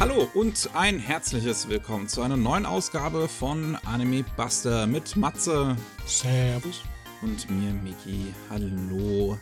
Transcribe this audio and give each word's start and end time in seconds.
Hallo 0.00 0.28
und 0.32 0.70
ein 0.74 1.00
herzliches 1.00 1.68
Willkommen 1.68 2.06
zu 2.06 2.22
einer 2.22 2.36
neuen 2.36 2.66
Ausgabe 2.66 3.26
von 3.26 3.76
Anime 3.84 4.24
Buster 4.36 4.86
mit 4.86 5.16
Matze. 5.16 5.76
Servus. 6.06 6.82
Und 7.20 7.50
mir, 7.50 7.72
Miki. 7.72 8.32
Hallo. 8.48 9.36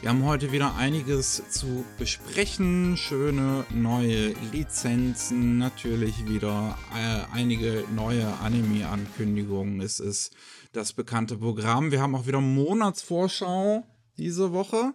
Wir 0.00 0.10
haben 0.10 0.24
heute 0.24 0.52
wieder 0.52 0.76
einiges 0.76 1.42
zu 1.50 1.84
besprechen. 1.98 2.96
Schöne 2.96 3.64
neue 3.74 4.34
Lizenzen, 4.52 5.58
natürlich 5.58 6.28
wieder 6.28 6.78
äh, 6.94 7.34
einige 7.36 7.82
neue 7.92 8.24
Anime-Ankündigungen. 8.38 9.80
Es 9.80 9.98
ist 9.98 10.32
das 10.72 10.92
bekannte 10.92 11.38
Programm. 11.38 11.90
Wir 11.90 12.00
haben 12.00 12.14
auch 12.14 12.28
wieder 12.28 12.40
Monatsvorschau 12.40 13.84
diese 14.16 14.52
Woche. 14.52 14.94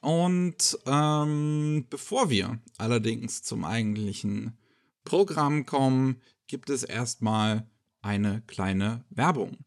Und 0.00 0.78
ähm, 0.86 1.86
bevor 1.90 2.30
wir 2.30 2.58
allerdings 2.78 3.42
zum 3.42 3.64
eigentlichen 3.64 4.56
Programm 5.04 5.66
kommen, 5.66 6.20
gibt 6.46 6.70
es 6.70 6.82
erstmal 6.82 7.66
eine 8.02 8.42
kleine 8.46 9.04
Werbung. 9.10 9.58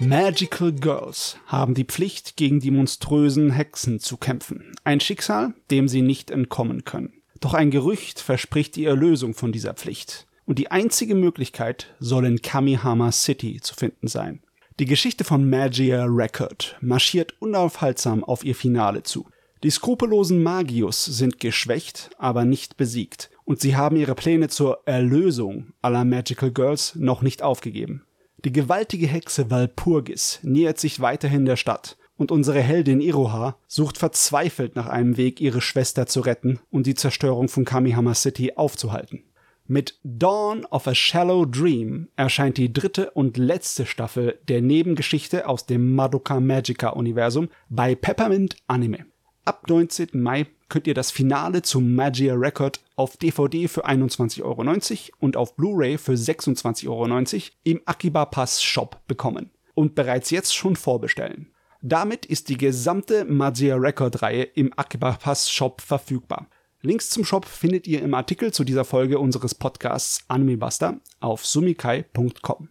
Magical 0.00 0.72
Girls 0.72 1.36
haben 1.46 1.74
die 1.74 1.84
Pflicht, 1.84 2.36
gegen 2.36 2.58
die 2.58 2.72
monströsen 2.72 3.52
Hexen 3.52 4.00
zu 4.00 4.16
kämpfen. 4.16 4.72
Ein 4.82 4.98
Schicksal, 4.98 5.54
dem 5.70 5.86
sie 5.86 6.02
nicht 6.02 6.32
entkommen 6.32 6.84
können. 6.84 7.22
Doch 7.38 7.54
ein 7.54 7.70
Gerücht 7.70 8.18
verspricht 8.18 8.74
die 8.74 8.84
Erlösung 8.84 9.34
von 9.34 9.52
dieser 9.52 9.74
Pflicht. 9.74 10.26
Und 10.44 10.58
die 10.58 10.72
einzige 10.72 11.14
Möglichkeit 11.14 11.94
soll 12.00 12.26
in 12.26 12.42
Kamihama 12.42 13.12
City 13.12 13.60
zu 13.60 13.76
finden 13.76 14.08
sein. 14.08 14.42
Die 14.78 14.86
Geschichte 14.86 15.22
von 15.22 15.50
Magia 15.50 16.06
Record 16.06 16.78
marschiert 16.80 17.34
unaufhaltsam 17.40 18.24
auf 18.24 18.42
ihr 18.42 18.54
Finale 18.54 19.02
zu. 19.02 19.26
Die 19.62 19.70
skrupellosen 19.70 20.42
Magius 20.42 21.04
sind 21.04 21.38
geschwächt, 21.40 22.10
aber 22.16 22.46
nicht 22.46 22.78
besiegt, 22.78 23.30
und 23.44 23.60
sie 23.60 23.76
haben 23.76 23.96
ihre 23.96 24.14
Pläne 24.14 24.48
zur 24.48 24.80
Erlösung 24.86 25.74
aller 25.82 26.04
Magical 26.04 26.50
Girls 26.50 26.94
noch 26.94 27.20
nicht 27.20 27.42
aufgegeben. 27.42 28.06
Die 28.44 28.52
gewaltige 28.52 29.06
Hexe 29.06 29.50
Walpurgis 29.50 30.40
nähert 30.42 30.80
sich 30.80 31.00
weiterhin 31.00 31.44
der 31.44 31.56
Stadt, 31.56 31.98
und 32.16 32.32
unsere 32.32 32.60
Heldin 32.60 33.02
Iroha 33.02 33.56
sucht 33.68 33.98
verzweifelt 33.98 34.74
nach 34.74 34.86
einem 34.86 35.18
Weg, 35.18 35.40
ihre 35.40 35.60
Schwester 35.60 36.06
zu 36.06 36.20
retten 36.20 36.60
und 36.70 36.86
die 36.86 36.94
Zerstörung 36.94 37.48
von 37.48 37.66
Kamihama 37.66 38.14
City 38.14 38.54
aufzuhalten. 38.56 39.22
Mit 39.68 39.98
Dawn 40.02 40.64
of 40.66 40.88
a 40.88 40.94
Shallow 40.94 41.46
Dream 41.46 42.08
erscheint 42.16 42.58
die 42.58 42.72
dritte 42.72 43.12
und 43.12 43.36
letzte 43.36 43.86
Staffel 43.86 44.40
der 44.48 44.60
Nebengeschichte 44.60 45.48
aus 45.48 45.66
dem 45.66 45.94
Madoka 45.94 46.40
Magica 46.40 46.90
Universum 46.90 47.48
bei 47.68 47.94
Peppermint 47.94 48.56
Anime. 48.66 49.06
Ab 49.44 49.68
19. 49.68 50.08
Mai 50.14 50.46
könnt 50.68 50.88
ihr 50.88 50.94
das 50.94 51.12
Finale 51.12 51.62
zu 51.62 51.80
Magia 51.80 52.34
Record 52.34 52.80
auf 52.96 53.16
DVD 53.16 53.68
für 53.68 53.86
21,90 53.86 54.42
Euro 54.42 55.14
und 55.20 55.36
auf 55.36 55.54
Blu-ray 55.54 55.96
für 55.96 56.14
26,90 56.14 56.88
Euro 56.88 57.50
im 57.62 57.80
Akiba 57.84 58.24
Pass 58.24 58.62
Shop 58.62 59.00
bekommen 59.06 59.50
und 59.74 59.94
bereits 59.94 60.30
jetzt 60.30 60.54
schon 60.54 60.74
vorbestellen. 60.74 61.52
Damit 61.82 62.26
ist 62.26 62.48
die 62.48 62.56
gesamte 62.56 63.24
Magia 63.24 63.76
Record 63.76 64.22
Reihe 64.22 64.42
im 64.42 64.72
Akiba 64.76 65.12
Pass 65.12 65.50
Shop 65.50 65.80
verfügbar. 65.80 66.48
Links 66.84 67.10
zum 67.10 67.24
Shop 67.24 67.44
findet 67.44 67.86
ihr 67.86 68.02
im 68.02 68.12
Artikel 68.12 68.52
zu 68.52 68.64
dieser 68.64 68.84
Folge 68.84 69.20
unseres 69.20 69.54
Podcasts 69.54 70.24
Animebuster 70.26 71.00
auf 71.20 71.46
sumikai.com. 71.46 72.70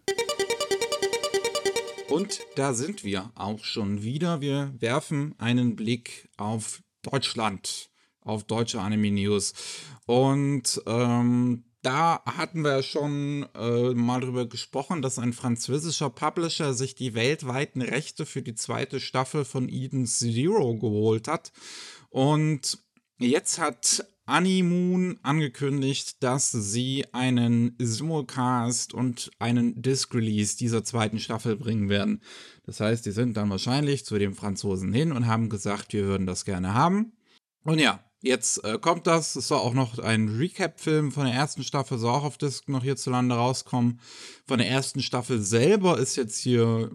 Und 2.09 2.41
da 2.57 2.73
sind 2.73 3.05
wir 3.05 3.31
auch 3.35 3.63
schon 3.63 4.03
wieder. 4.03 4.41
Wir 4.41 4.73
werfen 4.79 5.33
einen 5.37 5.77
Blick 5.77 6.27
auf 6.35 6.83
Deutschland, 7.03 7.89
auf 8.19 8.43
deutsche 8.43 8.81
Anime 8.81 9.11
News. 9.11 9.53
Und 10.07 10.81
ähm, 10.87 11.63
da 11.81 12.21
hatten 12.25 12.65
wir 12.65 12.83
schon 12.83 13.47
äh, 13.55 13.93
mal 13.93 14.19
drüber 14.19 14.45
gesprochen, 14.45 15.01
dass 15.01 15.19
ein 15.19 15.31
französischer 15.31 16.09
Publisher 16.09 16.73
sich 16.73 16.95
die 16.95 17.13
weltweiten 17.13 17.81
Rechte 17.81 18.25
für 18.25 18.41
die 18.41 18.55
zweite 18.55 18.99
Staffel 18.99 19.45
von 19.45 19.69
Eden 19.69 20.05
Zero 20.05 20.75
geholt 20.75 21.29
hat. 21.29 21.53
Und 22.09 22.77
Jetzt 23.23 23.59
hat 23.59 24.03
Animoon 24.25 25.19
angekündigt, 25.21 26.23
dass 26.23 26.51
sie 26.51 27.05
einen 27.11 27.75
Simulcast 27.77 28.93
und 28.93 29.29
einen 29.37 29.79
Disc-Release 29.81 30.57
dieser 30.57 30.83
zweiten 30.83 31.19
Staffel 31.19 31.55
bringen 31.55 31.87
werden. 31.87 32.21
Das 32.65 32.79
heißt, 32.79 33.05
die 33.05 33.11
sind 33.11 33.37
dann 33.37 33.49
wahrscheinlich 33.49 34.05
zu 34.05 34.17
den 34.17 34.33
Franzosen 34.33 34.91
hin 34.91 35.11
und 35.11 35.27
haben 35.27 35.49
gesagt, 35.49 35.93
wir 35.93 36.05
würden 36.05 36.25
das 36.25 36.45
gerne 36.45 36.73
haben. 36.73 37.11
Und 37.63 37.79
ja, 37.79 38.03
jetzt 38.21 38.63
äh, 38.63 38.79
kommt 38.79 39.05
das. 39.05 39.35
Es 39.35 39.49
soll 39.49 39.59
auch 39.59 39.73
noch 39.73 39.99
ein 39.99 40.29
Recap-Film 40.29 41.11
von 41.11 41.25
der 41.25 41.35
ersten 41.35 41.63
Staffel, 41.63 41.99
soll 41.99 42.11
auch 42.11 42.23
auf 42.23 42.39
Disc 42.39 42.69
noch 42.69 42.83
hierzulande 42.83 43.35
rauskommen. 43.35 43.99
Von 44.47 44.57
der 44.57 44.69
ersten 44.69 45.01
Staffel 45.01 45.41
selber 45.41 45.99
ist 45.99 46.15
jetzt 46.15 46.39
hier 46.39 46.89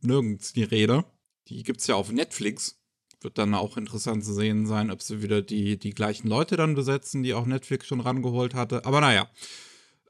nirgends 0.00 0.54
die 0.54 0.64
Rede. 0.64 1.04
Die 1.48 1.62
gibt 1.62 1.80
es 1.80 1.86
ja 1.88 1.94
auf 1.94 2.10
Netflix 2.10 2.77
wird 3.20 3.38
dann 3.38 3.54
auch 3.54 3.76
interessant 3.76 4.24
zu 4.24 4.32
sehen 4.32 4.66
sein, 4.66 4.90
ob 4.90 5.02
sie 5.02 5.22
wieder 5.22 5.42
die, 5.42 5.78
die 5.78 5.90
gleichen 5.90 6.28
Leute 6.28 6.56
dann 6.56 6.74
besetzen, 6.74 7.22
die 7.22 7.34
auch 7.34 7.46
Netflix 7.46 7.86
schon 7.86 8.00
rangeholt 8.00 8.54
hatte. 8.54 8.84
Aber 8.84 9.00
naja. 9.00 9.28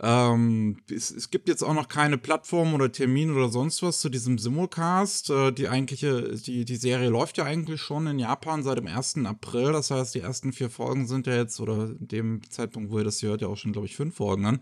Ähm, 0.00 0.76
es, 0.88 1.10
es, 1.10 1.30
gibt 1.30 1.48
jetzt 1.48 1.64
auch 1.64 1.74
noch 1.74 1.88
keine 1.88 2.18
Plattform 2.18 2.72
oder 2.72 2.92
Termin 2.92 3.34
oder 3.34 3.48
sonst 3.48 3.82
was 3.82 4.00
zu 4.00 4.08
diesem 4.08 4.38
Simulcast. 4.38 5.30
Äh, 5.30 5.52
die 5.52 5.68
eigentliche, 5.68 6.36
die, 6.36 6.64
die 6.64 6.76
Serie 6.76 7.08
läuft 7.08 7.36
ja 7.36 7.44
eigentlich 7.44 7.80
schon 7.80 8.06
in 8.06 8.20
Japan 8.20 8.62
seit 8.62 8.78
dem 8.78 8.86
1. 8.86 9.16
April. 9.24 9.72
Das 9.72 9.90
heißt, 9.90 10.14
die 10.14 10.20
ersten 10.20 10.52
vier 10.52 10.70
Folgen 10.70 11.08
sind 11.08 11.26
ja 11.26 11.34
jetzt, 11.34 11.58
oder 11.58 11.88
dem 11.98 12.48
Zeitpunkt, 12.48 12.92
wo 12.92 12.98
ihr 12.98 13.04
das 13.04 13.22
hört, 13.22 13.42
ja 13.42 13.48
auch 13.48 13.56
schon, 13.56 13.72
glaube 13.72 13.88
ich, 13.88 13.96
fünf 13.96 14.14
Folgen 14.14 14.46
an, 14.46 14.60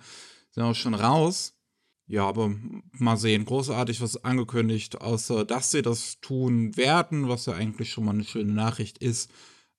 sind 0.53 0.63
auch 0.63 0.75
schon 0.75 0.95
raus. 0.95 1.56
Ja, 2.09 2.27
aber 2.27 2.55
mal 2.93 3.17
sehen. 3.17 3.45
Großartig 3.45 4.01
was 4.01 4.25
angekündigt, 4.25 5.01
außer 5.01 5.45
dass 5.45 5.73
sie 5.73 5.83
das 5.83 6.21
tun 6.21 6.77
werden, 6.77 7.29
was 7.29 7.47
ja 7.47 7.55
eigentlich 7.55 7.91
schon 7.91 8.05
mal 8.05 8.13
eine 8.13 8.25
schöne 8.25 8.53
Nachricht 8.53 8.99
ist, 8.99 9.31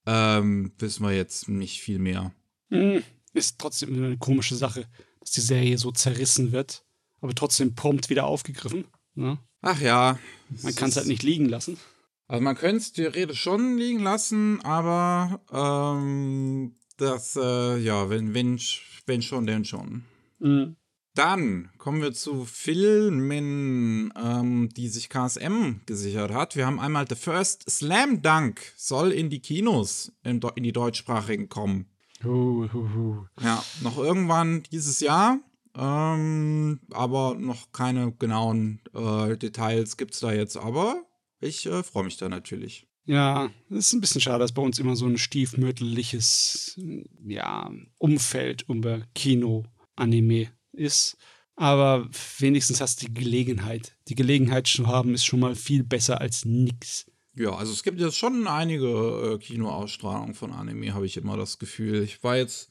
ähm, 0.05 0.73
wissen 0.77 1.03
wir 1.03 1.15
jetzt 1.15 1.47
nicht 1.47 1.81
viel 1.81 1.99
mehr. 1.99 2.33
Hm, 2.69 3.03
ist 3.33 3.59
trotzdem 3.59 3.93
eine 3.95 4.17
komische 4.17 4.55
Sache, 4.55 4.87
dass 5.21 5.31
die 5.31 5.41
Serie 5.41 5.77
so 5.77 5.91
zerrissen 5.91 6.51
wird, 6.51 6.83
aber 7.21 7.33
trotzdem 7.33 7.75
prompt 7.75 8.09
wieder 8.09 8.25
aufgegriffen. 8.25 8.85
Ne? 9.15 9.37
Ach 9.61 9.79
ja. 9.79 10.19
Man 10.63 10.75
kann 10.75 10.89
es 10.89 10.97
halt 10.97 11.07
nicht 11.07 11.23
liegen 11.23 11.47
lassen. 11.47 11.77
Also 12.27 12.43
man 12.43 12.55
könnte 12.55 12.77
es 12.77 12.91
theoretisch 12.91 13.41
schon 13.41 13.77
liegen 13.77 13.99
lassen, 13.99 14.59
aber 14.61 15.41
ähm, 15.51 16.75
das, 16.97 17.37
äh, 17.37 17.77
ja, 17.77 18.09
wenn, 18.09 18.33
wenn, 18.33 18.59
wenn 19.05 19.21
schon, 19.21 19.45
denn 19.45 19.63
schon. 19.63 20.03
Mhm. 20.39 20.75
Dann 21.17 21.71
kommen 21.79 22.03
wir 22.03 22.13
zu 22.13 22.45
Filmen, 22.45 24.13
ähm, 24.15 24.69
die 24.77 24.87
sich 24.87 25.09
KSM 25.09 25.81
gesichert 25.87 26.31
hat. 26.31 26.55
Wir 26.55 26.67
haben 26.67 26.79
einmal 26.79 27.07
The 27.09 27.15
First 27.15 27.67
Slam 27.67 28.21
Dunk, 28.21 28.61
soll 28.75 29.11
in 29.11 29.31
die 29.31 29.39
Kinos, 29.39 30.11
in, 30.23 30.39
in 30.55 30.63
die 30.63 30.73
deutschsprachigen 30.73 31.49
kommen. 31.49 31.87
Uh, 32.23 32.67
uh, 32.71 32.75
uh. 32.75 33.25
Ja, 33.41 33.63
noch 33.81 33.97
irgendwann 33.97 34.61
dieses 34.71 34.99
Jahr, 34.99 35.39
ähm, 35.75 36.81
aber 36.91 37.33
noch 37.33 37.71
keine 37.71 38.11
genauen 38.11 38.81
äh, 38.93 39.37
Details 39.37 39.97
gibt 39.97 40.13
es 40.13 40.19
da 40.19 40.31
jetzt. 40.31 40.55
Aber 40.55 41.03
ich 41.39 41.65
äh, 41.65 41.81
freue 41.81 42.03
mich 42.03 42.17
da 42.17 42.29
natürlich. 42.29 42.87
Ja, 43.05 43.49
es 43.71 43.87
ist 43.87 43.93
ein 43.93 44.01
bisschen 44.01 44.21
schade, 44.21 44.39
dass 44.39 44.51
bei 44.51 44.61
uns 44.61 44.77
immer 44.77 44.95
so 44.95 45.07
ein 45.07 45.17
stiefmütterliches 45.17 46.79
ja, 47.25 47.71
Umfeld 47.97 48.65
über 48.67 49.01
Kino, 49.15 49.65
Anime 49.95 50.51
ist. 50.77 51.17
Aber 51.55 52.07
wenigstens 52.37 52.81
hast 52.81 53.01
du 53.01 53.07
die 53.07 53.13
Gelegenheit. 53.13 53.95
Die 54.07 54.15
Gelegenheit 54.15 54.67
zu 54.67 54.87
haben, 54.87 55.15
ist 55.15 55.25
schon 55.25 55.39
mal 55.39 55.55
viel 55.55 55.83
besser 55.83 56.21
als 56.21 56.45
nix. 56.45 57.05
Ja, 57.33 57.55
also 57.55 57.71
es 57.71 57.83
gibt 57.83 57.99
jetzt 57.99 58.17
schon 58.17 58.47
einige 58.47 58.87
äh, 58.87 59.37
Kinoausstrahlungen 59.37 60.35
von 60.35 60.53
Anime, 60.53 60.93
habe 60.93 61.05
ich 61.05 61.17
immer 61.17 61.37
das 61.37 61.59
Gefühl. 61.59 62.03
Ich 62.03 62.23
war 62.23 62.37
jetzt 62.37 62.69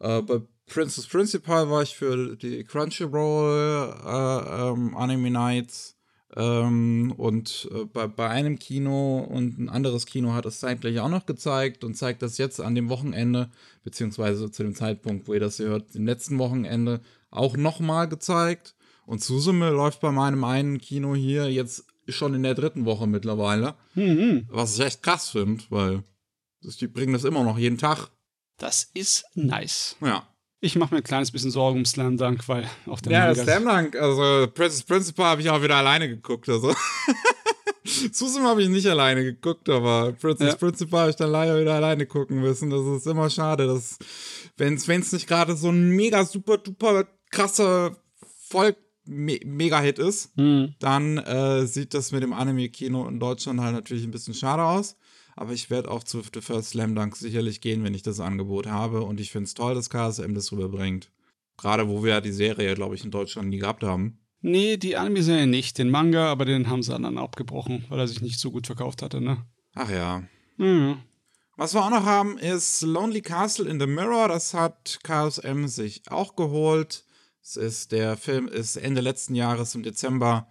äh, 0.00 0.22
bei 0.22 0.40
Princess 0.66 1.06
Principal 1.06 1.68
war 1.68 1.82
ich 1.82 1.94
für 1.94 2.36
die 2.36 2.64
Crunchyroll 2.64 3.94
äh, 4.04 4.70
ähm, 4.70 4.96
Anime 4.96 5.30
Nights 5.30 5.96
ähm, 6.36 7.12
und 7.16 7.68
äh, 7.72 7.84
bei, 7.84 8.06
bei 8.06 8.28
einem 8.28 8.58
Kino 8.58 9.18
und 9.18 9.58
ein 9.58 9.68
anderes 9.68 10.06
Kino 10.06 10.32
hat 10.32 10.46
es 10.46 10.60
zeitgleich 10.60 10.98
auch 11.00 11.08
noch 11.08 11.26
gezeigt 11.26 11.84
und 11.84 11.94
zeigt 11.94 12.22
das 12.22 12.38
jetzt 12.38 12.60
an 12.60 12.74
dem 12.74 12.88
Wochenende, 12.88 13.50
beziehungsweise 13.82 14.50
zu 14.50 14.62
dem 14.62 14.74
Zeitpunkt, 14.74 15.28
wo 15.28 15.34
ihr 15.34 15.40
das 15.40 15.58
hört, 15.58 15.94
dem 15.94 16.06
letzten 16.06 16.38
Wochenende 16.38 17.00
auch 17.34 17.56
nochmal 17.56 18.08
gezeigt. 18.08 18.74
Und 19.06 19.22
Susume 19.22 19.70
läuft 19.70 20.00
bei 20.00 20.10
meinem 20.10 20.44
einen 20.44 20.78
Kino 20.78 21.14
hier 21.14 21.50
jetzt 21.50 21.84
schon 22.08 22.34
in 22.34 22.42
der 22.42 22.54
dritten 22.54 22.84
Woche 22.84 23.06
mittlerweile. 23.06 23.74
Mhm. 23.94 24.46
Was 24.50 24.78
ich 24.78 24.84
echt 24.84 25.02
krass 25.02 25.30
finde, 25.30 25.62
weil 25.70 26.02
die 26.62 26.86
bringen 26.86 27.12
das 27.12 27.24
immer 27.24 27.44
noch 27.44 27.58
jeden 27.58 27.78
Tag. 27.78 28.08
Das 28.58 28.90
ist 28.94 29.24
nice. 29.34 29.96
Ja. 30.00 30.26
Ich 30.60 30.76
mache 30.76 30.94
mir 30.94 31.00
ein 31.00 31.04
kleines 31.04 31.30
bisschen 31.30 31.50
Sorgen 31.50 31.80
um 31.80 31.84
Slam 31.84 32.16
Dunk, 32.16 32.48
weil 32.48 32.68
auch 32.86 33.00
der 33.00 33.12
Ja, 33.12 33.26
Manga 33.26 33.42
Slam 33.42 33.64
Dunk, 33.64 33.96
also 33.96 34.50
Princess 34.54 34.82
Principal 34.82 35.26
habe 35.26 35.42
ich 35.42 35.50
auch 35.50 35.62
wieder 35.62 35.76
alleine 35.76 36.08
geguckt. 36.08 36.48
Also. 36.48 36.74
Susan 38.12 38.44
habe 38.44 38.62
ich 38.62 38.70
nicht 38.70 38.86
alleine 38.86 39.22
geguckt, 39.24 39.68
aber 39.68 40.12
Princess 40.12 40.52
Ja. 40.52 40.56
Principal 40.56 41.00
habe 41.00 41.10
ich 41.10 41.16
dann 41.16 41.30
leider 41.30 41.60
wieder 41.60 41.74
alleine 41.74 42.06
gucken 42.06 42.40
müssen. 42.40 42.70
Das 42.70 42.80
ist 42.80 43.06
immer 43.06 43.28
schade, 43.28 43.66
dass, 43.66 43.98
wenn 44.56 44.74
es 44.74 45.12
nicht 45.12 45.26
gerade 45.26 45.54
so 45.54 45.68
ein 45.68 45.90
mega 45.90 46.24
super 46.24 46.56
duper 46.56 47.04
krasser 47.34 47.96
Volk 48.48 48.76
me 49.04 49.38
Mega-Hit 49.44 49.98
ist, 49.98 50.32
dann 50.78 51.18
äh, 51.18 51.66
sieht 51.66 51.92
das 51.92 52.12
mit 52.12 52.22
dem 52.22 52.32
Anime-Kino 52.32 53.06
in 53.06 53.20
Deutschland 53.20 53.60
halt 53.60 53.74
natürlich 53.74 54.04
ein 54.04 54.10
bisschen 54.10 54.34
schade 54.34 54.62
aus. 54.62 54.96
Aber 55.36 55.52
ich 55.52 55.68
werde 55.68 55.90
auch 55.90 56.04
zu 56.04 56.22
The 56.22 56.40
First 56.40 56.70
Slam 56.70 56.94
Dunk 56.94 57.16
sicherlich 57.16 57.60
gehen, 57.60 57.82
wenn 57.82 57.94
ich 57.94 58.02
das 58.02 58.20
Angebot 58.20 58.66
habe. 58.66 59.02
Und 59.02 59.20
ich 59.20 59.32
finde 59.32 59.46
es 59.46 59.54
toll, 59.54 59.74
dass 59.74 59.90
KSM 59.90 60.32
das 60.32 60.52
rüberbringt. 60.52 61.10
Gerade 61.56 61.88
wo 61.88 62.04
wir 62.04 62.12
ja 62.12 62.20
die 62.20 62.32
Serie, 62.32 62.74
glaube 62.74 62.94
ich, 62.94 63.04
in 63.04 63.10
Deutschland 63.10 63.48
nie 63.48 63.58
gehabt 63.58 63.82
haben. 63.82 64.20
Nee, 64.40 64.76
die 64.76 64.96
Anime-Serie 64.96 65.48
nicht. 65.48 65.76
Den 65.78 65.90
Manga, 65.90 66.30
aber 66.30 66.44
den 66.44 66.68
haben 66.68 66.82
sie 66.82 66.92
dann 66.92 67.18
abgebrochen, 67.18 67.84
weil 67.88 67.98
er 67.98 68.08
sich 68.08 68.22
nicht 68.22 68.38
so 68.38 68.52
gut 68.52 68.66
verkauft 68.66 69.02
hatte, 69.02 69.20
ne? 69.20 69.44
Ach 69.74 69.90
ja. 69.90 70.22
Mhm. 70.56 70.98
Was 71.56 71.74
wir 71.74 71.84
auch 71.84 71.90
noch 71.90 72.04
haben, 72.04 72.38
ist 72.38 72.82
Lonely 72.82 73.22
Castle 73.22 73.68
in 73.68 73.80
the 73.80 73.86
Mirror. 73.86 74.28
Das 74.28 74.54
hat 74.54 75.00
KSM 75.02 75.66
sich 75.66 76.02
auch 76.10 76.36
geholt. 76.36 77.04
Es 77.46 77.56
ist, 77.56 77.92
der 77.92 78.16
Film 78.16 78.48
ist 78.48 78.76
Ende 78.76 79.02
letzten 79.02 79.34
Jahres 79.34 79.74
im 79.74 79.82
Dezember 79.82 80.48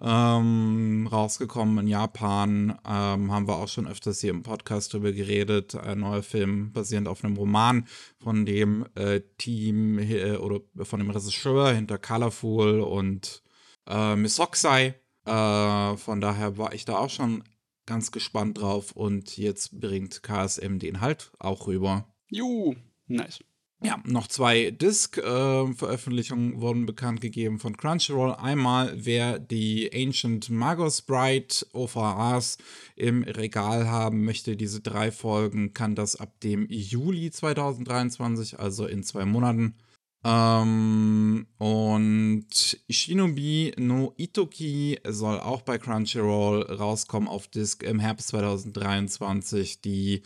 ähm, 0.00 1.08
rausgekommen 1.10 1.78
in 1.78 1.86
Japan. 1.86 2.76
Ähm, 2.84 3.30
haben 3.30 3.46
wir 3.46 3.58
auch 3.58 3.68
schon 3.68 3.86
öfters 3.86 4.20
hier 4.20 4.30
im 4.30 4.42
Podcast 4.42 4.92
drüber 4.92 5.12
geredet. 5.12 5.76
Ein 5.76 6.00
neuer 6.00 6.24
Film 6.24 6.72
basierend 6.72 7.06
auf 7.06 7.22
einem 7.22 7.36
Roman 7.36 7.86
von 8.18 8.44
dem 8.44 8.86
äh, 8.96 9.20
Team 9.38 10.00
äh, 10.00 10.32
oder 10.32 10.58
von 10.82 10.98
dem 10.98 11.10
Regisseur 11.10 11.72
hinter 11.72 11.98
Colorful 11.98 12.80
und 12.80 13.44
äh, 13.86 14.16
Miss 14.16 14.40
Hokusai. 14.40 14.96
Äh, 15.24 15.96
von 15.96 16.20
daher 16.20 16.58
war 16.58 16.72
ich 16.72 16.84
da 16.84 16.98
auch 16.98 17.10
schon 17.10 17.44
ganz 17.86 18.10
gespannt 18.10 18.60
drauf 18.60 18.90
und 18.90 19.36
jetzt 19.36 19.78
bringt 19.78 20.24
KSM 20.24 20.78
den 20.80 21.00
halt 21.00 21.30
auch 21.38 21.68
rüber. 21.68 22.12
Juhu. 22.30 22.74
Nice. 23.06 23.44
Ja, 23.84 24.00
noch 24.04 24.28
zwei 24.28 24.70
Disc-Veröffentlichungen 24.70 26.60
wurden 26.60 26.86
bekannt 26.86 27.20
gegeben 27.20 27.58
von 27.58 27.76
Crunchyroll. 27.76 28.32
Einmal, 28.32 28.92
wer 28.94 29.40
die 29.40 29.90
Ancient 29.92 30.50
Magos 30.50 31.02
Bride 31.02 31.66
OVAs 31.72 32.58
im 32.94 33.24
Regal 33.24 33.90
haben 33.90 34.24
möchte, 34.24 34.56
diese 34.56 34.80
drei 34.82 35.10
Folgen, 35.10 35.74
kann 35.74 35.96
das 35.96 36.14
ab 36.14 36.38
dem 36.42 36.68
Juli 36.68 37.32
2023, 37.32 38.60
also 38.60 38.86
in 38.86 39.02
zwei 39.02 39.24
Monaten. 39.24 39.74
Ähm, 40.24 41.46
und 41.58 42.78
Shinobi 42.88 43.72
no 43.76 44.14
Itoki 44.16 45.00
soll 45.08 45.40
auch 45.40 45.62
bei 45.62 45.78
Crunchyroll 45.78 46.62
rauskommen 46.62 47.28
auf 47.28 47.48
Disc 47.48 47.82
im 47.82 47.98
Herbst 47.98 48.28
2023. 48.28 49.80
Die 49.80 50.22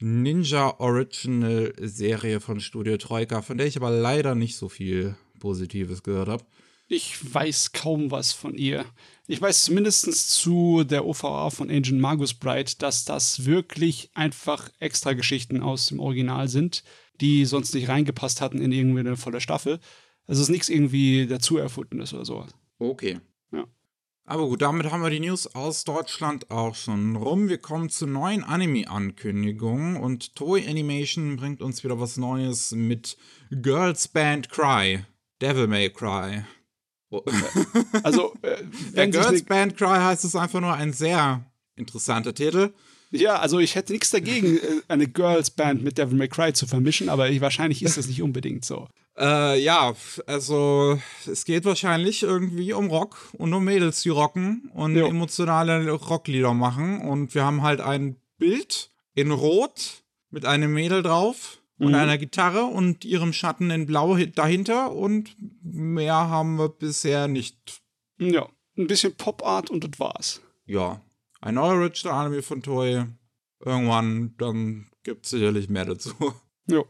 Ninja 0.00 0.80
Original 0.80 1.72
Serie 1.80 2.40
von 2.40 2.60
Studio 2.60 2.96
Troika, 2.96 3.42
von 3.42 3.58
der 3.58 3.68
ich 3.68 3.76
aber 3.76 3.90
leider 3.90 4.34
nicht 4.34 4.56
so 4.56 4.68
viel 4.68 5.16
Positives 5.38 6.02
gehört 6.02 6.28
habe. 6.28 6.44
Ich 6.88 7.34
weiß 7.34 7.72
kaum 7.72 8.12
was 8.12 8.32
von 8.32 8.56
ihr. 8.56 8.84
Ich 9.26 9.40
weiß 9.40 9.64
zumindest 9.64 10.30
zu 10.30 10.84
der 10.84 11.04
OVA 11.04 11.50
von 11.50 11.68
Ancient 11.68 12.00
Magus 12.00 12.32
Bride, 12.32 12.72
dass 12.78 13.04
das 13.04 13.44
wirklich 13.44 14.10
einfach 14.14 14.70
extra 14.78 15.12
Geschichten 15.12 15.62
aus 15.62 15.86
dem 15.86 15.98
Original 15.98 16.46
sind, 16.46 16.84
die 17.20 17.44
sonst 17.44 17.74
nicht 17.74 17.88
reingepasst 17.88 18.40
hatten 18.40 18.60
in 18.60 18.72
irgendwie 18.72 19.00
eine 19.00 19.16
volle 19.16 19.40
Staffel. 19.40 19.78
Also 20.26 20.40
es 20.40 20.48
ist 20.48 20.52
nichts 20.52 20.68
irgendwie 20.68 21.26
dazu 21.26 21.56
erfundenes 21.56 22.12
oder 22.12 22.24
sowas. 22.24 22.54
Okay. 22.78 23.20
Ja. 23.52 23.64
Aber 24.24 24.46
gut, 24.48 24.62
damit 24.62 24.90
haben 24.90 25.02
wir 25.02 25.10
die 25.10 25.20
News 25.20 25.46
aus 25.54 25.84
Deutschland 25.84 26.50
auch 26.50 26.74
schon 26.74 27.16
rum. 27.16 27.48
Wir 27.48 27.58
kommen 27.58 27.90
zu 27.90 28.06
neuen 28.06 28.42
Anime-Ankündigungen 28.42 29.96
und 29.96 30.34
Toei 30.34 30.68
Animation 30.68 31.36
bringt 31.36 31.62
uns 31.62 31.84
wieder 31.84 32.00
was 32.00 32.16
Neues 32.16 32.72
mit 32.72 33.16
Girls 33.50 34.08
Band 34.08 34.50
Cry. 34.50 35.04
Devil 35.40 35.68
May 35.68 35.90
Cry. 35.90 36.44
Oh. 37.10 37.22
Also, 38.02 38.34
äh, 38.42 38.64
wenn 38.92 39.12
sich 39.12 39.22
Girls 39.22 39.40
ne, 39.40 39.46
Band 39.46 39.76
Cry 39.76 39.98
heißt 39.98 40.24
es 40.24 40.34
einfach 40.34 40.60
nur 40.60 40.72
ein 40.72 40.92
sehr 40.92 41.44
interessanter 41.76 42.34
Titel. 42.34 42.72
Ja, 43.20 43.38
also 43.38 43.58
ich 43.58 43.74
hätte 43.74 43.92
nichts 43.92 44.10
dagegen, 44.10 44.56
äh, 44.58 44.60
eine 44.88 45.06
Girls 45.08 45.50
Band 45.50 45.82
mit 45.82 45.98
Devil 45.98 46.16
May 46.16 46.28
Cry 46.28 46.52
zu 46.52 46.66
vermischen, 46.66 47.08
aber 47.08 47.28
ich, 47.30 47.40
wahrscheinlich 47.40 47.82
ist 47.82 47.96
das 47.96 48.06
nicht 48.08 48.22
unbedingt 48.22 48.64
so. 48.64 48.88
Äh, 49.18 49.58
ja, 49.62 49.94
also 50.26 50.98
es 51.26 51.44
geht 51.46 51.64
wahrscheinlich 51.64 52.22
irgendwie 52.22 52.72
um 52.74 52.88
Rock 52.88 53.16
und 53.38 53.52
um 53.54 53.64
Mädels, 53.64 54.02
die 54.02 54.10
rocken 54.10 54.70
und 54.74 54.94
Jo. 54.94 55.06
emotionale 55.06 55.90
Rocklieder 55.90 56.52
machen. 56.52 57.00
Und 57.00 57.34
wir 57.34 57.44
haben 57.44 57.62
halt 57.62 57.80
ein 57.80 58.16
Bild 58.38 58.90
in 59.14 59.30
Rot 59.30 60.02
mit 60.30 60.44
einem 60.44 60.72
Mädel 60.74 61.02
drauf 61.02 61.62
und 61.78 61.88
Mhm. 61.88 61.94
einer 61.94 62.18
Gitarre 62.18 62.64
und 62.64 63.06
ihrem 63.06 63.32
Schatten 63.32 63.70
in 63.70 63.86
Blau 63.86 64.16
hi- 64.16 64.30
dahinter. 64.30 64.92
Und 64.92 65.34
mehr 65.62 66.14
haben 66.14 66.56
wir 66.56 66.68
bisher 66.68 67.26
nicht. 67.26 67.80
Ja, 68.18 68.46
ein 68.76 68.86
bisschen 68.86 69.14
Pop-Art 69.14 69.70
und 69.70 69.82
das 69.82 69.98
war's. 69.98 70.42
Ja, 70.66 71.00
ein 71.40 71.54
neuer 71.54 71.74
Original 71.74 72.26
Anime 72.26 72.42
von 72.42 72.62
Toei. 72.62 73.06
Irgendwann, 73.64 74.34
dann 74.38 74.90
gibt 75.02 75.24
es 75.24 75.30
sicherlich 75.30 75.68
mehr 75.68 75.84
dazu. 75.84 76.12
Ja. 76.68 76.82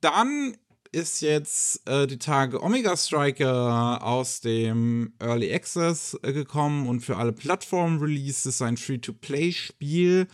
Dann 0.00 0.56
ist 0.90 1.20
jetzt 1.20 1.88
äh, 1.88 2.08
die 2.08 2.18
Tage 2.18 2.62
Omega 2.62 2.96
Striker 2.96 4.02
aus 4.02 4.40
dem 4.40 5.12
Early 5.20 5.54
Access 5.54 6.18
äh, 6.22 6.32
gekommen 6.32 6.88
und 6.88 7.00
für 7.00 7.16
alle 7.16 7.32
Plattformen 7.32 8.00
released 8.00 8.46
ist 8.46 8.60
ein 8.60 8.76
Free-to-Play-Spiel, 8.76 10.26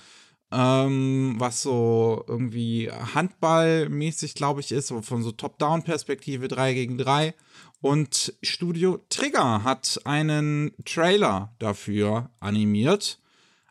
ähm, 0.50 1.34
was 1.38 1.62
so 1.62 2.24
irgendwie 2.26 2.90
Handballmäßig, 2.90 4.34
glaube 4.34 4.60
ich, 4.60 4.72
ist, 4.72 4.92
aber 4.92 5.02
von 5.02 5.22
so 5.22 5.32
Top-Down-Perspektive 5.32 6.48
3 6.48 6.74
gegen 6.74 6.98
3. 6.98 7.34
Und 7.80 8.34
Studio 8.42 8.98
Trigger 9.10 9.62
hat 9.62 10.00
einen 10.04 10.72
Trailer 10.86 11.54
dafür 11.58 12.30
animiert. 12.40 13.20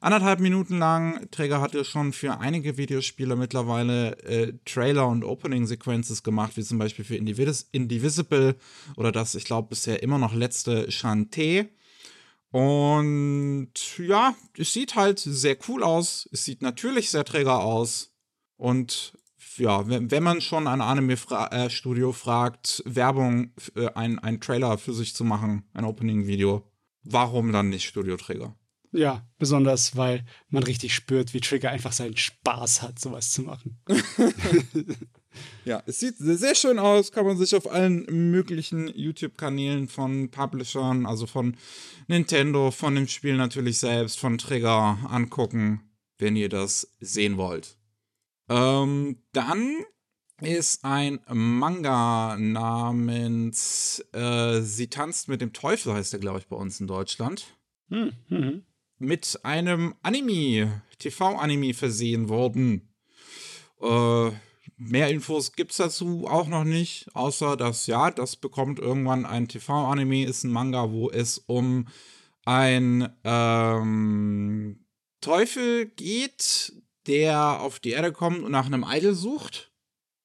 Anderthalb 0.03 0.41
Minuten 0.41 0.79
lang. 0.79 1.29
Trigger 1.31 1.61
hatte 1.61 1.85
schon 1.85 2.11
für 2.11 2.37
einige 2.41 2.75
Videospiele 2.75 3.37
mittlerweile 3.37 4.17
äh, 4.23 4.53
Trailer 4.65 5.07
und 5.07 5.23
Opening-Sequences 5.23 6.23
gemacht, 6.23 6.57
wie 6.57 6.63
zum 6.63 6.77
Beispiel 6.77 7.05
für 7.05 7.15
Indivis 7.15 7.69
Indivisible 7.71 8.57
oder 8.97 9.13
das, 9.13 9.33
ich 9.33 9.45
glaube, 9.45 9.69
bisher 9.69 10.03
immer 10.03 10.17
noch 10.17 10.33
letzte 10.33 10.91
Shantae. 10.91 11.69
Und 12.51 13.71
ja, 13.97 14.35
es 14.57 14.73
sieht 14.73 14.95
halt 14.95 15.19
sehr 15.19 15.55
cool 15.69 15.83
aus. 15.83 16.27
Es 16.33 16.43
sieht 16.43 16.61
natürlich 16.61 17.09
sehr 17.09 17.23
Träger 17.23 17.61
aus. 17.61 18.13
Und 18.57 19.17
ja, 19.55 19.87
wenn, 19.87 20.11
wenn 20.11 20.23
man 20.23 20.41
schon 20.41 20.67
ein 20.67 20.81
Anime-Studio 20.81 22.11
fragt, 22.11 22.83
Werbung, 22.85 23.53
äh, 23.77 23.87
ein 23.95 24.41
Trailer 24.41 24.77
für 24.77 24.93
sich 24.93 25.15
zu 25.15 25.23
machen, 25.23 25.63
ein 25.73 25.85
Opening-Video, 25.85 26.69
warum 27.03 27.53
dann 27.53 27.69
nicht 27.69 27.85
Studio-Träger? 27.85 28.53
Ja, 28.93 29.27
besonders, 29.39 29.95
weil 29.97 30.23
man 30.49 30.63
richtig 30.63 30.93
spürt, 30.93 31.33
wie 31.33 31.41
Trigger 31.41 31.71
einfach 31.71 31.91
seinen 31.91 32.15
Spaß 32.15 32.83
hat, 32.83 32.99
sowas 32.99 33.31
zu 33.31 33.41
machen. 33.41 33.81
Ja, 35.65 35.81
es 35.85 35.99
sieht 35.99 36.15
sehr 36.17 36.55
schön 36.55 36.79
aus, 36.79 37.11
kann 37.11 37.25
man 37.25 37.37
sich 37.37 37.55
auf 37.55 37.71
allen 37.71 38.05
möglichen 38.31 38.87
YouTube-Kanälen 38.87 39.87
von 39.87 40.29
Publishern, 40.29 41.05
also 41.05 41.25
von 41.25 41.57
Nintendo, 42.07 42.71
von 42.71 42.95
dem 42.95 43.07
Spiel 43.07 43.35
natürlich 43.35 43.79
selbst, 43.79 44.19
von 44.19 44.37
Trigger 44.37 44.99
angucken, 45.09 45.81
wenn 46.17 46.35
ihr 46.35 46.49
das 46.49 46.93
sehen 46.99 47.37
wollt. 47.37 47.77
Ähm, 48.49 49.23
dann 49.31 49.85
ist 50.41 50.83
ein 50.83 51.19
Manga 51.29 52.37
namens 52.37 54.05
äh, 54.11 54.61
Sie 54.61 54.87
tanzt 54.87 55.29
mit 55.29 55.41
dem 55.41 55.53
Teufel, 55.53 55.93
heißt 55.93 56.13
der, 56.13 56.19
glaube 56.19 56.39
ich, 56.39 56.47
bei 56.47 56.57
uns 56.57 56.79
in 56.79 56.87
Deutschland 56.87 57.55
Hm, 57.89 58.11
hm. 58.29 58.63
Mit 59.03 59.39
einem 59.43 59.95
Anime, 60.01 60.81
TV-Anime 60.99 61.73
versehen 61.73 62.29
worden. 62.29 62.93
Äh, 63.81 64.31
mehr 64.77 65.09
Infos 65.09 65.53
gibt's 65.53 65.77
dazu 65.77 66.25
auch 66.27 66.47
noch 66.47 66.63
nicht, 66.63 67.07
außer 67.13 67.57
dass, 67.57 67.87
ja, 67.87 68.11
das 68.11 68.35
bekommt 68.35 68.79
irgendwann 68.79 69.25
ein 69.25 69.47
TV-Anime, 69.47 70.25
ist 70.25 70.43
ein 70.43 70.51
Manga, 70.51 70.91
wo 70.91 71.09
es 71.09 71.37
um 71.37 71.87
ein 72.45 73.13
ähm, 73.23 74.85
Teufel 75.21 75.87
geht, 75.87 76.73
der 77.07 77.61
auf 77.61 77.79
die 77.79 77.91
Erde 77.91 78.11
kommt 78.11 78.43
und 78.43 78.51
nach 78.51 78.65
einem 78.65 78.85
Idol 78.87 79.13
sucht. 79.13 79.71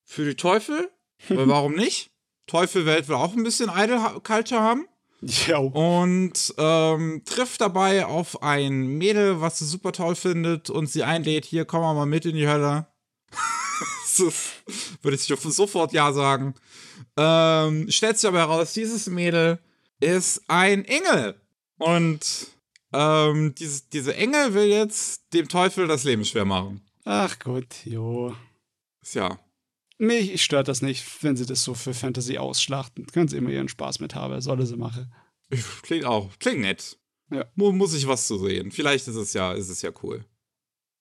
Für 0.05 0.25
die 0.25 0.37
Teufel. 0.37 0.91
Warum 1.29 1.75
nicht? 1.75 2.11
Teufelwelt 2.47 3.09
will 3.09 3.17
auch 3.17 3.35
ein 3.35 3.43
bisschen 3.43 3.71
Idol-Culture 3.75 4.63
haben 4.63 4.87
Ja, 5.21 5.59
und 5.59 6.55
ähm, 6.59 7.23
trifft 7.25 7.61
dabei 7.61 8.07
auf 8.07 8.43
ein 8.43 8.87
Mädel, 8.87 9.41
was 9.41 9.59
sie 9.59 9.65
super 9.65 9.91
toll 9.93 10.15
findet 10.15 10.71
und 10.71 10.89
sie 10.89 11.03
einlädt, 11.03 11.45
hier 11.45 11.65
komm 11.65 11.81
mal 11.81 12.07
mit 12.07 12.25
in 12.25 12.37
die 12.37 12.49
Hölle. 12.49 12.87
Würde 15.03 15.17
ich 15.17 15.23
sofort 15.23 15.93
ja 15.93 16.13
sagen. 16.13 16.55
Ähm, 17.17 17.91
stellt 17.91 18.19
sich 18.19 18.29
aber 18.29 18.39
heraus, 18.39 18.73
dieses 18.73 19.07
Mädel 19.09 19.59
ist 20.01 20.43
ein 20.49 20.85
Engel. 20.85 21.41
Und 21.79 22.49
ähm, 22.93 23.55
diese, 23.57 23.83
diese 23.93 24.15
Engel 24.15 24.55
will 24.55 24.67
jetzt 24.67 25.33
dem 25.33 25.49
Teufel 25.49 25.87
das 25.87 26.05
Leben 26.05 26.25
schwer 26.25 26.45
machen. 26.45 26.81
Ach 27.05 27.39
gut, 27.39 27.85
jo. 27.85 28.35
Ist 29.03 29.15
ja. 29.15 29.39
Mich 29.99 30.43
stört 30.45 30.69
das 30.69 30.81
nicht, 30.81 31.05
wenn 31.23 31.37
sie 31.37 31.45
das 31.47 31.65
so 31.65 31.75
für 31.75 31.93
Fantasy 31.93 32.39
ausschlachten. 32.39 33.07
Können 33.07 33.29
sie 33.29 33.37
immer 33.37 33.51
ihren 33.51 33.69
Spaß 33.69 33.99
mit 34.01 34.15
haben, 34.15 34.41
solle 34.41 34.65
sie 34.65 34.77
machen. 34.77 35.13
Klingt 35.83 36.05
auch, 36.05 36.31
klingt 36.39 36.61
nett. 36.61 36.99
Ja. 37.31 37.45
Mu- 37.57 37.73
Muss 37.73 37.95
ich 37.95 38.07
was 38.07 38.27
zu 38.27 38.39
sehen. 38.39 38.71
Vielleicht 38.71 39.09
ist 39.09 39.17
es 39.17 39.33
ja, 39.33 39.53
ist 39.53 39.69
es 39.69 39.83
ja 39.83 39.91
cool. 40.03 40.25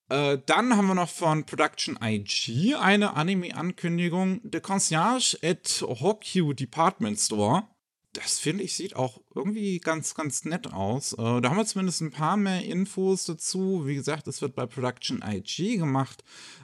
Äh, 0.10 0.40
dann 0.46 0.76
haben 0.76 0.88
wir 0.88 0.96
noch 0.96 1.10
von 1.10 1.46
Production 1.46 1.98
IG 2.02 2.76
eine 2.76 3.16
Anime-Ankündigung. 3.16 4.42
The 4.52 4.60
Concierge 4.62 5.38
at 5.44 5.82
Hokyu 5.82 6.54
Department 6.54 7.20
Store. 7.20 7.68
Das 8.18 8.40
finde 8.40 8.64
ich 8.64 8.76
sieht 8.76 8.96
auch 8.96 9.22
irgendwie 9.36 9.78
ganz, 9.78 10.16
ganz 10.16 10.44
nett 10.44 10.74
aus. 10.74 11.14
Äh, 11.14 11.18
da 11.18 11.50
haben 11.52 11.58
wir 11.58 11.66
zumindest 11.68 12.02
ein 12.02 12.10
paar 12.10 12.36
mehr 12.36 12.66
Infos 12.66 13.26
dazu. 13.26 13.86
Wie 13.86 13.94
gesagt, 13.94 14.28
es 14.28 14.42
wird 14.42 14.56
bei 14.56 14.66
Production 14.66 15.24
IG 15.24 15.78
gemacht. 15.78 16.24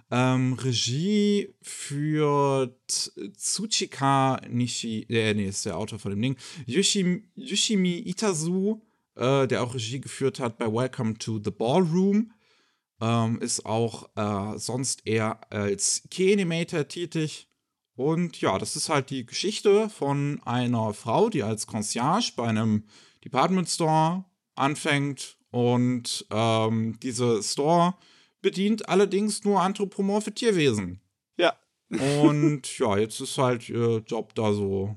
Ähm, 0.10 0.53
Regie 0.53 1.53
führt 1.62 3.13
Tsuchika 3.38 4.41
Nishi, 4.50 5.05
äh, 5.10 5.36
nee, 5.36 5.45
ist 5.45 5.67
der 5.67 5.77
Autor 5.77 6.00
von 6.00 6.10
dem 6.10 6.24
Ding. 6.24 6.38
Yoshimi, 6.65 7.22
Yoshimi 7.36 8.00
Itazu, 8.00 8.81
äh, 9.15 9.45
der 9.48 9.62
auch 9.62 9.75
Regie 9.75 10.01
geführt 10.01 10.39
hat 10.39 10.57
bei 10.57 10.65
Welcome 10.65 11.19
to 11.19 11.39
the 11.43 11.51
Ballroom. 11.51 12.31
Ähm, 13.00 13.39
ist 13.41 13.63
auch 13.63 14.10
äh, 14.15 14.57
sonst 14.57 15.05
eher 15.05 15.39
als 15.51 16.01
Key-Animator 16.10 16.88
tätig. 16.88 17.48
Und 17.95 18.41
ja, 18.41 18.57
das 18.57 18.75
ist 18.75 18.89
halt 18.89 19.09
die 19.09 19.25
Geschichte 19.25 19.89
von 19.89 20.41
einer 20.45 20.93
Frau, 20.93 21.29
die 21.29 21.43
als 21.43 21.67
Concierge 21.67 22.33
bei 22.35 22.47
einem 22.47 22.85
Department 23.23 23.69
Store 23.69 24.25
anfängt. 24.55 25.38
Und 25.51 26.25
ähm, 26.31 26.97
diese 27.01 27.43
Store 27.43 27.93
bedient 28.41 28.89
allerdings 28.89 29.43
nur 29.43 29.62
anthropomorphe 29.62 30.33
Tierwesen. 30.33 31.01
Ja. 31.38 31.55
Und 31.89 32.62
ja, 32.79 32.97
jetzt 32.97 33.19
ist 33.21 33.38
halt 33.38 33.69
ihr 33.69 34.03
Job 34.07 34.33
da 34.33 34.53
so 34.53 34.95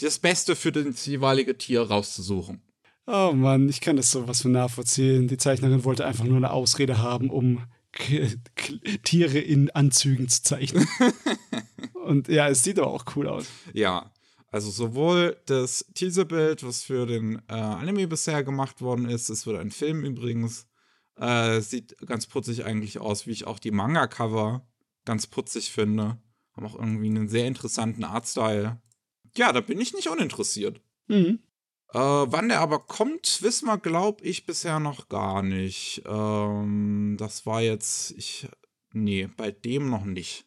das 0.00 0.18
Beste 0.18 0.56
für 0.56 0.72
das 0.72 1.04
jeweilige 1.06 1.56
Tier 1.56 1.82
rauszusuchen. 1.82 2.62
Oh 3.06 3.32
Mann, 3.34 3.68
ich 3.68 3.80
kann 3.80 3.96
das 3.96 4.10
sowas 4.10 4.42
von 4.42 4.52
nachvollziehen. 4.52 5.28
Die 5.28 5.36
Zeichnerin 5.36 5.84
wollte 5.84 6.06
einfach 6.06 6.24
nur 6.24 6.36
eine 6.36 6.52
Ausrede 6.52 6.98
haben, 6.98 7.30
um 7.30 7.64
K 7.92 8.28
K 8.54 8.78
Tiere 9.02 9.38
in 9.38 9.70
Anzügen 9.70 10.28
zu 10.28 10.42
zeichnen. 10.42 10.88
Und 12.04 12.28
ja, 12.28 12.48
es 12.48 12.62
sieht 12.62 12.78
aber 12.78 12.88
auch 12.90 13.04
cool 13.16 13.28
aus. 13.28 13.46
Ja, 13.72 14.12
also 14.48 14.70
sowohl 14.70 15.36
das 15.46 15.86
Teaserbild, 15.94 16.62
was 16.62 16.82
für 16.82 17.06
den 17.06 17.40
äh, 17.48 17.54
Anime 17.54 18.06
bisher 18.06 18.44
gemacht 18.44 18.82
worden 18.82 19.08
ist, 19.08 19.30
es 19.30 19.46
wird 19.46 19.58
ein 19.58 19.70
Film 19.70 20.04
übrigens, 20.04 20.66
äh, 21.16 21.60
sieht 21.60 21.96
ganz 22.06 22.26
putzig 22.26 22.64
eigentlich 22.64 22.98
aus, 22.98 23.26
wie 23.26 23.30
ich 23.32 23.46
auch 23.46 23.58
die 23.58 23.70
Manga-Cover 23.70 24.66
ganz 25.04 25.26
putzig 25.26 25.72
finde. 25.72 26.18
Haben 26.54 26.66
auch 26.66 26.74
irgendwie 26.74 27.08
einen 27.08 27.28
sehr 27.28 27.46
interessanten 27.46 28.04
Artstyle. 28.04 28.80
Ja, 29.36 29.52
da 29.52 29.60
bin 29.60 29.80
ich 29.80 29.94
nicht 29.94 30.08
uninteressiert. 30.08 30.82
Mhm. 31.06 31.38
Äh, 31.92 31.98
wann 31.98 32.48
der 32.48 32.60
aber 32.60 32.80
kommt, 32.80 33.42
wissen 33.42 33.66
wir, 33.66 33.78
glaube 33.78 34.24
ich, 34.24 34.46
bisher 34.46 34.80
noch 34.80 35.08
gar 35.08 35.42
nicht. 35.42 36.02
Ähm, 36.06 37.16
das 37.18 37.46
war 37.46 37.62
jetzt, 37.62 38.12
ich, 38.12 38.48
nee, 38.92 39.28
bei 39.36 39.50
dem 39.50 39.88
noch 39.88 40.04
nicht. 40.04 40.46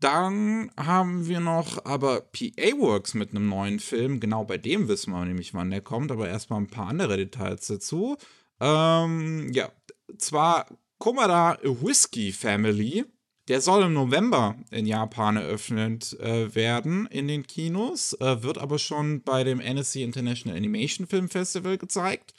Dann 0.00 0.70
haben 0.76 1.26
wir 1.26 1.40
noch 1.40 1.84
aber 1.84 2.20
PA 2.20 2.78
Works 2.78 3.14
mit 3.14 3.30
einem 3.30 3.48
neuen 3.48 3.80
Film. 3.80 4.20
Genau 4.20 4.44
bei 4.44 4.56
dem 4.56 4.86
wissen 4.86 5.12
wir 5.12 5.24
nämlich, 5.24 5.54
wann 5.54 5.70
der 5.70 5.80
kommt, 5.80 6.12
aber 6.12 6.28
erstmal 6.28 6.60
ein 6.60 6.68
paar 6.68 6.88
andere 6.88 7.16
Details 7.16 7.66
dazu. 7.66 8.16
Ähm, 8.60 9.52
ja, 9.52 9.70
zwar 10.18 10.66
Komada 10.98 11.58
Whiskey 11.62 12.32
Family. 12.32 13.04
Der 13.48 13.60
soll 13.62 13.84
im 13.84 13.94
November 13.94 14.56
in 14.70 14.84
Japan 14.84 15.36
eröffnet 15.36 16.12
äh, 16.20 16.54
werden 16.54 17.06
in 17.06 17.28
den 17.28 17.46
Kinos, 17.46 18.12
äh, 18.20 18.42
wird 18.42 18.58
aber 18.58 18.78
schon 18.78 19.22
bei 19.22 19.42
dem 19.42 19.58
NSC 19.58 20.02
International 20.02 20.56
Animation 20.56 21.06
Film 21.06 21.30
Festival 21.30 21.78
gezeigt. 21.78 22.34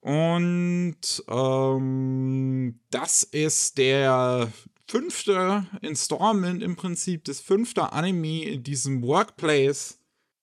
Und 0.00 1.24
ähm, 1.28 2.80
das 2.90 3.24
ist 3.24 3.76
der 3.76 4.52
fünfte 4.90 5.66
Installment 5.82 6.62
im 6.62 6.74
Prinzip, 6.76 7.24
das 7.24 7.40
fünfte 7.40 7.92
Anime 7.92 8.42
in 8.44 8.62
diesem 8.62 9.02
Workplace 9.02 9.98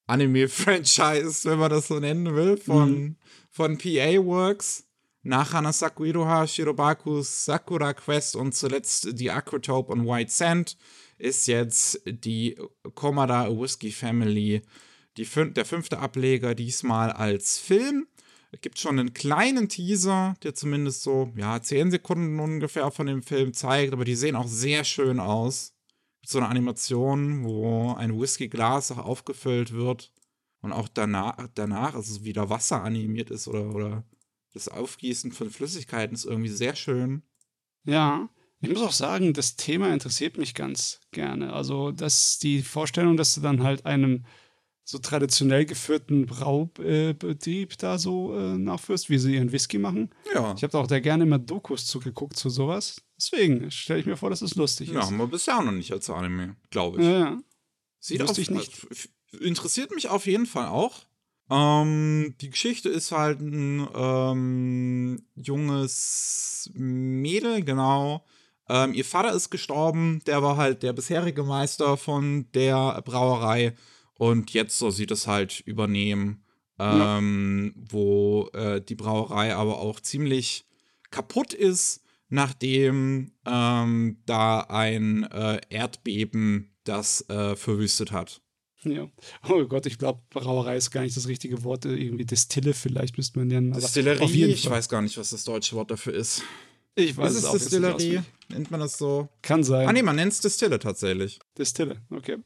Anime-Franchise, 0.07 1.43
wenn 1.49 1.59
man 1.59 1.69
das 1.69 1.87
so 1.87 1.99
nennen 1.99 2.33
will, 2.35 2.57
von, 2.57 2.91
Mhm. 2.91 3.15
von 3.51 3.77
PA 3.77 4.23
Works. 4.25 4.85
Nach 5.23 5.51
Hanasaku 5.51 6.05
Iroha, 6.05 6.47
Shirobaku, 6.47 7.21
Sakura 7.21 7.93
Quest 7.93 8.37
und 8.37 8.55
zuletzt 8.55 9.19
die 9.19 9.29
Aquatope 9.29 9.91
und 9.91 10.07
White 10.07 10.31
Sand 10.31 10.77
ist 11.17 11.47
jetzt 11.47 12.01
die 12.05 12.55
Komada 12.95 13.49
Whiskey 13.49 13.91
Family 13.91 14.61
die 15.17 15.25
fün 15.25 15.53
der 15.53 15.65
fünfte 15.65 15.97
Ableger, 15.99 16.53
diesmal 16.55 17.11
als 17.11 17.57
Film. 17.57 18.07
Es 18.57 18.61
gibt 18.61 18.79
schon 18.79 18.97
einen 18.97 19.13
kleinen 19.13 19.69
Teaser, 19.69 20.33
der 20.41 20.55
zumindest 20.55 21.03
so, 21.03 21.31
ja, 21.35 21.61
10 21.61 21.91
Sekunden 21.91 22.39
ungefähr 22.39 22.89
von 22.89 23.05
dem 23.05 23.21
Film 23.21 23.53
zeigt, 23.53 23.93
aber 23.93 24.03
die 24.03 24.15
sehen 24.15 24.35
auch 24.35 24.47
sehr 24.47 24.83
schön 24.83 25.19
aus. 25.19 25.75
So 26.25 26.39
eine 26.39 26.47
Animation, 26.47 27.43
wo 27.43 27.93
ein 27.93 28.19
Whiskyglas 28.19 28.91
auch 28.91 28.97
aufgefüllt 28.97 29.73
wird 29.73 30.11
und 30.61 30.71
auch 30.71 30.87
danach, 30.87 31.37
danach 31.53 31.93
also 31.93 32.23
wieder 32.23 32.49
Wasser 32.49 32.81
animiert 32.81 33.29
ist 33.29 33.47
oder, 33.47 33.69
oder 33.75 34.03
das 34.53 34.69
Aufgießen 34.69 35.31
von 35.33 35.51
Flüssigkeiten 35.51 36.15
ist 36.15 36.25
irgendwie 36.25 36.49
sehr 36.49 36.75
schön. 36.75 37.21
Ja, 37.83 38.27
ich 38.59 38.69
muss 38.69 38.81
auch 38.81 38.91
sagen, 38.91 39.33
das 39.33 39.55
Thema 39.55 39.93
interessiert 39.93 40.39
mich 40.39 40.55
ganz 40.55 40.99
gerne. 41.11 41.53
Also, 41.53 41.91
dass 41.91 42.39
die 42.39 42.63
Vorstellung, 42.63 43.17
dass 43.17 43.35
du 43.35 43.41
dann 43.41 43.61
halt 43.61 43.85
einem 43.85 44.25
so 44.89 44.99
traditionell 44.99 45.65
geführten 45.65 46.25
Braubetrieb 46.27 47.77
da 47.77 47.97
so 47.97 48.33
äh, 48.37 48.57
nachführst, 48.57 49.09
wie 49.09 49.17
sie 49.17 49.35
ihren 49.35 49.51
Whisky 49.51 49.77
machen. 49.79 50.11
Ja. 50.33 50.53
Ich 50.55 50.63
habe 50.63 50.71
da 50.71 50.79
auch 50.79 50.87
da 50.87 51.01
gerne 51.01 51.23
immer 51.23 51.39
Dokus 51.39 51.85
zugeguckt 51.85 52.37
zu 52.37 52.49
sowas. 52.49 53.01
Deswegen 53.17 53.69
stelle 53.69 53.99
ich 53.99 54.05
mir 54.05 54.15
vor, 54.15 54.29
dass 54.29 54.41
es 54.41 54.55
lustig 54.55 54.89
Ja, 54.89 55.01
ist. 55.01 55.07
haben 55.07 55.17
wir 55.17 55.27
bisher 55.27 55.61
noch 55.61 55.73
nicht 55.73 55.91
als 55.91 56.09
Anime, 56.09 56.55
glaube 56.69 57.01
ich. 57.01 57.05
Ja, 57.05 57.19
ja. 57.19 57.37
Sieht 57.99 58.21
Wusste 58.21 58.39
ich 58.39 58.49
nicht. 58.49 58.87
Interessiert 59.41 59.93
mich 59.93 60.07
auf 60.07 60.25
jeden 60.25 60.45
Fall 60.45 60.67
auch. 60.67 61.01
Ähm, 61.49 62.35
die 62.39 62.49
Geschichte 62.49 62.87
ist 62.87 63.11
halt 63.11 63.41
ein 63.41 63.85
ähm, 63.93 65.21
junges 65.35 66.71
Mädel, 66.73 67.61
genau. 67.61 68.25
Ähm, 68.69 68.93
ihr 68.93 69.03
Vater 69.03 69.33
ist 69.33 69.49
gestorben, 69.49 70.21
der 70.27 70.41
war 70.43 70.55
halt 70.55 70.81
der 70.81 70.93
bisherige 70.93 71.43
Meister 71.43 71.97
von 71.97 72.49
der 72.53 73.01
Brauerei 73.03 73.75
und 74.17 74.51
jetzt 74.53 74.77
so 74.77 74.89
sieht 74.89 75.11
es 75.11 75.27
halt 75.27 75.59
übernehmen, 75.61 76.43
Ja. 76.79 77.17
ähm, 77.17 77.73
wo 77.89 78.49
äh, 78.53 78.81
die 78.81 78.95
Brauerei 78.95 79.55
aber 79.55 79.79
auch 79.79 79.99
ziemlich 79.99 80.65
kaputt 81.09 81.53
ist, 81.53 82.03
nachdem 82.29 83.31
ähm, 83.45 84.17
da 84.25 84.59
ein 84.61 85.23
äh, 85.23 85.59
Erdbeben 85.69 86.75
das 86.83 87.27
äh, 87.29 87.55
verwüstet 87.55 88.11
hat. 88.11 88.41
ja. 88.83 89.07
Oh 89.49 89.63
Gott, 89.65 89.85
ich 89.85 89.97
glaube, 89.97 90.21
Brauerei 90.29 90.77
ist 90.77 90.91
gar 90.91 91.01
nicht 91.01 91.17
das 91.17 91.27
richtige 91.27 91.63
Wort. 91.63 91.85
Irgendwie 91.85 92.25
Destille 92.25 92.73
vielleicht 92.73 93.17
müsste 93.17 93.39
man 93.39 93.47
nennen. 93.47 93.73
jeden 94.35 94.51
ich 94.53 94.69
weiß 94.69 94.87
gar 94.89 95.01
nicht, 95.01 95.17
was 95.17 95.31
das 95.31 95.43
deutsche 95.45 95.75
Wort 95.75 95.89
dafür 95.91 96.13
ist. 96.13 96.43
Ich 96.95 97.15
weiß 97.15 97.25
Was 97.25 97.31
es 97.33 97.37
ist 97.39 97.45
auch 97.45 97.53
auswendig. 97.55 98.21
Nennt 98.49 98.71
man 98.71 98.79
das 98.79 98.97
so? 98.97 99.29
Kann 99.41 99.63
sein. 99.63 99.87
Ah, 99.87 99.93
nee, 99.93 100.01
man 100.03 100.15
nennt 100.15 100.31
es 100.33 100.41
Distille 100.41 100.79
tatsächlich. 100.79 101.39
Distille, 101.57 102.01
okay. 102.09 102.37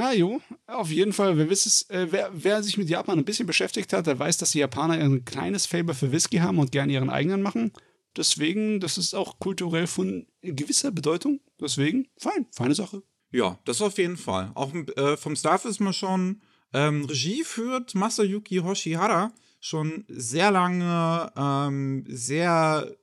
Ah, 0.00 0.12
jo, 0.12 0.40
auf 0.68 0.90
jeden 0.90 1.12
Fall. 1.12 1.36
Wer, 1.36 1.50
wiss 1.50 1.66
es, 1.66 1.82
äh, 1.90 2.06
wer, 2.10 2.30
wer 2.32 2.62
sich 2.62 2.78
mit 2.78 2.88
Japan 2.88 3.18
ein 3.18 3.24
bisschen 3.24 3.46
beschäftigt 3.46 3.92
hat, 3.92 4.06
der 4.06 4.18
weiß, 4.18 4.36
dass 4.38 4.52
die 4.52 4.60
Japaner 4.60 4.94
ein 4.94 5.24
kleines 5.24 5.66
Fable 5.66 5.94
für 5.94 6.12
Whisky 6.12 6.36
haben 6.38 6.58
und 6.60 6.70
gerne 6.72 6.92
ihren 6.92 7.10
eigenen 7.10 7.42
machen. 7.42 7.72
Deswegen, 8.16 8.78
das 8.80 8.96
ist 8.96 9.14
auch 9.14 9.38
kulturell 9.38 9.86
von 9.88 10.26
gewisser 10.42 10.92
Bedeutung. 10.92 11.40
Deswegen, 11.60 12.06
fein, 12.16 12.46
feine 12.52 12.74
Sache. 12.74 13.02
Ja, 13.32 13.58
das 13.64 13.82
auf 13.82 13.98
jeden 13.98 14.16
Fall. 14.16 14.52
Auch 14.54 14.72
äh, 14.74 15.16
vom 15.16 15.34
Staff 15.36 15.64
ist 15.64 15.80
man 15.80 15.92
schon. 15.92 16.40
Ähm, 16.72 17.04
Regie 17.04 17.42
führt 17.44 17.94
Masayuki 17.94 18.56
Hoshihara. 18.58 19.32
Schon 19.60 20.04
sehr 20.08 20.50
lange 20.52 21.32
ähm, 21.36 22.04
sehr 22.08 22.94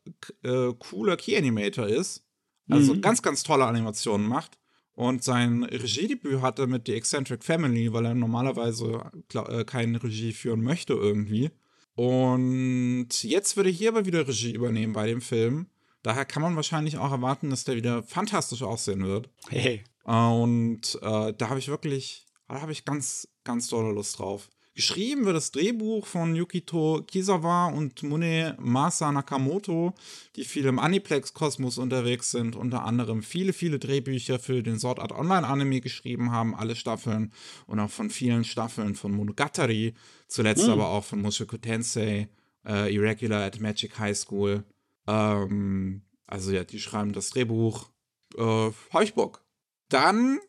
äh, 0.44 0.72
cooler 0.80 1.18
Key-Animator 1.18 1.88
ist. 1.88 2.24
Also 2.70 2.94
Mhm. 2.96 3.02
ganz, 3.02 3.22
ganz 3.22 3.44
tolle 3.44 3.66
Animationen 3.66 4.28
macht. 4.28 4.58
Und 4.96 5.24
sein 5.24 5.64
Regiedebüt 5.64 6.42
hatte 6.42 6.68
mit 6.68 6.88
The 6.88 6.94
Eccentric 6.94 7.44
Family, 7.44 7.92
weil 7.92 8.06
er 8.06 8.16
normalerweise 8.16 9.12
äh, 9.34 9.66
keine 9.66 10.02
Regie 10.02 10.32
führen 10.32 10.62
möchte 10.62 10.94
irgendwie. 10.94 11.52
Und 11.96 13.24
jetzt 13.24 13.58
würde 13.58 13.70
er 13.70 13.76
hier 13.76 13.90
aber 13.90 14.06
wieder 14.06 14.28
Regie 14.28 14.54
übernehmen 14.54 14.94
bei 14.94 15.08
dem 15.08 15.22
Film. 15.22 15.68
Daher 16.04 16.26
kann 16.26 16.42
man 16.42 16.56
wahrscheinlich 16.56 16.98
auch 16.98 17.12
erwarten, 17.12 17.50
dass 17.50 17.64
der 17.64 17.76
wieder 17.76 18.04
fantastisch 18.04 18.62
aussehen 18.62 19.04
wird. 19.04 19.30
Hey, 19.50 19.84
Und 20.04 21.00
äh, 21.02 21.34
da 21.34 21.50
habe 21.50 21.60
ich 21.60 21.68
wirklich, 21.68 22.28
da 22.48 22.62
habe 22.62 22.72
ich 22.72 22.86
ganz, 22.86 23.28
ganz 23.44 23.68
dolle 23.70 23.92
Lust 23.92 24.20
drauf. 24.20 24.50
Geschrieben 24.76 25.24
wird 25.24 25.38
das 25.38 25.52
Drehbuch 25.52 26.06
von 26.06 26.36
Yukito 26.36 27.02
Kizawa 27.08 27.68
und 27.68 28.04
Mune 28.04 28.58
Masa 28.60 29.10
Nakamoto, 29.10 29.94
die 30.36 30.44
viel 30.44 30.66
im 30.66 30.80
Aniplex-Kosmos 30.80 31.78
unterwegs 31.78 32.32
sind, 32.32 32.58
unter 32.58 32.84
anderem 32.84 33.24
viele, 33.24 33.54
viele 33.54 33.80
Drehbücher 33.80 34.38
für 34.38 34.62
den 34.64 34.78
Sword 34.78 35.00
Art 35.00 35.14
Online-Anime 35.14 35.80
geschrieben 35.80 36.34
haben, 36.34 36.54
alle 36.54 36.76
Staffeln 36.76 37.32
und 37.68 37.80
auch 37.80 37.90
von 37.90 38.10
vielen 38.10 38.44
Staffeln 38.44 38.96
von 38.96 39.14
Monogatari, 39.14 39.94
zuletzt 40.28 40.66
mhm. 40.66 40.74
aber 40.74 40.90
auch 40.90 41.06
von 41.06 41.22
Mushoku 41.22 41.56
Tensei, 41.56 42.28
äh, 42.68 42.94
Irregular 42.94 43.46
at 43.46 43.62
Magic 43.62 43.98
High 43.98 44.18
School. 44.18 44.66
Ähm, 45.08 46.02
also 46.28 46.52
ja, 46.52 46.66
die 46.66 46.80
schreiben 46.80 47.14
das 47.14 47.30
Drehbuch. 47.30 47.92
Äh, 48.38 48.72
hab 48.92 49.04
ich 49.04 49.14
Bock. 49.14 49.46
Dann 49.88 50.40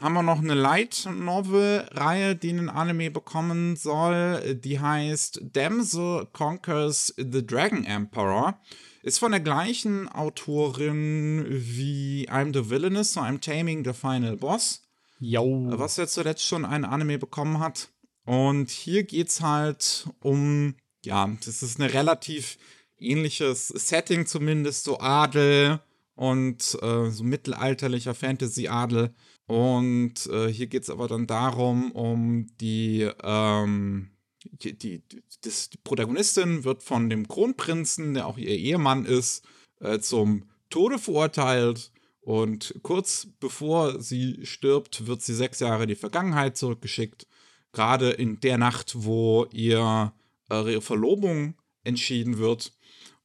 haben 0.00 0.14
wir 0.14 0.22
noch 0.22 0.38
eine 0.38 0.54
Light 0.54 1.08
Novel-Reihe, 1.10 2.34
die 2.36 2.50
einen 2.50 2.68
Anime 2.68 3.10
bekommen 3.10 3.76
soll. 3.76 4.56
Die 4.56 4.80
heißt 4.80 5.40
Damsel 5.52 6.26
Conquers 6.32 7.14
the 7.16 7.46
Dragon 7.46 7.84
Emperor. 7.84 8.58
Ist 9.02 9.18
von 9.18 9.32
der 9.32 9.40
gleichen 9.40 10.08
Autorin 10.08 11.44
wie 11.48 12.28
I'm 12.30 12.52
the 12.52 12.70
Villainous, 12.70 13.12
so 13.12 13.20
I'm 13.20 13.40
Taming 13.40 13.84
the 13.84 13.92
Final 13.92 14.36
Boss. 14.36 14.82
Jo. 15.20 15.68
Was 15.76 15.96
jetzt 15.96 16.14
zuletzt 16.14 16.44
schon 16.44 16.64
ein 16.64 16.84
Anime 16.84 17.18
bekommen 17.18 17.60
hat. 17.60 17.90
Und 18.24 18.70
hier 18.70 19.04
geht's 19.04 19.42
halt 19.42 20.08
um, 20.20 20.74
ja, 21.04 21.30
das 21.44 21.62
ist 21.62 21.78
ein 21.78 21.88
relativ 21.88 22.58
ähnliches 22.98 23.68
Setting 23.68 24.26
zumindest, 24.26 24.84
so 24.84 24.98
Adel 24.98 25.80
und 26.14 26.78
äh, 26.80 27.10
so 27.10 27.24
mittelalterlicher 27.24 28.14
Fantasy-Adel 28.14 29.14
und 29.46 30.26
äh, 30.26 30.48
hier 30.48 30.66
geht 30.68 30.84
es 30.84 30.90
aber 30.90 31.06
dann 31.06 31.26
darum, 31.26 31.92
um 31.92 32.46
die, 32.60 33.08
ähm, 33.22 34.10
die, 34.42 34.78
die, 34.78 35.02
das, 35.42 35.68
die, 35.68 35.78
Protagonistin 35.78 36.64
wird 36.64 36.82
von 36.82 37.10
dem 37.10 37.28
Kronprinzen, 37.28 38.14
der 38.14 38.26
auch 38.26 38.38
ihr 38.38 38.48
Ehemann 38.48 39.04
ist, 39.04 39.46
äh, 39.80 39.98
zum 39.98 40.48
Tode 40.70 40.98
verurteilt. 40.98 41.92
Und 42.22 42.74
kurz 42.82 43.28
bevor 43.38 44.00
sie 44.00 44.46
stirbt, 44.46 45.06
wird 45.06 45.20
sie 45.20 45.34
sechs 45.34 45.60
Jahre 45.60 45.82
in 45.82 45.90
die 45.90 45.94
Vergangenheit 45.94 46.56
zurückgeschickt. 46.56 47.26
Gerade 47.72 48.10
in 48.10 48.40
der 48.40 48.56
Nacht, 48.56 48.94
wo 48.96 49.46
ihr, 49.52 50.14
äh, 50.48 50.72
ihre 50.72 50.80
Verlobung 50.80 51.54
entschieden 51.82 52.38
wird. 52.38 52.72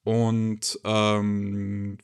Und 0.04 0.82
ähm, 0.84 1.98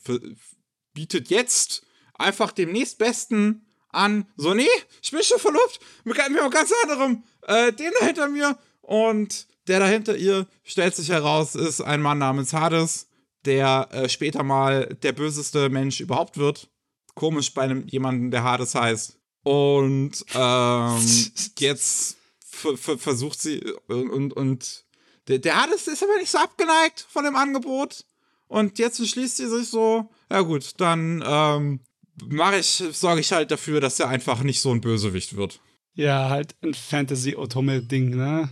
bietet 0.94 1.30
jetzt 1.30 1.86
einfach 2.14 2.54
dem 2.54 2.72
nächstbesten 2.72 3.65
an, 3.96 4.26
so, 4.38 4.54
nee, 4.54 4.68
ich 5.02 5.12
bin 5.12 5.24
schon 5.24 5.40
verlobt, 5.40 5.80
mit, 6.04 6.20
einem 6.20 6.50
ganz 6.50 6.72
anderem, 6.84 7.24
äh, 7.48 7.72
den 7.74 7.92
da 8.00 8.06
hinter 8.06 8.28
mir. 8.30 8.58
Und 8.82 9.48
der 9.68 9.80
da 9.80 9.88
hinter 9.88 10.16
ihr, 10.16 10.48
stellt 10.64 10.96
sich 10.96 11.10
heraus, 11.10 11.56
ist 11.56 11.82
ein 11.82 12.02
Mann 12.02 12.20
namens 12.20 12.54
Hades, 12.54 13.08
der 13.46 13.88
äh, 13.92 14.10
später 14.10 14.44
mal 14.44 14.96
der 15.02 15.12
böseste 15.12 15.70
Mensch 15.70 16.02
überhaupt 16.02 16.38
wird. 16.38 16.70
Komisch 17.16 17.54
bei 17.54 17.64
einem 17.64 17.88
jemanden, 17.88 18.32
der 18.32 18.44
Hades 18.44 18.76
heißt. 18.76 19.18
Und 19.44 20.26
ähm, 20.34 21.32
jetzt 21.60 22.18
versucht 22.50 23.42
sie 23.42 23.62
und, 23.88 24.10
und, 24.10 24.34
und 24.34 24.86
der, 25.28 25.40
der 25.40 25.62
Hades 25.62 25.88
ist 25.88 26.04
aber 26.04 26.18
nicht 26.18 26.32
so 26.32 26.38
abgeneigt 26.38 27.06
von 27.10 27.26
dem 27.26 27.36
Angebot. 27.36 28.06
Und 28.48 28.78
jetzt 28.78 29.00
entschließt 29.00 29.38
sie 29.38 29.48
sich 29.48 29.70
so, 29.70 30.10
ja 30.32 30.42
gut, 30.42 30.74
dann 30.78 31.24
ähm, 31.26 31.80
mache 32.24 32.58
ich, 32.58 32.84
sorge 32.92 33.22
ich 33.22 33.32
halt 33.32 33.52
dafür, 33.52 33.82
dass 33.82 34.00
er 34.00 34.10
einfach 34.10 34.44
nicht 34.44 34.62
so 34.62 34.72
ein 34.72 34.82
Bösewicht 34.82 35.36
wird. 35.36 35.60
Ja, 35.94 36.30
halt 36.30 36.56
ein 36.62 36.74
Fantasy-Otome-Ding, 36.74 38.10
ne? 38.16 38.50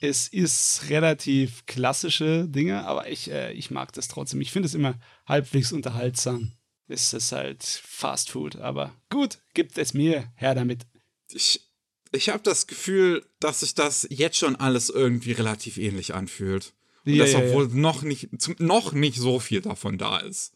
Es 0.00 0.28
ist 0.28 0.88
relativ 0.88 1.66
klassische 1.66 2.48
Dinge, 2.48 2.86
aber 2.86 3.08
ich, 3.08 3.30
äh, 3.30 3.52
ich 3.52 3.70
mag 3.70 3.92
das 3.92 4.08
trotzdem. 4.08 4.40
Ich 4.40 4.50
finde 4.50 4.66
es 4.66 4.74
immer 4.74 4.98
halbwegs 5.26 5.72
unterhaltsam. 5.72 6.52
Es 6.88 7.12
ist 7.12 7.32
halt 7.32 7.62
Fast 7.62 8.30
Food, 8.30 8.56
aber 8.56 8.92
gut, 9.10 9.38
gibt 9.54 9.78
es 9.78 9.94
mir 9.94 10.32
her 10.34 10.54
damit. 10.54 10.86
Ich, 11.30 11.70
ich 12.12 12.30
habe 12.30 12.42
das 12.42 12.66
Gefühl, 12.66 13.24
dass 13.38 13.60
sich 13.60 13.74
das 13.74 14.06
jetzt 14.10 14.38
schon 14.38 14.56
alles 14.56 14.88
irgendwie 14.88 15.32
relativ 15.32 15.76
ähnlich 15.78 16.14
anfühlt. 16.14 16.72
Und 17.04 17.14
ja, 17.14 17.24
dass, 17.24 17.34
obwohl 17.34 17.68
ja. 17.68 17.74
noch, 17.74 18.02
nicht, 18.02 18.60
noch 18.60 18.92
nicht 18.92 19.18
so 19.18 19.38
viel 19.38 19.60
davon 19.60 19.98
da 19.98 20.18
ist. 20.18 20.52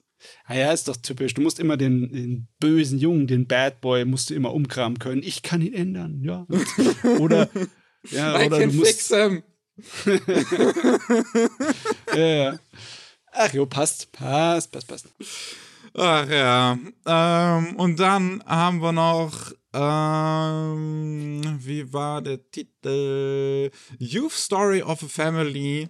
Ah 0.47 0.55
ja, 0.55 0.73
ist 0.73 0.89
doch 0.89 0.97
typisch. 0.97 1.35
Du 1.35 1.43
musst 1.43 1.59
immer 1.59 1.77
den, 1.77 2.13
den, 2.13 2.49
bösen 2.59 2.99
Jungen, 2.99 3.27
den 3.27 3.47
Bad 3.47 3.81
Boy, 3.81 4.05
musst 4.05 4.31
du 4.31 4.35
immer 4.35 4.53
umkramen 4.53 4.99
können. 4.99 5.23
Ich 5.23 5.43
kann 5.43 5.61
ihn 5.61 5.75
ändern, 5.75 6.23
ja. 6.23 6.47
oder, 7.19 7.49
ja, 8.11 8.41
I 8.41 8.47
oder 8.47 8.59
can 8.59 8.71
du 8.71 8.77
musst. 8.77 8.91
Fix 8.91 9.09
him. 9.09 9.43
ja, 12.15 12.27
ja. 12.27 12.59
Ach 13.33 13.53
jo, 13.53 13.67
passt, 13.67 14.13
passt, 14.13 14.71
passt, 14.71 14.87
passt. 14.87 15.09
Ach 15.95 16.29
ja. 16.29 16.79
Ähm, 17.07 17.77
und 17.77 17.99
dann 17.99 18.43
haben 18.47 18.81
wir 18.81 18.93
noch, 18.93 19.53
ähm, 19.73 21.43
wie 21.59 21.93
war 21.93 22.23
der 22.23 22.49
Titel? 22.51 23.71
Youth 23.99 24.33
Story 24.33 24.83
of 24.83 25.03
a 25.03 25.09
Family 25.09 25.89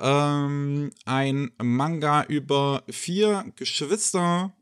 ähm, 0.00 0.90
ein 1.04 1.50
Manga 1.62 2.24
über 2.24 2.82
vier 2.88 3.44
Geschwister 3.56 4.52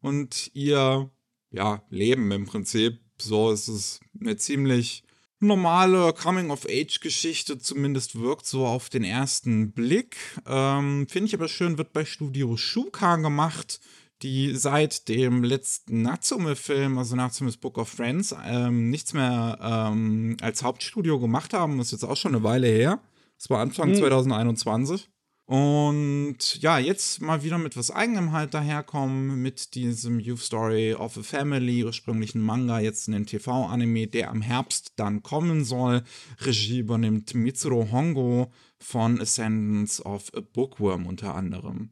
und 0.00 0.50
ihr 0.54 1.10
ja, 1.50 1.82
Leben 1.90 2.30
im 2.32 2.46
Prinzip. 2.46 3.00
So 3.18 3.50
ist 3.50 3.68
es 3.68 4.00
eine 4.20 4.36
ziemlich 4.36 5.04
normale 5.40 6.12
Coming-of-Age-Geschichte, 6.12 7.58
zumindest 7.58 8.20
wirkt 8.20 8.46
so 8.46 8.66
auf 8.66 8.88
den 8.88 9.04
ersten 9.04 9.72
Blick. 9.72 10.16
Ähm, 10.46 11.06
Finde 11.08 11.28
ich 11.28 11.34
aber 11.34 11.48
schön, 11.48 11.78
wird 11.78 11.92
bei 11.92 12.04
Studio 12.04 12.56
Shuka 12.56 13.16
gemacht, 13.16 13.80
die 14.22 14.54
seit 14.54 15.08
dem 15.08 15.44
letzten 15.44 16.02
Natsume-Film, 16.02 16.96
also 16.96 17.16
Natsume's 17.16 17.58
Book 17.58 17.76
of 17.76 17.88
Friends, 17.88 18.34
ähm, 18.46 18.90
nichts 18.90 19.12
mehr 19.12 19.58
ähm, 19.60 20.36
als 20.40 20.62
Hauptstudio 20.62 21.20
gemacht 21.20 21.52
haben. 21.52 21.78
Das 21.78 21.88
ist 21.88 22.00
jetzt 22.00 22.04
auch 22.04 22.16
schon 22.16 22.34
eine 22.34 22.42
Weile 22.42 22.68
her. 22.68 23.00
Das 23.38 23.50
war 23.50 23.60
Anfang 23.60 23.90
mhm. 23.90 23.96
2021. 23.96 25.08
Und 25.46 26.60
ja, 26.60 26.80
jetzt 26.80 27.22
mal 27.22 27.44
wieder 27.44 27.56
mit 27.58 27.76
was 27.76 27.92
eigenem 27.92 28.32
halt 28.32 28.52
daherkommen, 28.52 29.40
mit 29.40 29.76
diesem 29.76 30.18
Youth 30.18 30.40
Story 30.40 30.94
of 30.94 31.16
a 31.16 31.22
Family, 31.22 31.84
ursprünglichen 31.84 32.40
Manga, 32.40 32.80
jetzt 32.80 33.06
in 33.06 33.12
den 33.12 33.26
TV-Anime, 33.26 34.08
der 34.08 34.30
am 34.30 34.42
Herbst 34.42 34.94
dann 34.96 35.22
kommen 35.22 35.64
soll. 35.64 36.02
Regie 36.40 36.80
übernimmt 36.80 37.34
Mitsuro 37.34 37.88
Hongo 37.92 38.50
von 38.80 39.20
Ascendance 39.20 40.04
of 40.04 40.32
a 40.34 40.40
Bookworm 40.40 41.06
unter 41.06 41.36
anderem. 41.36 41.90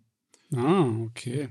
Ah, 0.53 0.89
okay. 1.07 1.49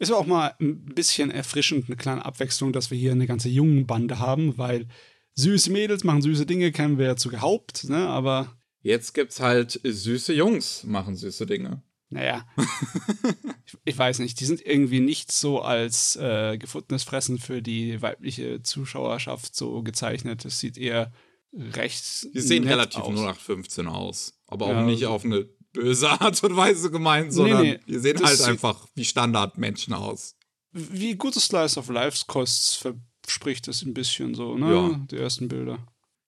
Ist 0.00 0.12
auch 0.12 0.26
mal 0.26 0.54
ein 0.60 0.84
bisschen 0.84 1.30
erfrischend, 1.30 1.86
eine 1.86 1.96
kleine 1.96 2.24
Abwechslung, 2.24 2.72
dass 2.72 2.90
wir 2.90 2.98
hier 2.98 3.12
eine 3.12 3.26
ganze 3.26 3.48
jungen 3.48 3.86
Bande 3.86 4.18
haben, 4.18 4.58
weil 4.58 4.88
süße 5.34 5.70
Mädels 5.70 6.02
machen 6.02 6.22
süße 6.22 6.44
Dinge, 6.46 6.72
kennen 6.72 6.98
wir 6.98 7.06
ja 7.06 7.16
zu 7.16 7.28
gehabt, 7.28 7.84
ne? 7.88 8.08
Aber 8.08 8.56
Jetzt 8.86 9.14
gibt's 9.14 9.40
halt 9.40 9.80
süße 9.82 10.32
Jungs, 10.32 10.84
machen 10.84 11.16
süße 11.16 11.44
Dinge. 11.44 11.82
Naja, 12.08 12.46
ich, 13.66 13.76
ich, 13.84 13.98
weiß 13.98 14.20
nicht, 14.20 14.38
die 14.38 14.44
sind 14.44 14.64
irgendwie 14.64 15.00
nicht 15.00 15.32
so 15.32 15.60
als 15.60 16.14
äh, 16.14 16.56
gefundenes 16.56 17.02
Fressen 17.02 17.40
für 17.40 17.62
die 17.62 18.00
weibliche 18.00 18.62
Zuschauerschaft 18.62 19.56
so 19.56 19.82
gezeichnet. 19.82 20.44
Es 20.44 20.60
sieht 20.60 20.78
eher 20.78 21.12
recht. 21.52 22.28
Die 22.32 22.40
sehen 22.40 22.62
relativ 22.62 23.00
aus. 23.00 23.08
0815 23.08 23.88
aus, 23.88 24.40
aber 24.46 24.68
ja, 24.68 24.78
auch 24.78 24.86
nicht 24.86 25.04
auf 25.06 25.24
eine 25.24 25.48
böse 25.72 26.08
Art 26.08 26.40
und 26.44 26.54
Weise 26.56 26.92
gemeint, 26.92 27.32
sondern 27.32 27.62
nee, 27.62 27.72
nee, 27.72 27.80
die 27.88 27.98
sehen 27.98 28.24
halt 28.24 28.40
einfach 28.42 28.86
wie 28.94 29.04
Standardmenschen 29.04 29.94
aus. 29.94 30.36
Wie 30.70 31.16
gute 31.16 31.40
Slice 31.40 31.76
of 31.80 31.88
Life 31.88 32.22
Kosts 32.28 32.76
verspricht 33.24 33.66
es 33.66 33.82
ein 33.82 33.94
bisschen 33.94 34.36
so, 34.36 34.56
ne? 34.56 34.72
Ja. 34.72 35.06
Die 35.10 35.16
ersten 35.16 35.48
Bilder 35.48 35.84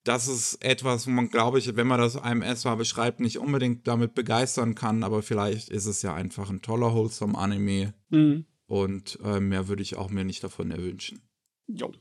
das 0.09 0.27
ist 0.27 0.64
etwas, 0.64 1.07
wo 1.07 1.11
man, 1.11 1.29
glaube 1.29 1.59
ich, 1.59 1.77
wenn 1.77 1.87
man 1.87 2.01
das 2.01 2.16
einem 2.16 2.40
erstmal 2.40 2.77
beschreibt, 2.77 3.21
nicht 3.21 3.38
unbedingt 3.38 3.87
damit 3.87 4.14
begeistern 4.14 4.75
kann, 4.75 5.05
aber 5.05 5.23
vielleicht 5.23 5.68
ist 5.68 5.85
es 5.85 6.01
ja 6.01 6.14
einfach 6.14 6.49
ein 6.49 6.62
toller, 6.62 6.94
wholesome 6.94 7.37
Anime. 7.37 7.92
Mhm. 8.09 8.47
Und 8.66 9.18
äh, 9.23 9.38
mehr 9.38 9.68
würde 9.68 9.83
ich 9.83 9.97
auch 9.97 10.09
mir 10.09 10.25
nicht 10.25 10.42
davon 10.42 10.71
erwünschen. 10.71 11.21
Jo. 11.66 11.92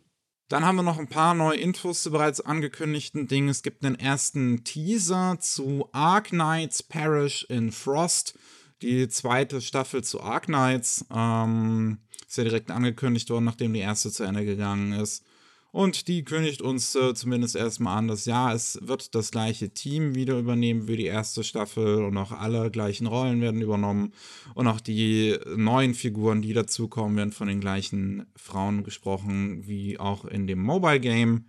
Dann 0.48 0.64
haben 0.64 0.78
wir 0.78 0.84
noch 0.84 0.98
ein 0.98 1.10
paar 1.10 1.34
neue 1.34 1.58
Infos 1.58 2.04
zu 2.04 2.12
bereits 2.12 2.40
angekündigten 2.40 3.28
Dingen. 3.28 3.50
Es 3.50 3.62
gibt 3.62 3.84
einen 3.84 4.00
ersten 4.00 4.64
Teaser 4.64 5.38
zu 5.42 5.90
Ark 5.92 6.30
Knights 6.30 6.84
Parish 6.84 7.46
in 7.50 7.74
Frost. 7.74 8.40
Die 8.82 9.10
zweite 9.10 9.60
Staffel 9.60 10.02
zu 10.06 10.22
Ark 10.22 10.46
Knights 10.46 11.06
ähm, 11.14 11.98
ist 12.26 12.38
ja 12.38 12.46
direkt 12.46 12.72
angekündigt 12.72 13.30
worden, 13.30 13.44
nachdem 13.44 13.74
die 13.74 13.82
erste 13.82 14.12
zu 14.12 14.24
Ende 14.24 14.46
gegangen 14.46 14.94
ist. 14.94 15.26
Und 15.72 16.08
die 16.08 16.24
kündigt 16.24 16.62
uns 16.62 16.96
äh, 16.96 17.14
zumindest 17.14 17.56
erstmal 17.56 17.98
an, 17.98 18.08
dass 18.08 18.26
ja, 18.26 18.54
es 18.54 18.80
wird 18.82 19.14
das 19.16 19.32
gleiche 19.32 19.70
Team 19.70 20.16
wieder 20.16 20.38
übernehmen 20.40 20.88
wie 20.88 20.98
die 20.98 21.06
erste 21.06 21.44
Staffel 21.44 22.04
und 22.04 22.18
auch 22.18 22.32
alle 22.32 22.72
gleichen 22.72 23.06
Rollen 23.06 23.42
werden 23.42 23.62
übernommen. 23.62 24.14
Und 24.56 24.68
auch 24.68 24.80
die 24.80 25.38
neuen 25.56 25.94
Figuren, 25.94 26.42
die 26.42 26.54
dazukommen, 26.54 27.18
werden 27.18 27.32
von 27.32 27.48
den 27.48 27.60
gleichen 27.60 28.26
Frauen 28.36 28.84
gesprochen 28.84 29.68
wie 29.68 30.00
auch 30.00 30.26
in 30.26 30.48
dem 30.48 30.60
Mobile 30.64 31.00
Game. 31.00 31.46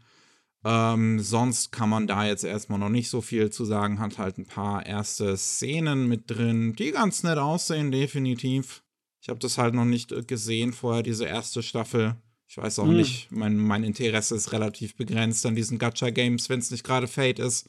Ähm, 0.65 1.21
sonst 1.21 1.71
kann 1.71 1.89
man 1.89 2.07
da 2.09 2.27
jetzt 2.27 2.45
erstmal 2.45 2.81
noch 2.81 2.89
nicht 2.89 3.11
so 3.11 3.21
viel 3.21 3.51
zu 3.51 3.65
sagen. 3.65 4.01
Hat 4.01 4.19
halt 4.19 4.39
ein 4.39 4.47
paar 4.47 4.85
erste 4.85 5.37
Szenen 5.37 6.09
mit 6.09 6.25
drin, 6.27 6.75
die 6.75 6.91
ganz 6.91 7.23
nett 7.23 7.39
aussehen, 7.39 7.93
definitiv. 7.93 8.83
Ich 9.21 9.29
habe 9.29 9.39
das 9.39 9.59
halt 9.59 9.75
noch 9.75 9.85
nicht 9.85 10.11
äh, 10.11 10.23
gesehen 10.23 10.73
vorher, 10.73 11.03
diese 11.03 11.27
erste 11.27 11.63
Staffel. 11.63 12.17
Ich 12.51 12.57
weiß 12.57 12.79
auch 12.79 12.87
Hm. 12.87 12.97
nicht, 12.97 13.31
mein, 13.31 13.59
mein 13.59 13.85
Interesse 13.85 14.35
ist 14.35 14.53
relativ 14.53 14.97
begrenzt 14.97 15.45
an 15.45 15.55
diesen 15.55 15.79
Gacha-Games, 15.79 16.49
wenn 16.49 16.59
es 16.61 16.71
nicht 16.71 16.83
gerade 16.83 17.07
Fate 17.07 17.39
ist. 17.39 17.69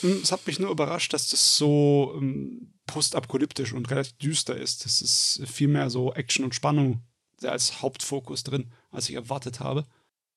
Hm, 0.00 0.20
Es 0.22 0.30
hat 0.32 0.46
mich 0.46 0.58
nur 0.60 0.70
überrascht, 0.70 1.14
dass 1.14 1.28
das 1.30 1.56
so 1.56 2.12
ähm, 2.16 2.74
postapokalyptisch 2.86 3.72
und 3.72 3.90
relativ 3.90 4.12
düster 4.18 4.54
ist. 4.56 4.84
Das 4.84 5.00
ist 5.00 5.42
viel 5.46 5.68
mehr 5.68 5.88
so 5.88 6.12
Action 6.12 6.44
und 6.44 6.54
Spannung 6.54 7.00
als 7.42 7.80
Hauptfokus 7.80 8.42
drin, 8.42 8.70
als 8.90 9.08
ich 9.08 9.14
erwartet 9.14 9.60
habe. 9.60 9.86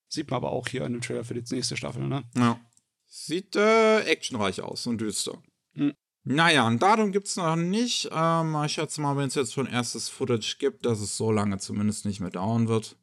Sieht 0.07 0.29
man 0.29 0.37
aber 0.37 0.51
auch 0.51 0.67
hier 0.69 0.85
in 0.85 0.93
dem 0.93 1.01
Trailer 1.01 1.25
für 1.25 1.33
die 1.33 1.43
nächste 1.53 1.75
Staffel, 1.75 2.07
ne? 2.07 2.23
Ja. 2.37 2.59
Sieht 3.07 3.55
äh, 3.57 3.99
actionreich 4.01 4.61
aus 4.61 4.87
und 4.87 4.99
düster. 5.01 5.37
Hm. 5.73 5.93
Naja, 6.23 6.65
ein 6.67 6.79
Datum 6.79 7.11
gibt 7.11 7.27
es 7.27 7.35
noch 7.35 7.55
nicht. 7.57 8.09
Ähm, 8.13 8.55
ich 8.65 8.73
schätze 8.73 9.01
mal, 9.01 9.17
wenn 9.17 9.27
es 9.27 9.35
jetzt 9.35 9.53
schon 9.53 9.67
erstes 9.67 10.07
Footage 10.07 10.55
gibt, 10.59 10.85
dass 10.85 11.01
es 11.01 11.17
so 11.17 11.31
lange 11.31 11.57
zumindest 11.57 12.05
nicht 12.05 12.19
mehr 12.21 12.29
dauern 12.29 12.67
wird. 12.69 12.95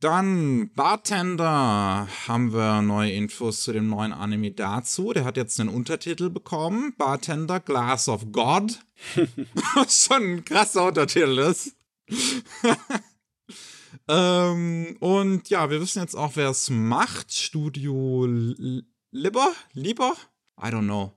Dann 0.00 0.70
Bartender 0.74 2.06
haben 2.28 2.52
wir 2.52 2.82
neue 2.82 3.10
Infos 3.10 3.62
zu 3.62 3.72
dem 3.72 3.88
neuen 3.88 4.12
Anime 4.12 4.52
dazu. 4.52 5.12
Der 5.12 5.24
hat 5.24 5.36
jetzt 5.36 5.58
einen 5.58 5.70
Untertitel 5.70 6.30
bekommen. 6.30 6.94
Bartender 6.96 7.58
Glass 7.58 8.08
of 8.08 8.30
God. 8.30 8.78
Was 9.74 10.04
schon 10.06 10.22
ein 10.22 10.44
krasser 10.44 10.86
Untertitel 10.86 11.38
ist. 11.38 11.74
ähm, 14.08 14.96
und 15.00 15.50
ja, 15.50 15.68
wir 15.68 15.80
wissen 15.80 16.00
jetzt 16.00 16.14
auch, 16.14 16.36
wer 16.36 16.50
es 16.50 16.70
macht. 16.70 17.34
Studio 17.34 18.24
Lieber? 19.10 19.52
Lieber? 19.72 20.14
I 20.60 20.66
don't 20.66 20.84
know. 20.84 21.12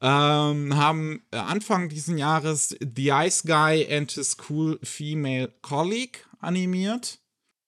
Ähm, 0.00 0.76
haben 0.76 1.22
Anfang 1.30 1.88
diesen 1.88 2.18
Jahres 2.18 2.76
The 2.80 3.10
Ice 3.10 3.46
Guy 3.46 3.86
and 3.88 4.10
His 4.10 4.36
Cool 4.48 4.80
Female 4.82 5.52
Colleague 5.62 6.18
animiert. 6.40 7.20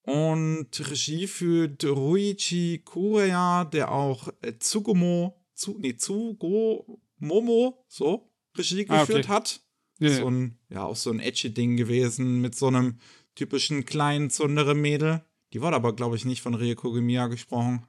Und 0.07 0.69
Regie 0.91 1.27
führt 1.27 1.85
Ruichi 1.85 2.81
Kureya, 2.85 3.65
der 3.65 3.91
auch 3.93 4.29
äh, 4.41 4.53
Tsugumo, 4.59 5.45
Tsu, 5.55 5.77
nee, 5.79 5.95
Tsugo 5.97 7.01
Momo, 7.19 7.85
so, 7.89 8.31
Regie 8.57 8.87
Ah, 8.89 9.03
okay. 9.03 9.07
geführt 9.07 9.29
hat. 9.29 9.61
Ja, 9.99 10.11
So 10.11 10.29
ein, 10.31 10.59
ja, 10.69 10.85
auch 10.85 10.95
so 10.97 11.11
ein 11.11 11.21
edgy 11.21 11.53
Ding 11.53 11.77
gewesen 11.77 12.41
mit 12.41 12.55
so 12.55 12.69
einem 12.69 12.99
typischen 13.35 13.85
kleinen 13.85 14.31
Zundere-Mädel. 14.31 15.25
Die 15.53 15.61
wurde 15.63 15.77
aber, 15.77 15.95
glaube 15.95 16.17
ich, 16.17 16.25
nicht 16.25 16.43
von 16.43 16.55
Rie 16.55 16.75
Kogemiya 16.75 17.27
gesprochen. 17.29 17.87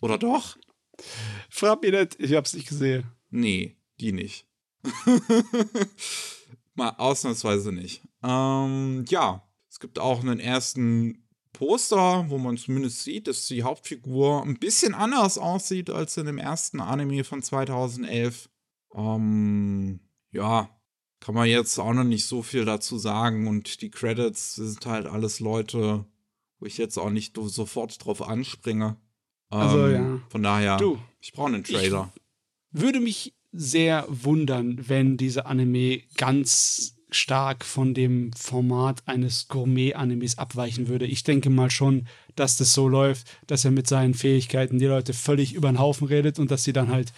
Oder 0.00 0.18
doch? 0.18 0.56
Frag 1.50 1.82
mich 1.82 1.92
nicht, 1.92 2.20
ich 2.20 2.34
hab's 2.34 2.54
nicht 2.54 2.68
gesehen. 2.68 3.04
Nee, 3.30 3.76
die 4.00 4.12
nicht. 4.12 4.46
Mal 6.74 6.90
ausnahmsweise 6.96 7.72
nicht. 7.72 8.02
Ähm, 8.22 9.04
ja, 9.08 9.46
es 9.68 9.80
gibt 9.80 9.98
auch 9.98 10.20
einen 10.20 10.40
ersten 10.40 11.21
Poster, 11.66 12.24
wo 12.28 12.38
man 12.38 12.56
zumindest 12.56 13.04
sieht, 13.04 13.28
dass 13.28 13.46
die 13.46 13.62
Hauptfigur 13.62 14.42
ein 14.42 14.58
bisschen 14.58 14.94
anders 14.94 15.38
aussieht 15.38 15.90
als 15.90 16.16
in 16.16 16.26
dem 16.26 16.38
ersten 16.38 16.80
Anime 16.80 17.22
von 17.22 17.40
2011. 17.40 18.48
Ähm, 18.94 20.00
ja, 20.32 20.68
kann 21.20 21.34
man 21.36 21.48
jetzt 21.48 21.78
auch 21.78 21.92
noch 21.92 22.02
nicht 22.02 22.26
so 22.26 22.42
viel 22.42 22.64
dazu 22.64 22.98
sagen 22.98 23.46
und 23.46 23.80
die 23.80 23.90
Credits 23.90 24.54
sind 24.56 24.84
halt 24.86 25.06
alles 25.06 25.38
Leute, 25.38 26.04
wo 26.58 26.66
ich 26.66 26.78
jetzt 26.78 26.98
auch 26.98 27.10
nicht 27.10 27.36
so- 27.36 27.46
sofort 27.48 28.04
drauf 28.04 28.22
anspringe. 28.22 28.96
Ähm, 29.52 29.58
Also, 29.58 29.86
ja. 29.86 30.20
Von 30.30 30.42
daher, 30.42 30.78
Du, 30.78 30.98
ich 31.20 31.32
brauche 31.32 31.46
einen 31.48 31.62
Trailer. 31.62 32.12
würde 32.72 32.98
mich 32.98 33.34
sehr 33.52 34.04
wundern, 34.08 34.88
wenn 34.88 35.16
dieser 35.16 35.46
Anime 35.46 36.00
ganz 36.16 36.96
stark 37.14 37.64
von 37.64 37.94
dem 37.94 38.32
Format 38.32 39.02
eines 39.06 39.48
Gourmet-Animes 39.48 40.38
abweichen 40.38 40.88
würde. 40.88 41.06
Ich 41.06 41.24
denke 41.24 41.50
mal 41.50 41.70
schon, 41.70 42.06
dass 42.36 42.56
das 42.56 42.72
so 42.72 42.88
läuft, 42.88 43.26
dass 43.46 43.64
er 43.64 43.70
mit 43.70 43.86
seinen 43.86 44.14
Fähigkeiten 44.14 44.78
die 44.78 44.86
Leute 44.86 45.12
völlig 45.12 45.54
über 45.54 45.70
den 45.70 45.78
Haufen 45.78 46.06
redet 46.06 46.38
und 46.38 46.50
dass 46.50 46.64
sie 46.64 46.72
dann 46.72 46.88
halt 46.88 47.12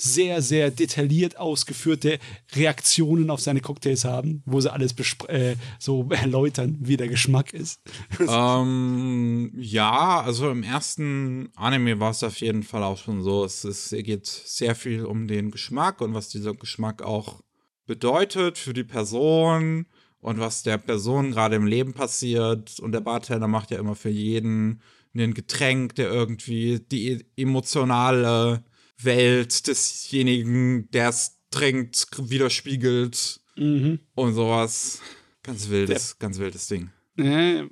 sehr, 0.00 0.42
sehr 0.42 0.70
detailliert 0.70 1.38
ausgeführte 1.38 2.20
Reaktionen 2.54 3.30
auf 3.30 3.40
seine 3.40 3.60
Cocktails 3.60 4.04
haben, 4.04 4.42
wo 4.46 4.60
sie 4.60 4.72
alles 4.72 4.94
äh, 5.26 5.56
so 5.80 6.08
erläutern, 6.10 6.78
wie 6.80 6.96
der 6.96 7.08
Geschmack 7.08 7.52
ist. 7.52 7.80
ähm, 8.20 9.50
ja, 9.56 10.20
also 10.20 10.50
im 10.50 10.62
ersten 10.62 11.48
Anime 11.56 11.98
war 11.98 12.12
es 12.12 12.22
auf 12.22 12.40
jeden 12.40 12.62
Fall 12.62 12.84
auch 12.84 12.96
schon 12.96 13.22
so. 13.22 13.44
Es, 13.44 13.64
ist, 13.64 13.92
es 13.92 14.04
geht 14.04 14.26
sehr 14.26 14.76
viel 14.76 15.04
um 15.04 15.26
den 15.26 15.50
Geschmack 15.50 16.00
und 16.00 16.14
was 16.14 16.28
dieser 16.28 16.54
Geschmack 16.54 17.02
auch 17.02 17.40
bedeutet 17.88 18.56
für 18.58 18.72
die 18.72 18.84
Person 18.84 19.86
und 20.20 20.38
was 20.38 20.62
der 20.62 20.78
Person 20.78 21.32
gerade 21.32 21.56
im 21.56 21.66
Leben 21.66 21.92
passiert. 21.94 22.78
Und 22.78 22.92
der 22.92 23.00
Bartender 23.00 23.48
macht 23.48 23.72
ja 23.72 23.78
immer 23.80 23.96
für 23.96 24.10
jeden 24.10 24.80
ein 25.16 25.34
Getränk, 25.34 25.96
der 25.96 26.10
irgendwie 26.12 26.78
die 26.78 27.26
emotionale 27.36 28.62
Welt 29.02 29.66
desjenigen, 29.66 30.88
der 30.92 31.08
es 31.08 31.40
trinkt, 31.50 32.06
widerspiegelt 32.18 33.40
Mhm. 33.56 33.98
und 34.14 34.34
sowas. 34.34 35.00
Ganz 35.42 35.68
wildes, 35.68 36.18
ganz 36.20 36.38
wildes 36.38 36.68
Ding. 36.68 36.90
Äh, 37.16 37.64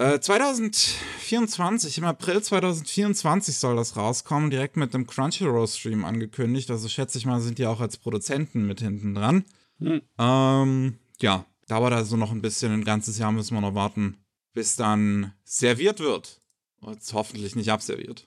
Äh, 0.00 0.18
2024, 0.18 1.98
im 1.98 2.04
April 2.04 2.42
2024 2.42 3.58
soll 3.58 3.76
das 3.76 3.98
rauskommen, 3.98 4.48
direkt 4.48 4.78
mit 4.78 4.94
einem 4.94 5.06
Crunchyroll-Stream 5.06 6.06
angekündigt. 6.06 6.70
Also 6.70 6.88
schätze 6.88 7.18
ich 7.18 7.26
mal, 7.26 7.42
sind 7.42 7.58
die 7.58 7.66
auch 7.66 7.80
als 7.80 7.98
Produzenten 7.98 8.66
mit 8.66 8.80
hinten 8.80 9.14
dran. 9.14 9.44
Hm. 9.78 10.00
Ähm, 10.16 10.98
ja, 11.20 11.44
dauert 11.68 11.92
also 11.92 12.16
noch 12.16 12.30
ein 12.32 12.40
bisschen, 12.40 12.72
ein 12.72 12.84
ganzes 12.84 13.18
Jahr 13.18 13.30
müssen 13.30 13.52
wir 13.52 13.60
noch 13.60 13.74
warten, 13.74 14.16
bis 14.54 14.74
dann 14.74 15.34
serviert 15.44 16.00
wird. 16.00 16.40
Und 16.80 17.00
hoffentlich 17.12 17.54
nicht 17.54 17.70
abserviert. 17.70 18.26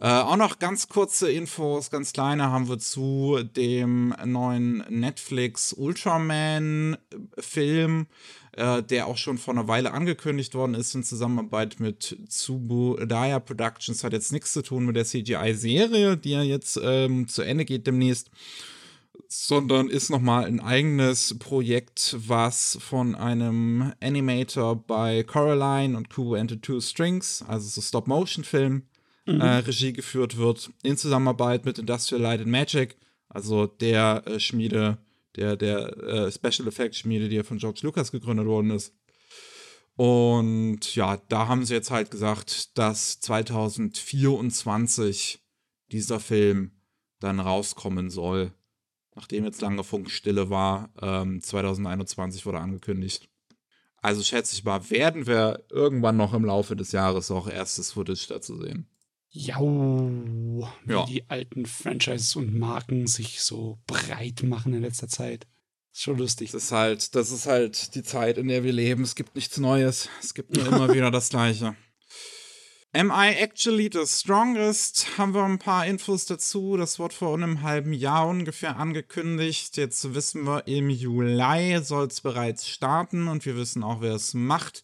Äh, 0.00 0.08
auch 0.08 0.36
noch 0.36 0.58
ganz 0.58 0.88
kurze 0.88 1.30
Infos, 1.30 1.90
ganz 1.90 2.12
kleine 2.12 2.50
haben 2.50 2.68
wir 2.68 2.78
zu 2.78 3.38
dem 3.42 4.14
neuen 4.24 4.84
Netflix 4.88 5.72
Ultraman-Film, 5.72 8.06
äh, 8.52 8.82
der 8.82 9.06
auch 9.06 9.16
schon 9.16 9.38
vor 9.38 9.54
einer 9.54 9.68
Weile 9.68 9.92
angekündigt 9.92 10.54
worden 10.54 10.74
ist 10.74 10.94
in 10.94 11.04
Zusammenarbeit 11.04 11.80
mit 11.80 12.18
Tsubudaya 12.28 13.40
Productions. 13.40 14.02
Hat 14.02 14.12
jetzt 14.12 14.32
nichts 14.32 14.52
zu 14.52 14.62
tun 14.62 14.86
mit 14.86 14.96
der 14.96 15.04
CGI-Serie, 15.04 16.16
die 16.16 16.30
ja 16.30 16.42
jetzt 16.42 16.80
ähm, 16.82 17.28
zu 17.28 17.42
Ende 17.42 17.64
geht 17.64 17.86
demnächst 17.86 18.30
sondern 19.32 19.88
ist 19.88 20.10
nochmal 20.10 20.44
ein 20.44 20.58
eigenes 20.58 21.38
Projekt, 21.38 22.16
was 22.18 22.76
von 22.80 23.14
einem 23.14 23.92
Animator 24.00 24.74
bei 24.74 25.22
Coraline 25.22 25.96
und 25.96 26.10
Kubo 26.10 26.34
and 26.34 26.50
the 26.50 26.56
Two 26.56 26.80
Strings, 26.80 27.44
also 27.46 27.68
so 27.68 27.80
Stop-Motion-Film, 27.80 28.82
äh, 29.38 29.58
Regie 29.58 29.92
geführt 29.92 30.36
wird, 30.36 30.70
in 30.82 30.96
Zusammenarbeit 30.96 31.64
mit 31.64 31.78
Industrial 31.78 32.20
Light 32.20 32.40
and 32.40 32.50
Magic, 32.50 32.96
also 33.28 33.66
der 33.66 34.24
äh, 34.26 34.40
Schmiede, 34.40 34.98
der, 35.36 35.56
der 35.56 35.96
äh, 35.98 36.32
Special 36.32 36.68
Effects 36.68 36.98
Schmiede, 36.98 37.28
die 37.28 37.36
ja 37.36 37.42
von 37.42 37.58
George 37.58 37.80
Lucas 37.82 38.10
gegründet 38.10 38.46
worden 38.46 38.70
ist. 38.70 38.94
Und 39.96 40.94
ja, 40.94 41.18
da 41.28 41.48
haben 41.48 41.64
sie 41.64 41.74
jetzt 41.74 41.90
halt 41.90 42.10
gesagt, 42.10 42.78
dass 42.78 43.20
2024 43.20 45.40
dieser 45.92 46.20
Film 46.20 46.72
dann 47.20 47.38
rauskommen 47.38 48.08
soll 48.08 48.52
nachdem 49.14 49.44
jetzt 49.44 49.60
lange 49.60 49.84
Funkstille 49.84 50.50
war. 50.50 50.90
Ähm, 51.00 51.42
2021 51.42 52.46
wurde 52.46 52.58
angekündigt. 52.58 53.28
Also 54.02 54.22
schätze 54.22 54.54
ich 54.54 54.64
mal, 54.64 54.88
werden 54.90 55.26
wir 55.26 55.64
irgendwann 55.70 56.16
noch 56.16 56.32
im 56.32 56.44
Laufe 56.44 56.74
des 56.74 56.92
Jahres 56.92 57.30
auch 57.30 57.48
erstes 57.48 57.92
Footage 57.92 58.26
dazu 58.28 58.56
sehen. 58.56 58.88
Jau, 59.32 60.60
wie 60.84 60.92
Ja. 60.92 61.04
die 61.06 61.28
alten 61.30 61.64
Franchises 61.66 62.34
und 62.36 62.52
Marken 62.58 63.06
sich 63.06 63.40
so 63.42 63.78
breit 63.86 64.42
machen 64.42 64.74
in 64.74 64.82
letzter 64.82 65.08
Zeit. 65.08 65.46
Ist 65.92 66.02
schon 66.02 66.18
lustig. 66.18 66.50
Das 66.50 66.64
ist 66.64 66.72
halt, 66.72 67.14
das 67.14 67.30
ist 67.30 67.46
halt 67.46 67.94
die 67.94 68.02
Zeit, 68.02 68.38
in 68.38 68.48
der 68.48 68.64
wir 68.64 68.72
leben. 68.72 69.02
Es 69.02 69.14
gibt 69.14 69.34
nichts 69.36 69.58
Neues. 69.58 70.08
Es 70.20 70.34
gibt 70.34 70.56
nur 70.56 70.66
immer 70.66 70.92
wieder 70.92 71.10
das 71.10 71.28
Gleiche. 71.28 71.76
Am 72.92 73.12
I 73.14 73.28
actually 73.36 73.88
the 73.92 74.04
strongest? 74.04 75.16
Haben 75.16 75.32
wir 75.34 75.44
ein 75.44 75.60
paar 75.60 75.86
Infos 75.86 76.26
dazu. 76.26 76.76
Das 76.76 76.98
wird 76.98 77.12
vor 77.12 77.34
einem 77.34 77.62
halben 77.62 77.92
Jahr 77.92 78.26
ungefähr 78.26 78.78
angekündigt. 78.78 79.76
Jetzt 79.76 80.12
wissen 80.12 80.42
wir, 80.42 80.66
im 80.66 80.90
Juli 80.90 81.80
soll 81.84 82.08
es 82.08 82.20
bereits 82.20 82.68
starten 82.68 83.28
und 83.28 83.46
wir 83.46 83.56
wissen 83.56 83.84
auch, 83.84 84.00
wer 84.00 84.14
es 84.14 84.34
macht. 84.34 84.82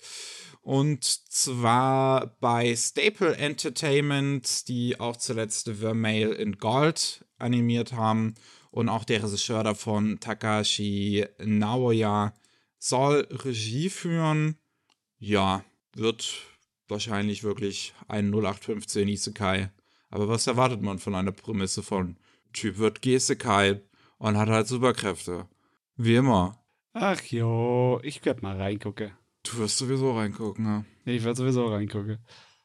Und 0.66 1.04
zwar 1.04 2.26
bei 2.40 2.74
Staple 2.74 3.36
Entertainment, 3.36 4.66
die 4.66 4.98
auch 4.98 5.16
zuletzt 5.16 5.70
Vermeil 5.70 6.32
in 6.32 6.58
Gold 6.58 7.24
animiert 7.38 7.92
haben. 7.92 8.34
Und 8.72 8.88
auch 8.88 9.04
der 9.04 9.22
Regisseur 9.22 9.62
davon, 9.62 10.18
Takashi 10.18 11.24
Naoya, 11.38 12.34
soll 12.80 13.28
Regie 13.30 13.90
führen. 13.90 14.56
Ja, 15.18 15.64
wird 15.94 16.34
wahrscheinlich 16.88 17.44
wirklich 17.44 17.94
ein 18.08 18.34
0815 18.34 19.06
Isekai. 19.06 19.70
Aber 20.10 20.26
was 20.28 20.48
erwartet 20.48 20.82
man 20.82 20.98
von 20.98 21.14
einer 21.14 21.30
Prämisse 21.30 21.84
von 21.84 22.16
Typ 22.52 22.78
wird 22.78 23.02
Gesekai 23.02 23.82
und 24.18 24.36
hat 24.36 24.48
halt 24.48 24.66
Superkräfte? 24.66 25.46
Wie 25.94 26.16
immer. 26.16 26.60
Ach 26.92 27.22
jo, 27.22 28.00
ich 28.02 28.24
werde 28.24 28.42
mal 28.42 28.56
reingucken. 28.56 29.12
Du 29.46 29.58
wirst 29.58 29.78
sowieso 29.78 30.16
reingucken, 30.16 30.64
ne? 30.64 30.84
Ich 31.04 31.22
werde 31.24 31.38
sowieso 31.38 31.68
reingucken. 31.68 32.18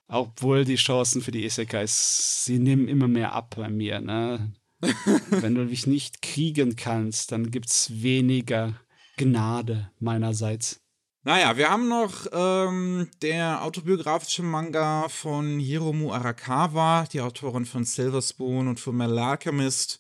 Obwohl 0.08 0.66
die 0.66 0.76
Chancen 0.76 1.22
für 1.22 1.32
die 1.32 1.46
Isekais, 1.46 2.44
sie 2.46 2.60
nehmen 2.60 2.88
immer 2.88 3.08
mehr 3.08 3.34
ab 3.34 3.56
bei 3.56 3.70
mir, 3.70 4.02
ne? 4.02 4.54
Wenn 5.30 5.56
du 5.56 5.66
mich 5.66 5.86
nicht 5.86 6.22
kriegen 6.22 6.76
kannst, 6.76 7.32
dann 7.32 7.52
gibt's 7.52 8.02
weniger 8.02 8.74
Gnade 9.18 9.92
meinerseits. 10.00 10.82
Naja, 11.24 11.56
wir 11.56 11.70
haben 11.70 11.88
noch 11.88 12.26
ähm, 12.32 13.08
der 13.22 13.64
autobiografische 13.64 14.42
Manga 14.42 15.08
von 15.08 15.60
Hiromu 15.60 16.12
Arakawa, 16.12 17.06
die 17.14 17.22
Autorin 17.22 17.66
von 17.66 17.86
Silver 17.86 18.24
Spoon 18.24 18.68
und 18.68 18.80
von 18.80 18.98
Metal 18.98 19.20
Alchemist. 19.20 20.00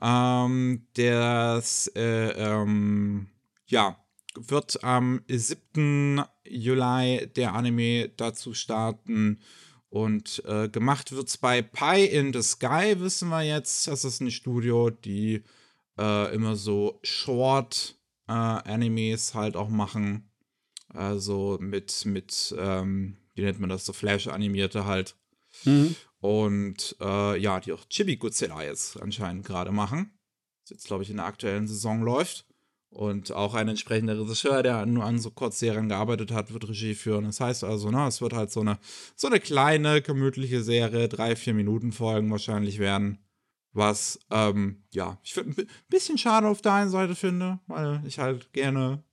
Ähm, 0.00 0.86
der 0.94 1.62
äh, 1.96 2.28
ähm, 2.32 3.28
ja, 3.66 3.96
wird 4.34 4.84
am 4.84 5.22
7. 5.28 6.22
Juli 6.44 7.28
der 7.34 7.54
Anime 7.54 8.10
dazu 8.16 8.54
starten. 8.54 9.40
Und 9.90 10.42
äh, 10.44 10.68
gemacht 10.68 11.12
wird 11.12 11.28
es 11.28 11.38
bei 11.38 11.62
Pie 11.62 12.04
in 12.04 12.34
the 12.34 12.42
Sky, 12.42 12.96
wissen 12.98 13.30
wir 13.30 13.42
jetzt. 13.42 13.88
Das 13.88 14.04
ist 14.04 14.20
ein 14.20 14.30
Studio, 14.30 14.90
die 14.90 15.42
äh, 15.98 16.34
immer 16.34 16.56
so 16.56 17.00
Short-Animes 17.02 19.30
äh, 19.30 19.34
halt 19.34 19.56
auch 19.56 19.70
machen. 19.70 20.30
Also 20.88 21.56
mit, 21.60 22.04
mit 22.04 22.54
ähm, 22.58 23.16
wie 23.34 23.42
nennt 23.42 23.60
man 23.60 23.70
das, 23.70 23.86
so 23.86 23.92
Flash-Animierte 23.92 24.84
halt. 24.84 25.16
Mhm. 25.64 25.96
Und 26.20 26.96
äh, 27.00 27.40
ja, 27.40 27.60
die 27.60 27.72
auch 27.72 27.88
Chibi 27.88 28.16
Godzilla 28.16 28.62
jetzt 28.62 29.00
anscheinend 29.00 29.46
gerade 29.46 29.72
machen. 29.72 30.18
Das 30.62 30.70
jetzt, 30.70 30.86
glaube 30.86 31.04
ich, 31.04 31.10
in 31.10 31.16
der 31.16 31.26
aktuellen 31.26 31.68
Saison 31.68 32.02
läuft. 32.02 32.47
Und 32.90 33.32
auch 33.32 33.54
ein 33.54 33.68
entsprechender 33.68 34.18
Regisseur, 34.18 34.62
der 34.62 34.86
nur 34.86 35.04
an 35.04 35.18
so 35.18 35.30
Kurzserien 35.30 35.88
gearbeitet 35.88 36.32
hat, 36.32 36.52
wird 36.52 36.68
Regie 36.68 36.94
führen. 36.94 37.24
Das 37.24 37.38
heißt 37.38 37.62
also, 37.64 37.90
ne, 37.90 38.06
es 38.06 38.20
wird 38.22 38.32
halt 38.32 38.50
so 38.50 38.60
eine, 38.60 38.78
so 39.14 39.26
eine 39.26 39.40
kleine, 39.40 40.00
gemütliche 40.00 40.62
Serie, 40.62 41.08
drei, 41.08 41.36
vier 41.36 41.54
Minuten 41.54 41.92
Folgen 41.92 42.30
wahrscheinlich 42.30 42.78
werden. 42.78 43.18
Was, 43.72 44.18
ähm, 44.30 44.82
ja, 44.90 45.18
ich 45.22 45.36
ein 45.36 45.54
bisschen 45.88 46.16
schade 46.16 46.48
auf 46.48 46.62
der 46.62 46.72
einen 46.72 46.90
Seite 46.90 47.14
finde, 47.14 47.60
weil 47.66 48.02
ich 48.06 48.18
halt 48.18 48.52
gerne 48.52 49.04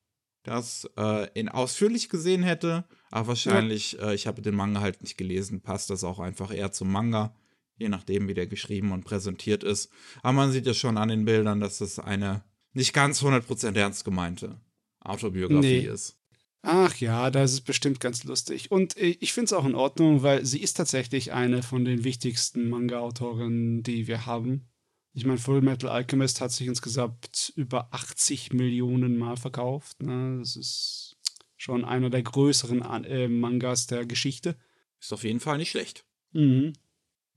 das 0.44 0.90
äh, 0.98 1.28
in 1.34 1.50
ausführlich 1.50 2.10
gesehen 2.10 2.44
hätte. 2.44 2.86
Aber 3.12 3.28
wahrscheinlich, 3.30 3.94
ja. 3.94 4.12
äh, 4.12 4.16
ich 4.16 4.28
habe 4.28 4.42
den 4.42 4.56
Manga 4.56 4.80
halt 4.80 5.02
nicht 5.02 5.18
gelesen, 5.18 5.62
passt 5.62 5.90
das 5.90 6.04
auch 6.04 6.20
einfach 6.20 6.54
eher 6.54 6.72
zum 6.72 6.92
Manga. 6.92 7.36
Je 7.78 7.90
nachdem, 7.90 8.30
wie 8.30 8.34
der 8.34 8.48
geschrieben 8.48 8.94
und 8.94 9.04
präsentiert 9.04 9.64
ist. 9.64 9.92
Aber 10.24 10.32
man 10.32 10.52
sieht 10.52 10.66
ja 10.66 10.74
schon 10.74 10.98
an 10.98 11.10
den 11.10 11.26
Bildern, 11.26 11.60
dass 11.60 11.80
das 11.80 12.00
eine 12.00 12.42
nicht 12.76 12.94
ganz 12.94 13.24
100% 13.24 13.76
ernst 13.76 14.06
gemeinte 14.06 14.60
Autobiografie 15.00 15.82
nee. 15.82 15.88
ist. 15.88 16.18
Ach 16.62 16.96
ja, 16.96 17.30
das 17.30 17.54
ist 17.54 17.62
bestimmt 17.62 18.00
ganz 18.00 18.24
lustig. 18.24 18.72
Und 18.72 18.98
äh, 18.98 19.16
ich 19.20 19.34
finde 19.34 19.46
es 19.46 19.54
auch 19.54 19.66
in 19.66 19.76
Ordnung, 19.76 20.24
weil 20.24 20.46
sie 20.46 20.62
ist 20.62 20.74
tatsächlich 20.74 21.32
eine 21.32 21.62
von 21.62 21.86
den 21.86 22.04
wichtigsten 22.04 22.70
Manga-Autoren, 22.70 23.84
die 23.84 24.08
wir 24.08 24.26
haben. 24.26 24.68
Ich 25.14 25.26
meine, 25.26 25.38
Full 25.38 25.62
Metal 25.62 25.90
Alchemist 25.90 26.42
hat 26.42 26.52
sich 26.52 26.68
insgesamt 26.68 27.54
über 27.56 27.94
80 27.94 28.52
Millionen 28.52 29.18
Mal 29.18 29.38
verkauft. 29.38 30.02
Ne? 30.02 30.40
Das 30.40 30.56
ist 30.56 31.18
schon 31.56 31.86
einer 31.86 32.10
der 32.10 32.24
größeren 32.24 32.82
äh, 33.06 33.28
Mangas 33.28 33.86
der 33.86 34.06
Geschichte. 34.06 34.58
Ist 35.00 35.14
auf 35.14 35.24
jeden 35.24 35.40
Fall 35.40 35.58
nicht 35.58 35.70
schlecht. 35.70 36.04
Mhm. 36.34 36.74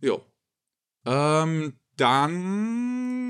Jo. 0.01 0.25
Ähm, 1.05 1.75
dann 1.97 3.28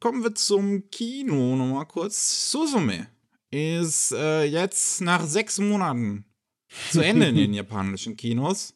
kommen 0.00 0.22
wir 0.22 0.34
zum 0.34 0.90
Kino 0.90 1.56
nochmal 1.56 1.86
kurz. 1.86 2.50
Suzume 2.50 3.08
ist 3.50 4.12
äh, 4.12 4.44
jetzt 4.44 5.00
nach 5.00 5.26
sechs 5.26 5.58
Monaten 5.58 6.26
zu 6.90 7.00
Ende 7.00 7.28
in 7.28 7.36
den 7.36 7.54
japanischen 7.54 8.16
Kinos. 8.16 8.74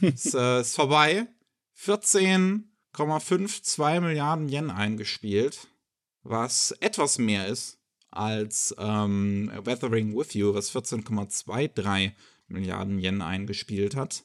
ist, 0.00 0.34
äh, 0.34 0.60
ist 0.60 0.74
vorbei. 0.74 1.28
14,52 1.78 4.00
Milliarden 4.00 4.48
Yen 4.48 4.70
eingespielt, 4.70 5.68
was 6.22 6.70
etwas 6.80 7.18
mehr 7.18 7.48
ist 7.48 7.78
als 8.10 8.74
ähm, 8.78 9.52
Weathering 9.64 10.16
with 10.16 10.32
You, 10.32 10.54
was 10.54 10.74
14,23 10.74 12.12
Milliarden 12.48 12.98
Yen 12.98 13.20
eingespielt 13.20 13.94
hat. 13.94 14.24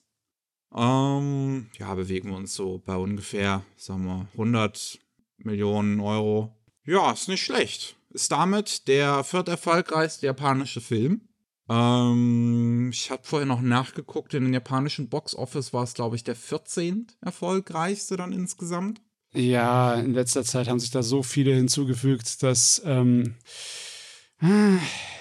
Ähm, 0.74 1.70
ja, 1.78 1.94
bewegen 1.94 2.30
wir 2.30 2.38
uns 2.38 2.56
so 2.56 2.82
bei 2.86 2.96
ungefähr, 2.96 3.66
sagen 3.76 4.06
wir, 4.06 4.30
100 4.34 5.00
Millionen 5.46 6.00
Euro. 6.00 6.56
Ja, 6.86 7.12
ist 7.12 7.28
nicht 7.28 7.44
schlecht. 7.44 7.96
Ist 8.10 8.32
damit 8.32 8.88
der 8.88 9.24
vierterfolgreichste 9.24 10.26
japanische 10.26 10.82
Film. 10.82 11.22
Ähm, 11.70 12.90
ich 12.92 13.12
habe 13.12 13.22
vorher 13.24 13.46
noch 13.46 13.62
nachgeguckt, 13.62 14.34
in 14.34 14.44
den 14.44 14.54
japanischen 14.54 15.08
Box 15.08 15.36
Office 15.36 15.72
war 15.74 15.84
es, 15.84 15.94
glaube 15.94 16.16
ich, 16.16 16.24
der 16.24 16.36
14. 16.36 17.08
erfolgreichste 17.22 18.18
dann 18.18 18.34
insgesamt. 18.34 19.02
Ja, 19.34 19.96
in 19.96 20.14
letzter 20.14 20.44
Zeit 20.44 20.68
haben 20.68 20.80
sich 20.80 20.92
da 20.92 21.04
so 21.04 21.24
viele 21.24 21.54
hinzugefügt, 21.54 22.44
dass 22.44 22.82
ähm, 22.84 23.36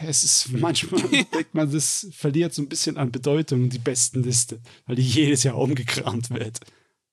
es 0.03 0.25
ist 0.25 0.53
manchmal, 0.53 1.03
denkt 1.11 1.55
man, 1.55 1.71
das 1.71 2.09
verliert 2.11 2.55
so 2.55 2.63
ein 2.63 2.69
bisschen 2.69 2.97
an 2.97 3.13
Bedeutung, 3.13 3.69
die 3.69 3.79
besten 3.79 4.23
Liste, 4.23 4.61
weil 4.87 4.97
die 4.97 5.03
jedes 5.03 5.45
Jahr 5.45 5.57
umgekramt 5.57 6.31
wird. 6.31 6.59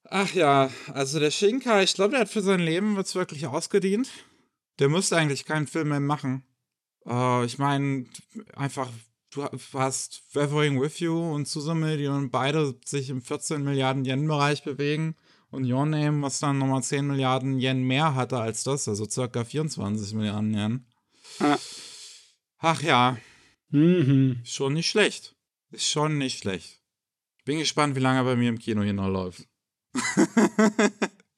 Ach 0.10 0.34
ja, 0.34 0.72
also 0.94 1.20
der 1.20 1.32
Shinka, 1.32 1.82
ich 1.82 1.94
glaube, 1.94 2.12
der 2.12 2.22
hat 2.22 2.30
für 2.30 2.42
sein 2.42 2.62
Leben 2.62 2.96
wird's 2.96 3.16
wirklich 3.16 3.46
ausgedient. 3.46 4.10
Der 4.80 4.90
müsste 4.90 5.18
eigentlich 5.18 5.46
keinen 5.46 5.68
Film 5.68 5.90
mehr 5.90 6.00
machen. 6.00 6.44
Uh, 7.06 7.44
ich 7.44 7.58
meine, 7.58 8.06
einfach, 8.56 8.90
du 9.32 9.44
hast 9.74 10.24
Weathering 10.34 10.80
With 10.80 11.00
You 11.00 11.34
und 11.34 11.48
Suzume, 11.48 11.98
die 11.98 12.08
beide 12.30 12.76
sich 12.86 13.10
im 13.10 13.22
14 13.22 13.64
Milliarden 13.64 14.06
Yen-Bereich 14.06 14.64
bewegen. 14.64 15.16
Und 15.50 15.70
Your 15.70 15.86
Name, 15.86 16.22
was 16.22 16.40
dann 16.40 16.58
nochmal 16.58 16.84
10 16.84 17.08
Milliarden 17.08 17.60
Yen 17.60 17.84
mehr 17.84 18.16
hatte 18.16 18.38
als 18.38 18.64
das, 18.64 18.88
also 18.88 19.06
circa 19.06 19.46
24 19.46 20.14
Milliarden 20.14 20.54
Yen. 20.54 20.86
Ah. 21.40 21.58
Ach 22.60 22.82
ja. 22.82 23.18
Mhm. 23.70 24.42
Schon 24.44 24.74
nicht 24.74 24.90
schlecht. 24.90 25.36
Ist 25.72 25.90
schon 25.90 26.18
nicht 26.18 26.40
schlecht. 26.40 26.82
Ich 27.40 27.44
bin 27.46 27.60
gespannt, 27.60 27.96
wie 27.96 28.02
lange 28.02 28.20
er 28.20 28.26
bei 28.26 28.36
mir 28.36 28.50
im 28.50 28.60
Kino 28.60 28.82
hier 28.84 28.94
noch 28.94 29.10
läuft. 29.10 29.48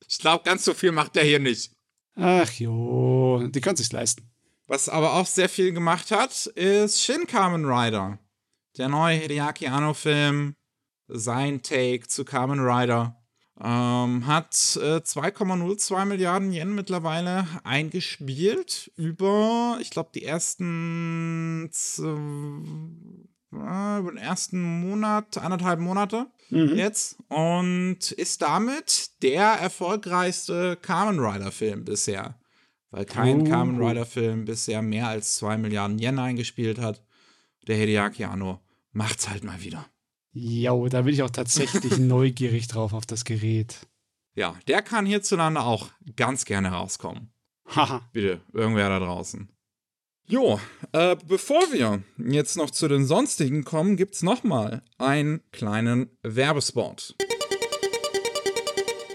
Ich 0.08 0.17
glaube, 0.17 0.43
ganz 0.43 0.65
so 0.65 0.74
viel 0.74 0.91
macht 0.91 1.15
der 1.15 1.24
hier 1.24 1.39
nicht. 1.39 1.72
Ach 2.15 2.52
jo, 2.54 3.48
die 3.48 3.62
kann 3.62 3.76
sich's 3.76 3.91
leisten. 3.91 4.30
Was 4.67 4.89
aber 4.89 5.13
auch 5.13 5.26
sehr 5.26 5.50
viel 5.50 5.72
gemacht 5.72 6.12
hat, 6.12 6.45
ist 6.48 7.02
Shin 7.02 7.26
Kamen 7.26 7.65
Rider. 7.65 8.19
Der 8.78 8.88
neue 8.88 9.17
Hideaki 9.17 9.67
Anno-Film, 9.67 10.56
sein 11.08 11.62
Take 11.63 12.08
zu 12.08 12.24
Kamen 12.24 12.60
Rider. 12.60 13.15
Ähm, 13.62 14.26
hat 14.28 14.54
äh, 14.82 15.02
2,02 15.02 16.06
Milliarden 16.06 16.54
Yen 16.54 16.76
mittlerweile 16.76 17.45
eingespielt 17.63 18.91
über, 18.95 19.80
ich 19.82 19.89
glaube, 19.89 20.12
die 20.13 20.24
ersten 20.24 21.69
äh, 23.54 24.00
über 24.00 24.12
den 24.12 24.18
ersten 24.18 24.62
Monat, 24.82 25.38
anderthalb 25.38 25.80
Monate 25.80 26.28
mhm. 26.50 26.76
jetzt 26.76 27.18
und 27.30 28.12
ist 28.12 28.42
damit 28.42 29.22
der 29.22 29.46
erfolgreichste 29.46 30.76
Kamen 30.76 31.20
Rider 31.20 31.52
Film 31.52 31.86
bisher. 31.86 32.36
Weil 32.92 33.06
kein 33.06 33.42
oh. 33.42 33.44
Kamen 33.50 33.82
Rider 33.82 34.06
Film 34.06 34.46
bisher 34.46 34.82
mehr 34.82 35.08
als 35.08 35.36
2 35.36 35.58
Milliarden 35.58 36.00
Yen 36.00 36.18
eingespielt 36.20 36.80
hat. 36.80 37.04
Der 37.68 37.78
Hideaki 37.78 38.24
Anno 38.24 38.62
macht's 38.92 39.30
halt 39.30 39.44
mal 39.44 39.62
wieder. 39.62 39.86
Ja, 40.32 40.74
da 40.90 41.02
bin 41.04 41.14
ich 41.14 41.22
auch 41.22 41.30
tatsächlich 41.30 41.98
neugierig 42.00 42.68
drauf 42.68 42.94
auf 42.94 43.06
das 43.06 43.26
Gerät. 43.26 43.88
Ja, 44.36 44.56
der 44.68 44.82
kann 44.82 45.06
hierzulande 45.06 45.62
auch 45.62 45.90
ganz 46.16 46.46
gerne 46.46 46.70
rauskommen. 46.70 47.32
Haha. 47.68 48.02
Bitte, 48.14 48.42
irgendwer 48.54 48.90
da 48.90 49.00
draußen. 49.00 49.50
Jo, 50.32 50.60
äh, 50.92 51.15
bevor 51.28 51.72
wir 51.72 52.04
jetzt 52.20 52.56
noch 52.56 52.70
zu 52.70 52.88
den 52.88 53.04
sonstigen 53.04 53.63
kommen, 53.63 53.98
gibt's 53.98 54.22
noch 54.22 54.44
mal 54.44 54.84
einen 55.00 55.42
kleinen 55.52 56.12
Werbespot. 56.22 57.15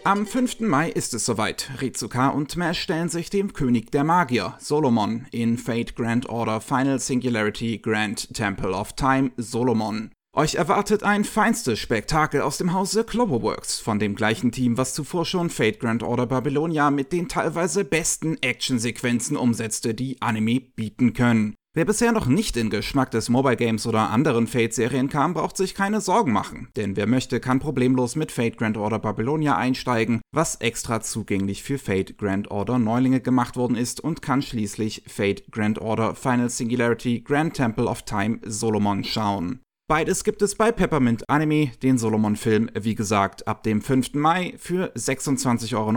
Am 0.02 0.26
5. 0.26 0.58
Mai 0.62 0.90
ist 0.90 1.14
es 1.14 1.24
soweit. 1.24 1.70
Rizuka 1.80 2.30
und 2.30 2.56
Mesh 2.56 2.80
stellen 2.80 3.08
sich 3.10 3.30
dem 3.30 3.52
König 3.52 3.92
der 3.92 4.02
Magier, 4.02 4.56
Solomon, 4.58 5.26
in 5.30 5.56
Fate 5.56 5.94
Grand 5.94 6.28
Order 6.28 6.60
Final 6.60 6.98
Singularity 6.98 7.78
Grand 7.78 8.34
Temple 8.34 8.72
of 8.72 8.94
Time 8.94 9.30
Solomon 9.36 10.10
euch 10.34 10.56
erwartet 10.56 11.02
ein 11.02 11.24
feinstes 11.24 11.78
Spektakel 11.78 12.40
aus 12.40 12.58
dem 12.58 12.72
Hause 12.72 13.04
Globoworks, 13.04 13.80
von 13.80 13.98
dem 13.98 14.14
gleichen 14.14 14.52
Team, 14.52 14.76
was 14.76 14.94
zuvor 14.94 15.24
schon 15.24 15.50
Fate 15.50 15.78
Grand 15.80 16.02
Order 16.02 16.26
Babylonia 16.26 16.90
mit 16.90 17.12
den 17.12 17.28
teilweise 17.28 17.84
besten 17.84 18.36
Actionsequenzen 18.42 19.36
umsetzte, 19.36 19.94
die 19.94 20.20
Anime 20.20 20.60
bieten 20.60 21.12
können. 21.12 21.54
Wer 21.76 21.84
bisher 21.84 22.12
noch 22.12 22.26
nicht 22.26 22.56
in 22.56 22.70
Geschmack 22.70 23.10
des 23.10 23.28
Mobile 23.28 23.56
Games 23.56 23.84
oder 23.84 24.10
anderen 24.10 24.46
Fate-Serien 24.46 25.08
kam, 25.08 25.34
braucht 25.34 25.56
sich 25.56 25.74
keine 25.74 26.00
Sorgen 26.00 26.32
machen, 26.32 26.68
denn 26.76 26.94
wer 26.94 27.08
möchte, 27.08 27.40
kann 27.40 27.58
problemlos 27.58 28.14
mit 28.14 28.30
Fate 28.30 28.56
Grand 28.58 28.76
Order 28.76 29.00
Babylonia 29.00 29.56
einsteigen, 29.56 30.20
was 30.32 30.54
extra 30.56 31.00
zugänglich 31.00 31.64
für 31.64 31.78
Fate 31.78 32.16
Grand 32.16 32.48
Order 32.48 32.78
Neulinge 32.78 33.20
gemacht 33.20 33.56
worden 33.56 33.76
ist 33.76 34.00
und 34.00 34.22
kann 34.22 34.40
schließlich 34.40 35.02
Fate 35.08 35.50
Grand 35.50 35.80
Order 35.80 36.14
Final 36.14 36.48
Singularity 36.48 37.22
Grand 37.22 37.54
Temple 37.54 37.86
of 37.86 38.02
Time 38.02 38.38
Solomon 38.44 39.02
schauen. 39.02 39.58
Beides 39.86 40.24
gibt 40.24 40.40
es 40.40 40.54
bei 40.54 40.72
Peppermint 40.72 41.28
Anime, 41.28 41.70
den 41.82 41.98
Solomon-Film, 41.98 42.70
wie 42.72 42.94
gesagt, 42.94 43.46
ab 43.46 43.62
dem 43.64 43.82
5. 43.82 44.14
Mai 44.14 44.54
für 44.56 44.90
26,90 44.96 45.76
Euro 45.76 45.90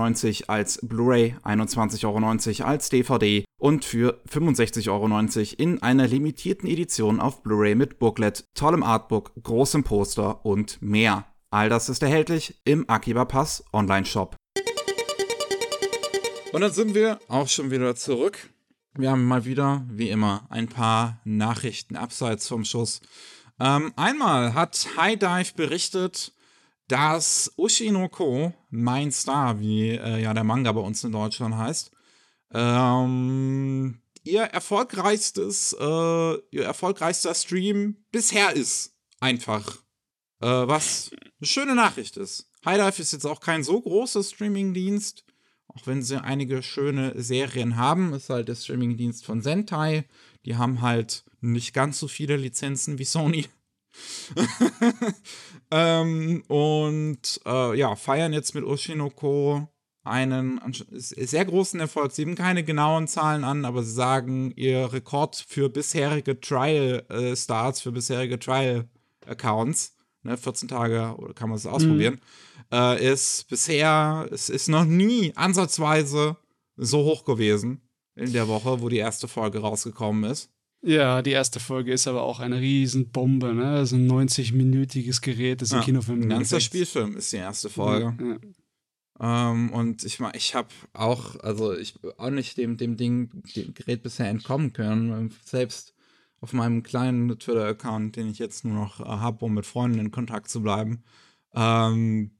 als 0.52 0.80
Blu-ray, 0.82 1.38
21,90 1.46 2.06
Euro 2.06 2.70
als 2.70 2.90
DVD 2.90 3.46
und 3.58 3.86
für 3.86 4.22
65,90 4.30 4.90
Euro 4.90 5.08
in 5.58 5.82
einer 5.82 6.06
limitierten 6.06 6.68
Edition 6.68 7.22
auf 7.22 7.44
Blu-ray 7.44 7.76
mit 7.76 7.98
Booklet, 7.98 8.44
tollem 8.56 8.84
Artbook, 8.84 9.32
großem 9.42 9.86
Poster 9.86 10.46
und 10.46 10.82
mehr. 10.82 11.26
All 11.50 11.70
das 11.70 11.88
ist 11.88 12.04
erhältlich 12.04 12.60
im 12.66 12.90
Akiba 12.90 13.24
Pass 13.24 13.64
Online-Shop. 13.72 14.36
Und 16.52 16.60
dann 16.60 16.74
sind 16.74 16.94
wir 16.94 17.20
auch 17.30 17.48
schon 17.48 17.72
wieder 17.72 17.96
zurück. 17.96 18.50
Wir 18.96 19.12
haben 19.12 19.24
mal 19.24 19.46
wieder, 19.46 19.86
wie 19.90 20.10
immer, 20.10 20.46
ein 20.50 20.68
paar 20.68 21.22
Nachrichten 21.24 21.96
abseits 21.96 22.50
vom 22.50 22.66
Schuss. 22.66 23.00
Ähm, 23.60 23.94
einmal 23.96 24.54
hat 24.54 24.88
High 24.98 25.18
Dive 25.18 25.54
berichtet, 25.56 26.34
dass 26.88 27.52
Ushinoko, 27.58 28.54
mein 28.70 29.12
Star, 29.12 29.60
wie 29.60 29.90
äh, 29.90 30.22
ja 30.22 30.34
der 30.34 30.44
Manga 30.44 30.72
bei 30.72 30.82
uns 30.82 31.04
in 31.04 31.12
Deutschland 31.12 31.58
heißt, 31.58 31.92
ähm, 32.54 34.00
ihr 34.24 34.44
erfolgreichstes, 34.44 35.76
äh, 35.80 36.34
ihr 36.52 36.64
erfolgreichster 36.64 37.34
Stream 37.34 37.98
bisher 38.12 38.56
ist. 38.56 38.94
Einfach. 39.20 39.78
Äh, 40.40 40.46
was 40.46 41.12
eine 41.40 41.48
schöne 41.48 41.76
Nachricht 41.76 42.18
ist. 42.18 42.50
High 42.64 42.78
Dive 42.78 43.02
ist 43.02 43.14
jetzt 43.14 43.26
auch 43.26 43.40
kein 43.40 43.64
so 43.64 43.82
großer 43.82 44.24
Streamingdienst, 44.24 45.26
auch 45.68 45.88
wenn 45.88 46.04
sie 46.04 46.22
einige 46.22 46.62
schöne 46.62 47.14
Serien 47.22 47.76
haben. 47.76 48.14
Ist 48.14 48.30
halt 48.30 48.48
der 48.48 48.56
Streamingdienst 48.56 49.26
von 49.26 49.42
Sentai. 49.42 50.06
Die 50.46 50.56
haben 50.56 50.82
halt 50.82 51.26
nicht 51.42 51.74
ganz 51.74 52.00
so 52.00 52.08
viele 52.08 52.38
Lizenzen 52.38 53.00
wie 53.00 53.06
Sony. 53.06 53.46
ähm, 55.72 56.44
und 56.48 57.42
äh, 57.46 57.78
ja, 57.78 57.96
feiern 57.96 58.34
jetzt 58.34 58.54
mit 58.56 58.64
Oshinoko 58.64 59.68
einen 60.08 60.62
sehr 60.92 61.46
großen 61.46 61.80
Erfolg. 61.80 62.12
Sie 62.12 62.24
haben 62.24 62.36
keine 62.36 62.64
genauen 62.64 63.08
Zahlen 63.08 63.44
an, 63.44 63.66
aber 63.66 63.84
sie 63.84 63.92
sagen, 63.92 64.54
ihr 64.56 64.92
Rekord 64.94 65.36
für 65.48 65.70
bisherige 65.70 66.40
Trial-Starts, 66.40 67.80
äh, 67.80 67.84
für 67.84 67.92
bisherige 67.92 68.40
Trial-Accounts, 68.40 69.96
ne, 70.24 70.38
14 70.38 70.70
Tage 70.70 71.16
oder 71.18 71.34
kann 71.34 71.50
man 71.50 71.58
es 71.58 71.66
ausprobieren, 71.66 72.22
mhm. 72.72 72.78
äh, 72.78 73.12
ist 73.12 73.50
bisher, 73.50 74.28
es 74.32 74.50
ist 74.50 74.70
noch 74.70 74.86
nie 74.86 75.34
ansatzweise 75.36 76.38
so 76.78 77.00
hoch 77.00 77.26
gewesen 77.26 77.82
in 78.16 78.32
der 78.34 78.48
Woche, 78.48 78.82
wo 78.82 78.90
die 78.90 78.98
erste 78.98 79.28
Folge 79.28 79.60
rausgekommen 79.60 80.30
ist. 80.30 80.50
Ja, 80.82 81.22
die 81.22 81.32
erste 81.32 81.60
Folge 81.60 81.92
ist 81.92 82.08
aber 82.08 82.24
auch 82.24 82.40
eine 82.40 82.60
Riesenbombe, 82.60 83.54
ne? 83.54 83.76
Das 83.78 83.92
ist 83.92 83.98
ein 83.98 84.10
90-minütiges 84.10 85.22
Gerät, 85.22 85.62
das 85.62 85.70
ist 85.70 85.74
ein 85.74 85.82
Kinofilm. 85.82 86.22
Ein 86.24 86.30
ganzer 86.30 86.60
Spielfilm 86.60 87.18
ist 87.18 87.34
die 87.34 87.38
erste 87.38 87.70
Folge. 87.70 88.16
Ja, 88.20 88.28
ja. 88.34 88.38
Ähm, 89.20 89.72
und 89.74 90.04
ich 90.04 90.20
meine, 90.20 90.38
ich 90.38 90.54
habe 90.54 90.70
auch, 90.94 91.40
also 91.40 91.76
ich 91.76 91.96
auch 92.18 92.30
nicht 92.30 92.58
dem, 92.58 92.78
dem 92.78 92.98
Ding, 92.98 93.32
dem 93.56 93.74
Gerät 93.74 94.04
bisher 94.04 94.30
entkommen 94.30 94.74
können. 94.74 95.34
Selbst 95.44 95.96
auf 96.40 96.54
meinem 96.54 96.84
kleinen 96.84 97.28
Twitter-Account, 97.40 98.16
den 98.16 98.30
ich 98.30 98.38
jetzt 98.38 98.64
nur 98.64 98.76
noch 98.76 99.00
äh, 99.00 99.06
habe, 99.06 99.46
um 99.46 99.56
mit 99.56 99.66
Freunden 99.66 100.00
in 100.00 100.12
Kontakt 100.12 100.50
zu 100.50 100.62
bleiben, 100.62 101.04
ähm, 101.56 102.32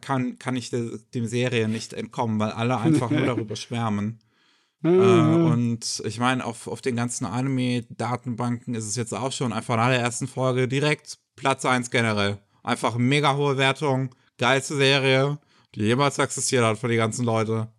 kann, 0.00 0.38
kann 0.38 0.56
ich 0.56 0.70
der, 0.70 0.98
dem 1.14 1.26
Serie 1.26 1.68
nicht 1.68 1.92
entkommen, 1.92 2.38
weil 2.38 2.52
alle 2.52 2.78
einfach 2.78 3.10
nur 3.10 3.20
darüber 3.26 3.56
schwärmen. 3.56 4.20
Äh, 4.84 4.88
mhm. 4.88 5.44
und 5.44 6.02
ich 6.04 6.20
meine, 6.20 6.44
auf, 6.44 6.68
auf 6.68 6.80
den 6.80 6.94
ganzen 6.94 7.24
Anime-Datenbanken 7.24 8.74
ist 8.74 8.84
es 8.86 8.94
jetzt 8.94 9.12
auch 9.12 9.32
schon 9.32 9.52
einfach 9.52 9.76
nach 9.76 9.88
der 9.88 10.00
ersten 10.00 10.28
Folge 10.28 10.68
direkt 10.68 11.18
Platz 11.34 11.64
1 11.64 11.90
generell. 11.90 12.38
Einfach 12.62 12.96
mega 12.96 13.34
hohe 13.34 13.56
Wertung, 13.56 14.14
geilste 14.38 14.76
Serie, 14.76 15.38
die 15.74 15.82
jemals 15.82 16.18
existiert 16.18 16.64
hat 16.64 16.78
für 16.78 16.88
die 16.88 16.96
ganzen 16.96 17.24
Leute. 17.24 17.72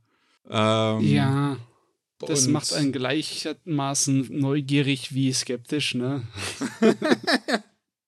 Ähm, 0.50 1.00
ja, 1.00 1.58
das 2.20 2.48
macht 2.48 2.74
einen 2.74 2.92
gleichermaßen 2.92 4.28
neugierig 4.32 5.14
wie 5.14 5.32
skeptisch, 5.32 5.96
ne? 5.96 6.28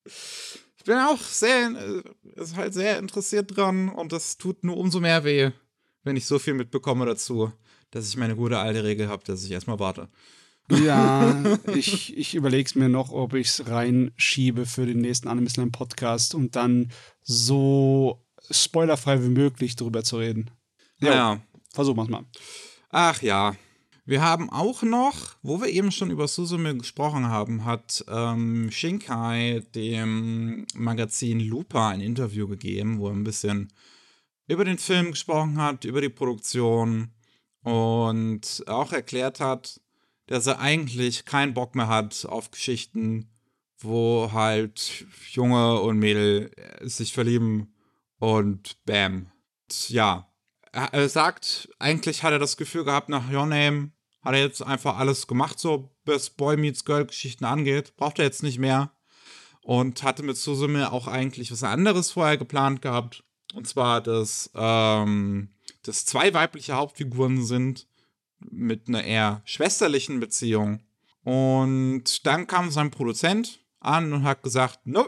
ich 0.03 0.83
bin 0.83 0.97
auch 0.97 1.19
sehr, 1.19 1.69
äh, 1.69 2.41
ist 2.41 2.57
halt 2.57 2.73
sehr 2.73 2.99
interessiert 2.99 3.55
dran 3.55 3.87
und 3.87 4.11
das 4.11 4.37
tut 4.37 4.65
nur 4.65 4.75
umso 4.75 4.99
mehr 4.99 5.23
weh, 5.23 5.51
wenn 6.03 6.17
ich 6.17 6.25
so 6.25 6.39
viel 6.39 6.55
mitbekomme 6.55 7.05
dazu 7.05 7.53
dass 7.91 8.07
ich 8.07 8.17
meine 8.17 8.35
gute 8.35 8.57
alte 8.57 8.83
Regel 8.83 9.07
habe, 9.07 9.23
dass 9.25 9.43
ich 9.43 9.51
erstmal 9.51 9.79
warte. 9.79 10.09
Ja, 10.69 11.57
ich, 11.75 12.17
ich 12.17 12.35
überlege 12.35 12.67
es 12.67 12.75
mir 12.75 12.89
noch, 12.89 13.11
ob 13.11 13.33
ich 13.33 13.47
es 13.47 13.67
reinschiebe 13.67 14.65
für 14.65 14.85
den 14.85 14.99
nächsten 14.99 15.27
Anime 15.27 15.49
Slam 15.49 15.71
Podcast 15.71 16.33
und 16.33 16.55
dann 16.55 16.91
so 17.21 18.25
spoilerfrei 18.49 19.21
wie 19.23 19.29
möglich 19.29 19.75
drüber 19.75 20.03
zu 20.03 20.17
reden. 20.17 20.49
Ja, 20.99 21.13
ja. 21.13 21.41
versuchen 21.73 21.97
wir 21.97 22.03
es 22.03 22.09
mal. 22.09 22.25
Ach 22.89 23.21
ja. 23.21 23.55
Wir 24.03 24.21
haben 24.21 24.49
auch 24.49 24.81
noch, 24.81 25.35
wo 25.43 25.61
wir 25.61 25.67
eben 25.67 25.91
schon 25.91 26.09
über 26.09 26.27
Suzume 26.27 26.75
gesprochen 26.75 27.27
haben, 27.27 27.65
hat 27.65 28.03
ähm, 28.09 28.69
Shinkai 28.71 29.61
dem 29.75 30.65
Magazin 30.73 31.39
Lupa 31.39 31.89
ein 31.89 32.01
Interview 32.01 32.47
gegeben, 32.47 32.99
wo 32.99 33.07
er 33.07 33.13
ein 33.13 33.23
bisschen 33.23 33.71
über 34.47 34.65
den 34.65 34.79
Film 34.79 35.11
gesprochen 35.11 35.61
hat, 35.61 35.85
über 35.85 36.01
die 36.01 36.09
Produktion 36.09 37.11
und 37.63 38.63
auch 38.67 38.91
erklärt 38.91 39.39
hat, 39.39 39.81
dass 40.27 40.47
er 40.47 40.59
eigentlich 40.59 41.25
keinen 41.25 41.53
Bock 41.53 41.75
mehr 41.75 41.87
hat 41.87 42.25
auf 42.25 42.51
Geschichten, 42.51 43.29
wo 43.79 44.31
halt 44.31 45.05
Junge 45.31 45.81
und 45.81 45.97
Mädel 45.97 46.51
sich 46.81 47.13
verlieben 47.13 47.73
und 48.19 48.83
bam. 48.85 49.31
Ja, 49.87 50.31
er 50.71 51.09
sagt, 51.09 51.69
eigentlich 51.79 52.23
hat 52.23 52.31
er 52.31 52.39
das 52.39 52.57
Gefühl 52.57 52.83
gehabt, 52.83 53.09
nach 53.09 53.31
Your 53.31 53.45
Name 53.45 53.91
hat 54.21 54.33
er 54.33 54.41
jetzt 54.41 54.61
einfach 54.61 54.97
alles 54.97 55.27
gemacht, 55.27 55.59
so 55.59 55.95
was 56.05 56.29
Boy 56.29 56.57
Meets 56.57 56.85
Girl 56.85 57.05
Geschichten 57.05 57.45
angeht. 57.45 57.95
Braucht 57.97 58.19
er 58.19 58.25
jetzt 58.25 58.43
nicht 58.43 58.59
mehr. 58.59 58.91
Und 59.63 60.03
hatte 60.03 60.23
mit 60.23 60.37
Susume 60.37 60.91
auch 60.91 61.07
eigentlich 61.07 61.51
was 61.51 61.63
anderes 61.63 62.11
vorher 62.11 62.37
geplant 62.37 62.81
gehabt. 62.81 63.23
Und 63.53 63.67
zwar, 63.67 64.01
dass 64.01 64.49
ähm, 64.55 65.53
dass 65.83 66.05
zwei 66.05 66.33
weibliche 66.33 66.73
Hauptfiguren 66.73 67.43
sind 67.43 67.87
mit 68.39 68.87
einer 68.87 69.03
eher 69.03 69.41
schwesterlichen 69.45 70.19
Beziehung. 70.19 70.81
Und 71.23 72.25
dann 72.25 72.47
kam 72.47 72.71
sein 72.71 72.91
Produzent 72.91 73.59
an 73.79 74.13
und 74.13 74.23
hat 74.23 74.43
gesagt, 74.43 74.79
no, 74.85 75.07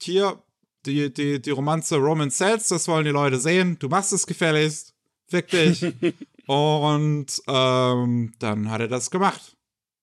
hier, 0.00 0.42
die, 0.86 1.12
die, 1.12 1.40
die 1.40 1.50
Romanze 1.50 1.96
Roman 1.96 2.30
Cells, 2.30 2.68
das 2.68 2.88
wollen 2.88 3.04
die 3.04 3.10
Leute 3.10 3.38
sehen, 3.38 3.78
du 3.78 3.88
machst 3.88 4.12
es 4.12 4.26
gefälligst, 4.26 4.94
fick 5.26 5.48
dich. 5.48 5.84
und 6.46 7.26
ähm, 7.46 8.32
dann 8.38 8.70
hat 8.70 8.80
er 8.80 8.88
das 8.88 9.10
gemacht. 9.10 9.56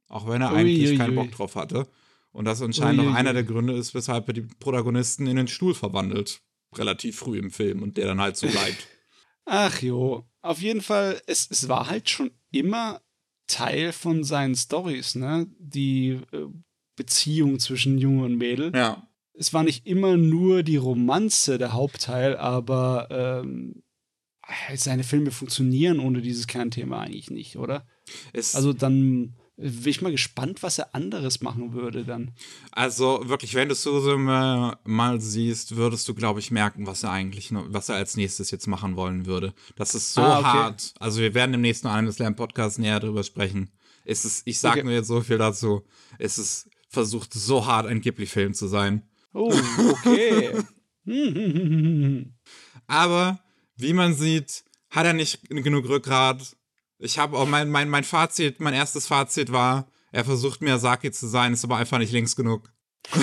Auch 0.08 0.28
wenn 0.28 0.42
er 0.42 0.52
ui, 0.52 0.60
eigentlich 0.60 0.92
ui, 0.92 0.98
keinen 0.98 1.16
Bock 1.16 1.32
drauf 1.32 1.56
hatte. 1.56 1.88
Und 2.32 2.46
das 2.46 2.62
anscheinend 2.62 3.02
ui, 3.02 3.08
auch 3.08 3.14
einer 3.14 3.34
der 3.34 3.44
Gründe 3.44 3.74
ist, 3.74 3.94
weshalb 3.94 4.28
er 4.28 4.34
die 4.34 4.42
Protagonisten 4.42 5.28
in 5.28 5.38
den 5.38 5.48
Stuhl 5.48 5.74
verwandelt. 5.74 6.42
Relativ 6.76 7.18
früh 7.20 7.38
im 7.38 7.52
Film 7.52 7.84
und 7.84 7.98
der 7.98 8.08
dann 8.08 8.22
halt 8.22 8.38
so 8.38 8.48
bleibt. 8.48 8.88
Ach 9.46 9.82
jo, 9.82 10.26
auf 10.42 10.62
jeden 10.62 10.82
Fall, 10.82 11.22
es, 11.28 11.50
es 11.50 11.68
war 11.68 11.90
halt 11.90 12.10
schon 12.10 12.32
immer 12.52 13.02
Teil 13.48 13.92
von 13.92 14.24
seinen 14.24 14.56
Stories, 14.56 15.16
ne? 15.16 15.48
Die 15.60 16.20
äh, 16.32 16.46
Beziehung 16.96 17.60
zwischen 17.60 17.98
Junge 17.98 18.26
und 18.26 18.38
Mädel. 18.38 18.72
Ja. 18.76 19.08
Es 19.34 19.54
war 19.54 19.64
nicht 19.64 19.88
immer 19.88 20.18
nur 20.18 20.64
die 20.64 20.78
Romanze 20.78 21.58
der 21.58 21.74
Hauptteil, 21.74 22.38
aber 22.38 23.08
ähm, 23.10 23.84
seine 24.76 25.04
Filme 25.04 25.32
funktionieren 25.32 26.00
ohne 26.00 26.22
dieses 26.22 26.48
Kernthema 26.48 27.02
eigentlich 27.02 27.32
nicht, 27.32 27.58
oder? 27.58 27.88
Es 28.34 28.56
also 28.56 28.74
dann 28.74 29.36
bin 29.62 29.88
ich 29.88 30.02
mal 30.02 30.12
gespannt, 30.12 30.64
was 30.64 30.80
er 30.80 30.96
anderes 30.96 31.42
machen 31.42 31.74
würde 31.74 32.04
dann. 32.04 32.32
Also 32.72 33.22
wirklich, 33.26 33.54
wenn 33.54 33.70
du 33.70 33.76
Suzume 33.76 34.78
mal 34.84 35.22
siehst, 35.22 35.76
würdest 35.76 36.08
du, 36.08 36.16
glaube 36.16 36.40
ich, 36.40 36.52
merken, 36.52 36.88
was 36.88 37.04
er 37.04 37.12
eigentlich, 37.12 37.50
was 37.52 37.90
er 37.90 37.96
als 37.96 38.18
nächstes 38.18 38.52
jetzt 38.52 38.68
machen 38.68 38.96
wollen 38.96 39.26
würde. 39.26 39.54
Das 39.76 39.94
ist 39.94 40.14
so 40.14 40.22
ah, 40.22 40.40
okay. 40.40 40.48
hart. 40.48 40.94
Also 41.00 41.22
wir 41.22 41.34
werden 41.34 41.54
im 41.54 41.62
nächsten 41.62 41.88
Anime 41.88 42.12
Slam 42.12 42.36
Podcast 42.36 42.80
näher 42.80 43.00
drüber 43.00 43.24
sprechen. 43.24 43.72
Es 44.04 44.26
ist, 44.26 44.48
ich 44.48 44.60
sage 44.60 44.80
okay. 44.80 44.86
nur 44.86 44.94
jetzt 44.94 45.08
so 45.08 45.22
viel 45.22 45.38
dazu. 45.38 45.86
Es 46.18 46.38
ist 46.38 46.70
versucht 46.90 47.34
so 47.34 47.66
hart 47.66 47.88
ein 47.88 48.02
Ghibli-Film 48.02 48.54
zu 48.54 48.68
sein. 48.68 49.04
Oh, 49.34 49.54
okay. 50.06 50.58
Aber 52.88 53.40
wie 53.78 53.94
man 53.94 54.14
sieht, 54.14 54.64
hat 54.90 55.06
er 55.06 55.14
nicht 55.14 55.50
genug 55.50 55.88
Rückgrat 55.88 56.58
ich 57.02 57.18
habe 57.18 57.38
auch 57.38 57.48
mein, 57.48 57.70
mein, 57.70 57.90
mein 57.90 58.04
Fazit, 58.04 58.60
mein 58.60 58.74
erstes 58.74 59.08
Fazit 59.08 59.52
war, 59.52 59.88
er 60.12 60.24
versucht 60.24 60.62
Miyazaki 60.62 61.12
zu 61.12 61.28
sein, 61.28 61.54
ist 61.54 61.64
aber 61.64 61.78
einfach 61.78 61.98
nicht 61.98 62.12
links 62.12 62.36
genug. 62.36 62.72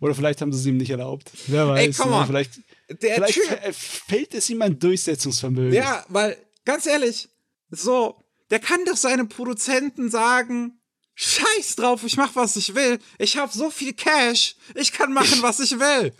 Oder 0.00 0.14
vielleicht 0.14 0.40
haben 0.40 0.52
sie 0.52 0.58
es 0.58 0.66
ihm 0.66 0.76
nicht 0.76 0.90
erlaubt. 0.90 1.30
Wer 1.46 1.68
weiß. 1.68 1.86
Ey, 1.86 1.92
come 1.92 2.10
ne? 2.10 2.16
on. 2.16 2.26
Vielleicht, 2.26 2.60
Der 3.02 3.14
vielleicht 3.14 3.40
fehlt 3.74 4.34
es 4.34 4.50
ihm 4.50 4.60
an 4.62 4.78
Durchsetzungsvermögen. 4.78 5.72
Ja, 5.72 6.04
weil, 6.08 6.36
ganz 6.64 6.86
ehrlich, 6.86 7.28
so, 7.70 8.22
der 8.50 8.58
kann 8.58 8.84
doch 8.84 8.96
seinem 8.96 9.28
Produzenten 9.28 10.10
sagen, 10.10 10.80
scheiß 11.14 11.76
drauf, 11.76 12.02
ich 12.04 12.16
mach, 12.16 12.34
was 12.34 12.56
ich 12.56 12.74
will. 12.74 12.98
Ich 13.18 13.36
hab 13.36 13.52
so 13.52 13.70
viel 13.70 13.92
Cash, 13.92 14.56
ich 14.74 14.92
kann 14.92 15.12
machen, 15.12 15.38
was 15.42 15.60
ich 15.60 15.78
will. 15.78 16.12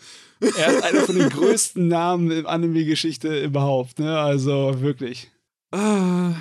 Er 0.57 0.77
ist 0.77 0.83
einer 0.85 1.03
von 1.03 1.19
den 1.19 1.29
größten 1.31 1.87
Namen 1.89 2.31
in 2.31 2.47
Anime-Geschichte 2.47 3.43
überhaupt. 3.43 3.99
Ne? 3.99 4.19
Also 4.19 4.81
wirklich. 4.81 5.31
Ah, 5.73 6.35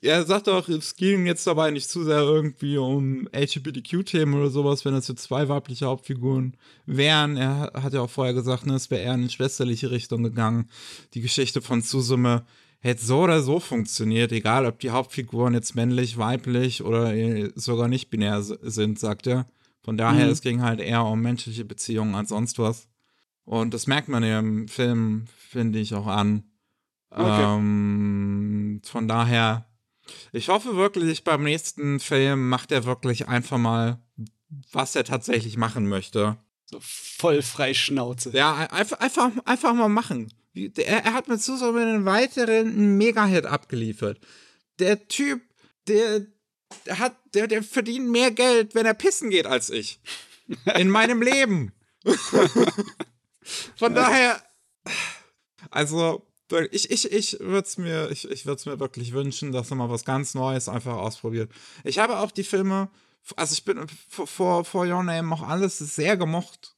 er 0.00 0.24
sagt 0.24 0.46
doch, 0.48 0.68
es 0.68 0.96
ging 0.96 1.26
jetzt 1.26 1.46
dabei 1.46 1.70
nicht 1.70 1.88
zu 1.88 2.04
sehr 2.04 2.20
irgendwie 2.20 2.76
um 2.76 3.28
LGBTQ-Themen 3.32 4.34
oder 4.34 4.50
sowas, 4.50 4.84
wenn 4.84 4.94
das 4.94 5.08
jetzt 5.08 5.22
zwei 5.24 5.48
weibliche 5.48 5.86
Hauptfiguren 5.86 6.56
wären. 6.86 7.36
Er 7.36 7.72
hat 7.74 7.92
ja 7.92 8.00
auch 8.00 8.10
vorher 8.10 8.34
gesagt, 8.34 8.66
ne, 8.66 8.74
es 8.74 8.90
wäre 8.90 9.02
eher 9.02 9.14
in 9.14 9.20
eine 9.20 9.30
schwesterliche 9.30 9.90
Richtung 9.90 10.22
gegangen. 10.24 10.68
Die 11.14 11.20
Geschichte 11.20 11.60
von 11.60 11.82
Susume 11.82 12.44
hätte 12.80 13.04
so 13.04 13.20
oder 13.20 13.42
so 13.42 13.60
funktioniert, 13.60 14.32
egal 14.32 14.66
ob 14.66 14.80
die 14.80 14.90
Hauptfiguren 14.90 15.54
jetzt 15.54 15.76
männlich, 15.76 16.18
weiblich 16.18 16.82
oder 16.82 17.14
äh, 17.14 17.52
sogar 17.54 17.86
nicht 17.86 18.10
binär 18.10 18.42
sind, 18.42 18.98
sagt 18.98 19.28
er. 19.28 19.46
Von 19.84 19.96
daher, 19.96 20.26
Mhm. 20.26 20.32
es 20.32 20.40
ging 20.42 20.62
halt 20.62 20.80
eher 20.80 21.04
um 21.04 21.20
menschliche 21.20 21.64
Beziehungen 21.64 22.14
als 22.16 22.30
sonst 22.30 22.58
was. 22.58 22.88
Und 23.44 23.72
das 23.74 23.86
merkt 23.88 24.08
man 24.08 24.22
ja 24.24 24.38
im 24.40 24.66
Film, 24.68 25.24
finde 25.36 25.78
ich, 25.80 25.94
auch 25.94 26.06
an. 26.06 26.44
Okay. 27.14 27.56
Ähm, 27.56 28.80
von 28.84 29.08
daher, 29.08 29.66
ich 30.32 30.48
hoffe 30.48 30.76
wirklich, 30.76 31.24
beim 31.24 31.42
nächsten 31.42 32.00
Film 32.00 32.48
macht 32.48 32.72
er 32.72 32.84
wirklich 32.84 33.28
einfach 33.28 33.58
mal, 33.58 33.98
was 34.72 34.96
er 34.96 35.04
tatsächlich 35.04 35.56
machen 35.56 35.88
möchte. 35.88 36.36
So 36.64 36.78
voll 36.80 37.42
frei 37.42 37.74
Schnauze. 37.74 38.30
Ja, 38.30 38.54
einfach, 38.54 38.98
einfach, 39.00 39.30
einfach 39.44 39.74
mal 39.74 39.88
machen. 39.88 40.32
Er, 40.54 41.04
er 41.04 41.12
hat 41.14 41.28
mit 41.28 41.42
Susan 41.42 41.76
einen 41.76 42.04
weiteren 42.04 42.96
Mega-Hit 42.96 43.46
abgeliefert. 43.46 44.18
Der 44.78 45.06
Typ, 45.08 45.42
der, 45.86 46.26
der 46.86 46.98
hat, 46.98 47.16
der, 47.34 47.46
der 47.46 47.62
verdient 47.62 48.08
mehr 48.08 48.30
Geld, 48.30 48.74
wenn 48.74 48.86
er 48.86 48.94
pissen 48.94 49.30
geht, 49.30 49.46
als 49.46 49.70
ich. 49.70 50.00
In 50.76 50.88
meinem 50.88 51.22
Leben. 51.22 51.72
Von 53.76 53.94
daher, 53.94 54.42
also, 55.70 56.26
ich, 56.72 56.90
ich, 56.90 57.10
ich 57.10 57.40
würde 57.40 57.66
es 57.66 57.78
mir, 57.78 58.10
ich, 58.10 58.30
ich 58.30 58.44
mir 58.44 58.80
wirklich 58.80 59.12
wünschen, 59.12 59.52
dass 59.52 59.70
er 59.70 59.76
mal 59.76 59.90
was 59.90 60.04
ganz 60.04 60.34
Neues 60.34 60.68
einfach 60.68 60.96
ausprobiert. 60.96 61.50
Ich 61.84 61.98
habe 61.98 62.18
auch 62.18 62.30
die 62.30 62.44
Filme, 62.44 62.88
also 63.36 63.52
ich 63.52 63.64
bin 63.64 63.86
vor, 64.08 64.64
vor 64.64 64.86
Your 64.86 65.02
Name 65.02 65.34
auch 65.34 65.42
alles 65.42 65.78
sehr 65.78 66.16
gemocht. 66.16 66.74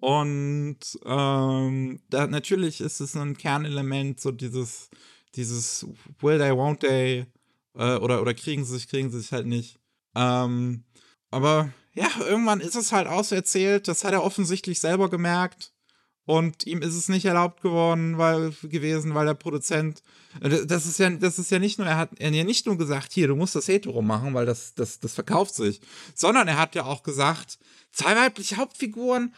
Und 0.00 0.78
ähm, 1.04 2.00
da, 2.08 2.26
natürlich 2.26 2.80
ist 2.80 3.00
es 3.00 3.16
ein 3.16 3.36
Kernelement, 3.36 4.20
so 4.20 4.30
dieses, 4.30 4.90
dieses 5.34 5.86
Will 6.20 6.38
they, 6.38 6.52
won't 6.52 6.80
they, 6.80 7.26
äh, 7.74 7.96
oder, 7.96 8.22
oder 8.22 8.34
kriegen 8.34 8.64
sie 8.64 8.74
sich, 8.74 8.88
kriegen 8.88 9.10
sie 9.10 9.20
sich 9.20 9.32
halt 9.32 9.46
nicht. 9.46 9.78
Ähm, 10.14 10.84
aber 11.30 11.72
ja, 11.94 12.08
irgendwann 12.20 12.60
ist 12.60 12.76
es 12.76 12.92
halt 12.92 13.08
auserzählt, 13.08 13.88
das 13.88 14.04
hat 14.04 14.12
er 14.12 14.22
offensichtlich 14.22 14.78
selber 14.78 15.10
gemerkt. 15.10 15.72
Und 16.28 16.66
ihm 16.66 16.82
ist 16.82 16.94
es 16.94 17.08
nicht 17.08 17.24
erlaubt 17.24 17.62
geworden, 17.62 18.18
weil 18.18 18.52
gewesen, 18.62 19.14
weil 19.14 19.24
der 19.24 19.32
Produzent. 19.32 20.02
äh, 20.42 20.66
Das 20.66 20.84
ist 20.84 20.98
ja, 20.98 21.08
das 21.08 21.38
ist 21.38 21.50
ja 21.50 21.58
nicht 21.58 21.78
nur, 21.78 21.88
er 21.88 21.96
hat 21.96 22.10
er 22.18 22.30
ja 22.30 22.44
nicht 22.44 22.66
nur 22.66 22.76
gesagt, 22.76 23.14
hier, 23.14 23.28
du 23.28 23.34
musst 23.34 23.54
das 23.54 23.66
hetero 23.66 24.02
machen, 24.02 24.34
weil 24.34 24.44
das, 24.44 24.74
das, 24.74 25.00
das 25.00 25.14
verkauft 25.14 25.54
sich, 25.54 25.80
sondern 26.14 26.46
er 26.46 26.58
hat 26.58 26.74
ja 26.74 26.84
auch 26.84 27.02
gesagt, 27.02 27.58
zwei 27.92 28.14
weibliche 28.14 28.58
Hauptfiguren, 28.58 29.34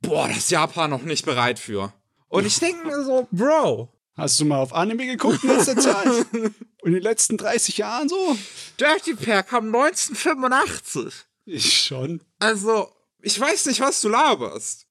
boah, 0.00 0.26
das 0.28 0.38
ist 0.38 0.50
Japan 0.50 0.88
noch 0.88 1.02
nicht 1.02 1.26
bereit 1.26 1.58
für. 1.58 1.92
Und 2.28 2.46
ich 2.46 2.58
denke 2.58 2.86
mir 2.86 3.04
so, 3.04 3.28
Bro, 3.30 3.90
Hast 4.16 4.40
du 4.40 4.46
mal 4.46 4.60
auf 4.60 4.72
Anime 4.72 5.06
geguckt 5.06 5.44
in 5.44 5.50
letzter 5.50 5.76
Zeit? 5.76 6.06
Und 6.32 6.54
in 6.84 6.92
den 6.94 7.02
letzten 7.02 7.36
30 7.36 7.76
Jahren 7.76 8.08
so? 8.08 8.38
Dirty 8.80 9.14
Pair 9.14 9.42
kam 9.42 9.66
1985. 9.74 11.12
Ich 11.44 11.82
schon. 11.82 12.22
Also, 12.38 12.93
ich 13.24 13.40
weiß 13.40 13.66
nicht, 13.66 13.80
was 13.80 14.00
du 14.00 14.08
laberst. 14.08 14.86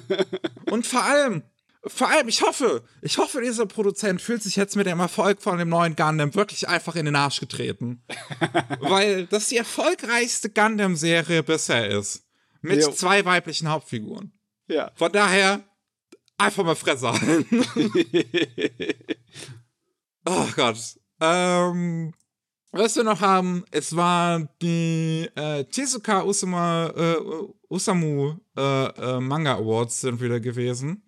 Und 0.70 0.86
vor 0.86 1.04
allem, 1.04 1.42
vor 1.86 2.08
allem, 2.08 2.28
ich 2.28 2.42
hoffe, 2.42 2.82
ich 3.02 3.18
hoffe, 3.18 3.40
dieser 3.40 3.66
Produzent 3.66 4.20
fühlt 4.20 4.42
sich 4.42 4.56
jetzt 4.56 4.74
mit 4.74 4.86
dem 4.86 4.98
Erfolg 4.98 5.40
von 5.40 5.58
dem 5.58 5.68
neuen 5.68 5.94
Gundam 5.94 6.34
wirklich 6.34 6.68
einfach 6.68 6.96
in 6.96 7.06
den 7.06 7.16
Arsch 7.16 7.38
getreten. 7.40 8.02
Weil 8.80 9.26
das 9.26 9.48
die 9.48 9.56
erfolgreichste 9.56 10.50
Gundam-Serie 10.50 11.42
bisher 11.44 11.88
ist. 11.88 12.24
Mit 12.60 12.82
Jo. 12.82 12.90
zwei 12.90 13.24
weiblichen 13.24 13.68
Hauptfiguren. 13.68 14.32
Ja. 14.66 14.90
Von 14.96 15.12
daher, 15.12 15.64
einfach 16.36 16.64
mal 16.64 16.74
Fresse 16.74 17.12
halten. 17.12 17.64
oh 20.26 20.46
Gott. 20.56 20.78
Ähm, 21.20 22.12
was 22.72 22.96
wir 22.96 23.04
noch 23.04 23.20
haben, 23.20 23.64
es 23.70 23.96
war 23.96 24.48
die 24.60 25.28
äh, 25.34 25.64
Tezuka 25.64 26.24
Usama, 26.24 26.88
äh, 26.88 27.16
Usamu 27.70 28.36
äh, 28.56 28.86
äh, 28.86 29.20
Manga 29.20 29.56
Awards 29.56 30.00
sind 30.00 30.20
wieder 30.20 30.40
gewesen. 30.40 31.02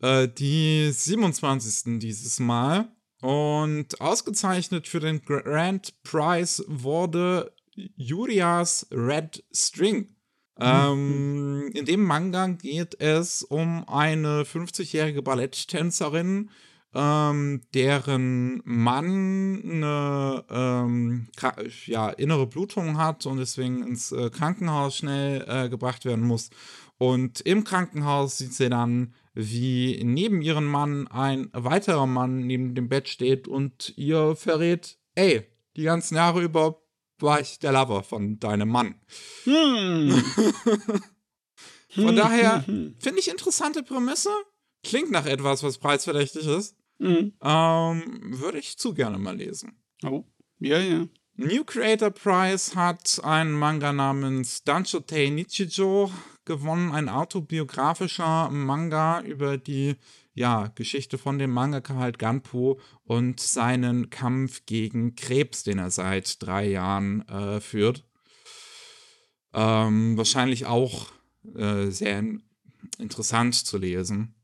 Äh, 0.00 0.28
die 0.28 0.90
27. 0.90 1.98
dieses 1.98 2.38
Mal. 2.40 2.90
Und 3.22 4.00
ausgezeichnet 4.00 4.88
für 4.88 5.00
den 5.00 5.22
Grand 5.22 6.02
Prize 6.04 6.64
wurde 6.66 7.52
Yurias 7.96 8.86
Red 8.90 9.44
String. 9.52 10.16
Ähm, 10.58 11.70
in 11.74 11.84
dem 11.84 12.02
Manga 12.02 12.46
geht 12.48 13.00
es 13.00 13.42
um 13.42 13.88
eine 13.88 14.42
50-jährige 14.44 15.22
Balletttänzerin, 15.22 16.50
ähm, 16.94 17.62
deren 17.74 18.62
Mann 18.64 19.62
eine 19.64 20.44
ähm, 20.50 21.28
ja, 21.86 22.10
innere 22.10 22.46
Blutung 22.46 22.98
hat 22.98 23.26
und 23.26 23.38
deswegen 23.38 23.82
ins 23.86 24.12
äh, 24.12 24.30
Krankenhaus 24.30 24.96
schnell 24.96 25.44
äh, 25.46 25.68
gebracht 25.68 26.04
werden 26.04 26.24
muss. 26.24 26.50
Und 26.98 27.40
im 27.40 27.64
Krankenhaus 27.64 28.38
sieht 28.38 28.54
sie 28.54 28.68
dann, 28.68 29.14
wie 29.32 30.02
neben 30.04 30.42
ihrem 30.42 30.66
Mann 30.66 31.06
ein 31.08 31.48
weiterer 31.52 32.06
Mann 32.06 32.46
neben 32.46 32.74
dem 32.74 32.88
Bett 32.88 33.08
steht 33.08 33.48
und 33.48 33.94
ihr 33.96 34.36
verrät, 34.36 34.98
ey, 35.14 35.46
die 35.76 35.84
ganzen 35.84 36.16
Jahre 36.16 36.42
über 36.42 36.82
war 37.20 37.40
ich 37.40 37.58
der 37.58 37.72
Lover 37.72 38.02
von 38.02 38.38
deinem 38.38 38.68
Mann. 38.68 38.96
Hm. 39.44 40.22
Von 41.94 42.14
daher 42.14 42.64
finde 42.64 43.18
ich 43.18 43.28
interessante 43.28 43.82
Prämisse. 43.82 44.30
Klingt 44.84 45.10
nach 45.10 45.26
etwas, 45.26 45.62
was 45.62 45.78
preisverdächtig 45.78 46.46
ist. 46.46 46.76
Hm. 47.00 47.32
Ähm, 47.42 48.38
Würde 48.38 48.58
ich 48.58 48.76
zu 48.78 48.94
gerne 48.94 49.18
mal 49.18 49.36
lesen. 49.36 49.72
Oh. 50.04 50.24
Ja, 50.58 50.78
ja. 50.78 51.06
New 51.36 51.64
Creator 51.64 52.10
Prize 52.10 52.74
hat 52.74 53.20
einen 53.24 53.52
Manga 53.52 53.94
namens 53.94 54.62
Danshotei 54.62 55.30
Nichijo 55.30 56.12
gewonnen, 56.44 56.92
ein 56.92 57.08
autobiografischer 57.08 58.50
Manga 58.50 59.22
über 59.22 59.56
die 59.56 59.96
ja, 60.34 60.68
Geschichte 60.74 61.16
von 61.16 61.38
dem 61.38 61.50
Mangaka 61.50 61.94
halt 61.94 62.18
Ganpo 62.18 62.78
und 63.04 63.40
seinen 63.40 64.10
Kampf 64.10 64.66
gegen 64.66 65.14
Krebs, 65.14 65.64
den 65.64 65.78
er 65.78 65.90
seit 65.90 66.42
drei 66.42 66.68
Jahren 66.68 67.26
äh, 67.28 67.60
führt. 67.60 68.04
Ähm, 69.54 70.16
wahrscheinlich 70.16 70.66
auch 70.66 71.08
äh, 71.56 71.86
sehr 71.86 72.18
in- 72.18 72.42
interessant 72.98 73.54
zu 73.54 73.78
lesen. 73.78 74.34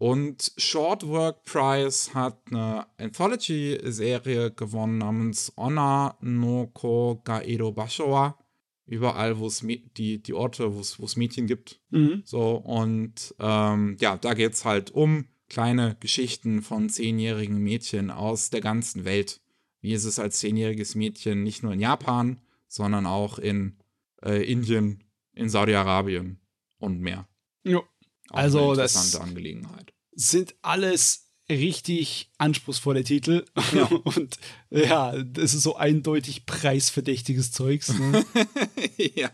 Und 0.00 0.54
Short 0.56 1.06
Work 1.06 1.44
Prize 1.44 2.14
hat 2.14 2.38
eine 2.50 2.86
Anthology-Serie 2.96 4.50
gewonnen 4.50 4.96
namens 4.96 5.52
Onna 5.56 6.16
no 6.22 6.68
Ko 6.72 7.20
Gaedo 7.22 7.70
Bashowa. 7.72 8.38
Überall, 8.86 9.38
wo 9.38 9.46
es 9.46 9.62
die, 9.98 10.22
die 10.22 10.32
Orte, 10.32 10.74
wo 10.74 10.80
es 10.80 10.98
wo 10.98 11.04
es 11.04 11.16
Mädchen 11.16 11.46
gibt. 11.46 11.82
Mhm. 11.90 12.22
So, 12.24 12.52
und 12.54 13.34
ähm, 13.38 13.98
ja, 14.00 14.16
da 14.16 14.32
geht 14.32 14.54
es 14.54 14.64
halt 14.64 14.90
um 14.90 15.26
kleine 15.50 15.98
Geschichten 16.00 16.62
von 16.62 16.88
zehnjährigen 16.88 17.58
Mädchen 17.58 18.10
aus 18.10 18.48
der 18.48 18.62
ganzen 18.62 19.04
Welt. 19.04 19.42
Wie 19.82 19.92
ist 19.92 20.06
es 20.06 20.18
als 20.18 20.38
zehnjähriges 20.38 20.94
Mädchen 20.94 21.42
nicht 21.42 21.62
nur 21.62 21.74
in 21.74 21.80
Japan, 21.80 22.40
sondern 22.68 23.04
auch 23.04 23.38
in 23.38 23.76
äh, 24.22 24.50
Indien, 24.50 25.04
in 25.34 25.50
Saudi-Arabien 25.50 26.40
und 26.78 27.00
mehr. 27.00 27.28
Ja. 27.64 27.82
Auch 28.30 28.36
Also, 28.38 28.68
eine 28.70 28.76
das- 28.82 28.94
interessante 28.94 29.24
Angelegenheit. 29.28 29.92
Sind 30.12 30.54
alles 30.62 31.26
richtig 31.48 32.30
anspruchsvolle 32.38 33.02
Titel. 33.04 33.44
Ja. 33.72 33.84
Und 34.04 34.38
ja, 34.70 35.20
das 35.22 35.54
ist 35.54 35.62
so 35.62 35.76
eindeutig 35.76 36.46
preisverdächtiges 36.46 37.52
Zeugs. 37.52 37.92
Ne? 37.98 38.24
ja. 39.14 39.30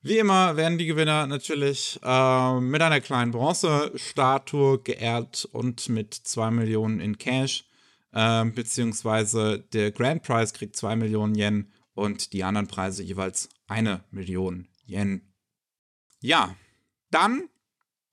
Wie 0.00 0.18
immer 0.18 0.56
werden 0.56 0.78
die 0.78 0.86
Gewinner 0.86 1.26
natürlich 1.26 1.98
äh, 2.02 2.60
mit 2.60 2.80
einer 2.80 3.00
kleinen 3.00 3.32
Bronzestatue 3.32 4.78
geehrt 4.82 5.44
und 5.52 5.88
mit 5.88 6.14
2 6.14 6.50
Millionen 6.52 7.00
in 7.00 7.18
Cash. 7.18 7.64
ähm, 8.14 8.54
beziehungsweise 8.54 9.58
der 9.72 9.90
Grand 9.92 10.22
Prize 10.22 10.52
kriegt 10.54 10.76
2 10.76 10.96
Millionen 10.96 11.34
Yen 11.34 11.72
und 11.94 12.32
die 12.32 12.44
anderen 12.44 12.68
Preise 12.68 13.02
jeweils 13.02 13.48
eine 13.66 14.04
Million 14.10 14.68
Yen. 14.86 15.34
Ja, 16.20 16.54
dann, 17.10 17.48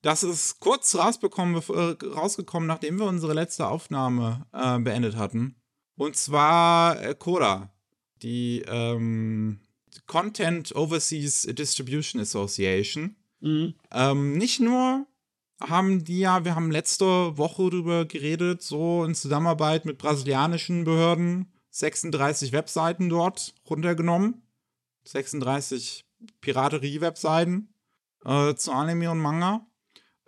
das 0.06 0.22
ist 0.22 0.60
kurz 0.60 0.94
rausbekommen, 0.94 1.60
äh, 1.68 2.06
rausgekommen, 2.06 2.68
nachdem 2.68 3.00
wir 3.00 3.06
unsere 3.06 3.34
letzte 3.34 3.66
Aufnahme 3.66 4.46
äh, 4.52 4.78
beendet 4.78 5.16
hatten. 5.16 5.56
Und 5.96 6.14
zwar 6.14 7.02
äh, 7.02 7.16
Coda, 7.18 7.74
die 8.22 8.62
ähm, 8.68 9.58
Content 10.06 10.76
Overseas 10.76 11.42
Distribution 11.42 12.22
Association. 12.22 13.16
Mhm. 13.40 13.74
Ähm, 13.90 14.38
nicht 14.38 14.60
nur 14.60 15.06
haben 15.60 16.04
die 16.04 16.20
ja, 16.20 16.44
wir 16.44 16.54
haben 16.54 16.70
letzte 16.70 17.36
Woche 17.36 17.68
darüber 17.68 18.04
geredet, 18.04 18.62
so 18.62 19.02
in 19.02 19.16
Zusammenarbeit 19.16 19.86
mit 19.86 19.98
brasilianischen 19.98 20.84
Behörden, 20.84 21.52
36 21.70 22.52
Webseiten 22.52 23.08
dort 23.08 23.56
runtergenommen. 23.68 24.42
36 25.02 26.04
Piraterie-Webseiten 26.42 27.74
äh, 28.24 28.54
zu 28.54 28.70
Anime 28.70 29.10
und 29.10 29.18
Manga. 29.18 29.66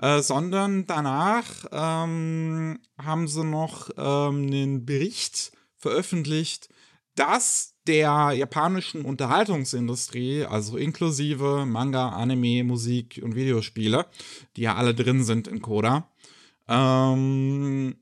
Äh, 0.00 0.22
sondern 0.22 0.86
danach 0.86 1.44
ähm, 1.72 2.78
haben 2.96 3.26
sie 3.26 3.44
noch 3.44 3.90
ähm, 3.96 4.46
einen 4.46 4.86
Bericht 4.86 5.50
veröffentlicht, 5.76 6.68
dass 7.16 7.74
der 7.88 8.32
japanischen 8.32 9.04
Unterhaltungsindustrie, 9.04 10.44
also 10.44 10.76
inklusive 10.76 11.66
Manga, 11.66 12.10
Anime, 12.10 12.62
Musik 12.62 13.20
und 13.24 13.34
Videospiele, 13.34 14.06
die 14.56 14.62
ja 14.62 14.76
alle 14.76 14.94
drin 14.94 15.24
sind 15.24 15.48
in 15.48 15.62
Coda, 15.62 16.08
ähm, 16.68 17.96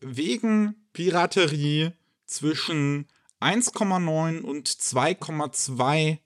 wegen 0.00 0.76
Piraterie 0.94 1.92
zwischen 2.24 3.06
1,9 3.40 4.40
und 4.40 4.68
2,2 4.68 6.18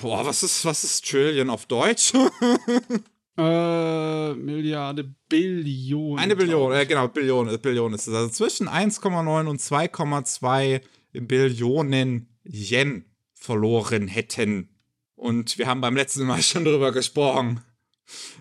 Boah, 0.00 0.24
was 0.24 0.42
ist, 0.42 0.64
was 0.64 0.82
ist 0.82 1.06
Trillion 1.08 1.50
auf 1.50 1.66
Deutsch? 1.66 2.14
äh, 3.36 4.34
Milliarde, 4.34 5.12
Billion. 5.28 6.18
Eine 6.18 6.36
Billion, 6.36 6.72
äh, 6.72 6.86
genau, 6.86 7.08
Billion, 7.08 7.60
Billion 7.60 7.92
ist 7.94 8.06
es. 8.06 8.14
Also 8.14 8.28
zwischen 8.30 8.68
1,9 8.68 9.46
und 9.46 9.60
2,2 9.60 10.80
Billionen 11.12 12.28
Yen 12.44 13.04
verloren 13.34 14.06
hätten. 14.08 14.70
Und 15.16 15.58
wir 15.58 15.66
haben 15.66 15.80
beim 15.80 15.96
letzten 15.96 16.26
Mal 16.26 16.42
schon 16.42 16.64
darüber 16.64 16.92
gesprochen, 16.92 17.60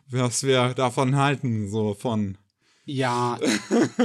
was 0.07 0.43
wir 0.43 0.75
davon 0.75 1.15
halten, 1.15 1.69
so 1.69 1.93
von. 1.93 2.37
Ja. 2.85 3.39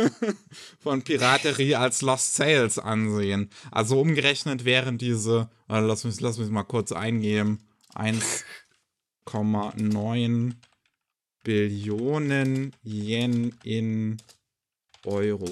von 0.79 1.03
Piraterie 1.03 1.75
als 1.75 2.01
Lost 2.01 2.37
Sales 2.37 2.79
ansehen. 2.79 3.51
Also 3.73 4.01
umgerechnet 4.01 4.65
wären 4.65 4.99
diese, 4.99 5.51
also 5.67 5.89
lass 5.89 6.05
mich, 6.05 6.21
lass 6.21 6.39
mich 6.39 6.49
mal 6.49 6.63
kurz 6.63 6.93
eingeben, 6.93 7.67
1,9 7.95 10.55
Billionen 11.49 12.75
Yen 12.83 13.55
in 13.65 14.19
Euro. 15.07 15.49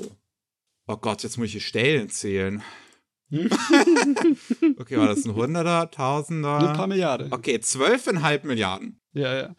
Oh 0.86 0.96
Gott, 0.98 1.22
jetzt 1.22 1.38
muss 1.38 1.46
ich 1.46 1.52
die 1.52 1.60
Stellen 1.60 2.10
zählen. 2.10 2.62
okay, 3.32 4.98
war 4.98 5.06
das 5.06 5.24
ein 5.24 5.34
Hunderter, 5.34 5.90
Tausender? 5.90 6.68
Ein 6.68 6.76
paar 6.76 6.86
Milliarden. 6.86 7.32
Okay, 7.32 7.60
zwölfeinhalb 7.60 8.44
Milliarden. 8.44 9.00
Ja, 9.14 9.34
ja. 9.34 9.56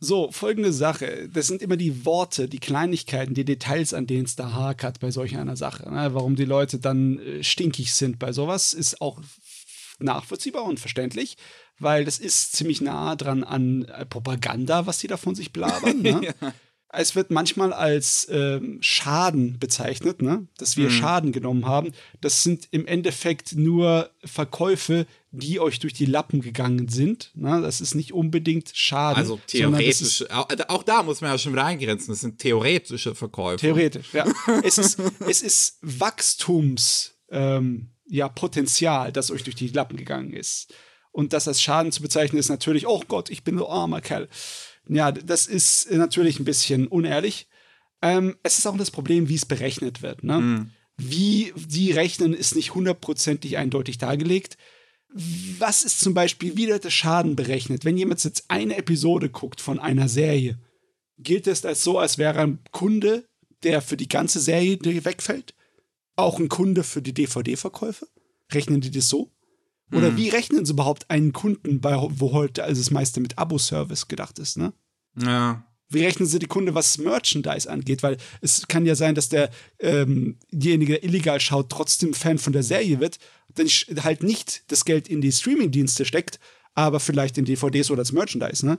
So, 0.00 0.32
folgende 0.32 0.72
Sache. 0.72 1.28
Das 1.30 1.48
sind 1.48 1.60
immer 1.60 1.76
die 1.76 2.06
Worte, 2.06 2.48
die 2.48 2.58
Kleinigkeiten, 2.58 3.34
die 3.34 3.44
Details, 3.44 3.92
an 3.92 4.06
denen 4.06 4.24
es 4.24 4.36
da 4.36 4.54
hakert 4.54 5.00
bei 5.00 5.10
solch 5.10 5.36
einer 5.36 5.56
Sache. 5.56 5.86
Ne? 5.92 6.14
Warum 6.14 6.34
die 6.34 6.46
Leute 6.46 6.78
dann 6.78 7.18
äh, 7.18 7.44
stinkig 7.44 7.92
sind 7.92 8.18
bei 8.18 8.32
sowas, 8.32 8.72
ist 8.72 9.02
auch 9.02 9.20
nachvollziehbar 10.02 10.64
und 10.64 10.80
verständlich, 10.80 11.36
weil 11.78 12.04
das 12.04 12.18
ist 12.18 12.52
ziemlich 12.52 12.80
nah 12.80 13.16
dran 13.16 13.44
an 13.44 13.84
äh, 13.84 14.06
Propaganda, 14.06 14.86
was 14.86 14.98
die 14.98 15.08
da 15.08 15.16
von 15.16 15.34
sich 15.34 15.52
blabbern. 15.52 16.02
Ne? 16.02 16.34
ja. 16.40 16.52
Es 16.94 17.16
wird 17.16 17.30
manchmal 17.30 17.72
als 17.72 18.28
ähm, 18.30 18.76
Schaden 18.82 19.58
bezeichnet, 19.58 20.20
ne? 20.20 20.46
dass 20.58 20.76
wir 20.76 20.86
mhm. 20.86 20.90
Schaden 20.90 21.32
genommen 21.32 21.64
haben. 21.64 21.92
Das 22.20 22.42
sind 22.42 22.68
im 22.70 22.86
Endeffekt 22.86 23.54
nur 23.56 24.10
Verkäufe, 24.22 25.06
die 25.30 25.58
euch 25.58 25.78
durch 25.78 25.94
die 25.94 26.04
Lappen 26.04 26.42
gegangen 26.42 26.88
sind. 26.88 27.30
Ne? 27.34 27.62
Das 27.62 27.80
ist 27.80 27.94
nicht 27.94 28.12
unbedingt 28.12 28.72
Schaden. 28.74 29.16
Also 29.16 29.40
theoretisch, 29.46 30.30
auch, 30.30 30.50
äh, 30.50 30.56
auch, 30.68 30.82
da 30.82 31.02
muss 31.02 31.22
man 31.22 31.30
ja 31.30 31.38
schon 31.38 31.52
wieder 31.52 31.64
eingrenzen, 31.64 32.10
das 32.10 32.20
sind 32.20 32.38
theoretische 32.38 33.14
Verkäufe. 33.14 33.56
Theoretisch, 33.56 34.12
ja. 34.12 34.26
es, 34.62 34.76
ist, 34.76 35.00
es 35.26 35.40
ist 35.40 35.78
Wachstums, 35.80 37.14
ähm, 37.30 37.88
ja, 38.12 38.28
Potenzial, 38.28 39.10
das 39.10 39.30
euch 39.30 39.42
durch 39.42 39.56
die 39.56 39.68
Lappen 39.68 39.96
gegangen 39.96 40.34
ist. 40.34 40.74
Und 41.12 41.32
das 41.32 41.48
als 41.48 41.62
Schaden 41.62 41.92
zu 41.92 42.02
bezeichnen, 42.02 42.38
ist 42.38 42.50
natürlich, 42.50 42.86
oh 42.86 43.02
Gott, 43.08 43.30
ich 43.30 43.42
bin 43.42 43.56
so 43.56 43.70
armer 43.70 44.02
Kerl. 44.02 44.28
Ja, 44.86 45.12
das 45.12 45.46
ist 45.46 45.90
natürlich 45.90 46.38
ein 46.38 46.44
bisschen 46.44 46.88
unehrlich. 46.88 47.48
Ähm, 48.02 48.36
es 48.42 48.58
ist 48.58 48.66
auch 48.66 48.76
das 48.76 48.90
Problem, 48.90 49.30
wie 49.30 49.34
es 49.34 49.46
berechnet 49.46 50.02
wird. 50.02 50.24
Ne? 50.24 50.38
Mhm. 50.38 50.70
Wie 50.98 51.54
die 51.56 51.92
rechnen, 51.92 52.34
ist 52.34 52.54
nicht 52.54 52.74
hundertprozentig 52.74 53.56
eindeutig 53.56 53.96
dargelegt. 53.96 54.58
Was 55.58 55.82
ist 55.82 56.00
zum 56.00 56.12
Beispiel, 56.12 56.54
wie 56.56 56.68
wird 56.68 56.84
der 56.84 56.90
Schaden 56.90 57.34
berechnet? 57.34 57.86
Wenn 57.86 57.96
jemand 57.96 58.22
jetzt 58.24 58.44
eine 58.48 58.76
Episode 58.76 59.30
guckt 59.30 59.62
von 59.62 59.78
einer 59.78 60.08
Serie, 60.08 60.58
gilt 61.16 61.46
es 61.46 61.64
als 61.64 61.82
so, 61.82 61.98
als 61.98 62.18
wäre 62.18 62.40
ein 62.40 62.58
Kunde, 62.72 63.26
der 63.62 63.80
für 63.80 63.96
die 63.96 64.08
ganze 64.08 64.40
Serie 64.40 64.78
wegfällt? 64.82 65.54
Auch 66.22 66.38
ein 66.38 66.48
Kunde 66.48 66.84
für 66.84 67.02
die 67.02 67.12
DVD-Verkäufe? 67.12 68.06
Rechnen 68.52 68.80
die 68.80 68.92
das 68.92 69.08
so? 69.08 69.32
Oder 69.92 70.12
mhm. 70.12 70.16
wie 70.18 70.28
rechnen 70.28 70.64
sie 70.64 70.72
überhaupt 70.72 71.10
einen 71.10 71.32
Kunden, 71.32 71.80
bei, 71.80 71.96
wo 71.96 72.32
heute 72.32 72.62
also 72.62 72.80
das 72.80 72.92
meiste 72.92 73.20
mit 73.20 73.38
Abo-Service 73.38 74.06
gedacht 74.06 74.38
ist, 74.38 74.56
ne? 74.56 74.72
Ja. 75.20 75.66
Wie 75.88 76.04
rechnen 76.04 76.28
sie 76.28 76.38
die 76.38 76.46
Kunde, 76.46 76.76
was 76.76 76.96
Merchandise 76.96 77.68
angeht? 77.68 78.04
Weil 78.04 78.18
es 78.40 78.68
kann 78.68 78.86
ja 78.86 78.94
sein, 78.94 79.16
dass 79.16 79.30
der 79.30 79.50
ähm, 79.80 80.38
derjenige, 80.52 80.92
der 80.92 81.04
illegal 81.04 81.40
schaut, 81.40 81.70
trotzdem 81.70 82.14
Fan 82.14 82.38
von 82.38 82.52
der 82.52 82.62
Serie 82.62 83.00
wird, 83.00 83.18
dann 83.56 83.66
halt 83.66 84.22
nicht 84.22 84.62
das 84.68 84.84
Geld 84.84 85.08
in 85.08 85.20
die 85.20 85.32
Streaming-Dienste 85.32 86.04
steckt, 86.04 86.38
aber 86.74 87.00
vielleicht 87.00 87.36
in 87.36 87.44
DVDs 87.44 87.90
oder 87.90 88.02
das 88.02 88.12
Merchandise, 88.12 88.64
ne? 88.64 88.78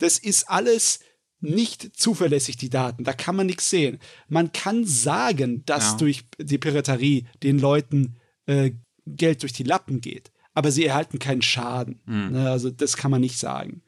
Das 0.00 0.18
ist 0.18 0.50
alles 0.50 0.98
nicht 1.42 1.96
zuverlässig, 1.96 2.56
die 2.56 2.70
Daten. 2.70 3.04
Da 3.04 3.12
kann 3.12 3.36
man 3.36 3.46
nichts 3.46 3.68
sehen. 3.68 3.98
Man 4.28 4.52
kann 4.52 4.84
sagen, 4.86 5.64
dass 5.66 5.92
ja. 5.92 5.96
durch 5.98 6.24
die 6.38 6.58
Piraterie 6.58 7.26
den 7.42 7.58
Leuten 7.58 8.16
äh, 8.46 8.72
Geld 9.04 9.42
durch 9.42 9.52
die 9.52 9.64
Lappen 9.64 10.00
geht 10.00 10.32
aber 10.54 10.70
sie 10.70 10.84
erhalten 10.84 11.18
keinen 11.18 11.42
Schaden. 11.42 12.00
Mhm. 12.06 12.36
Also 12.36 12.70
das 12.70 12.96
kann 12.96 13.10
man 13.10 13.20
nicht 13.20 13.38
sagen. 13.38 13.82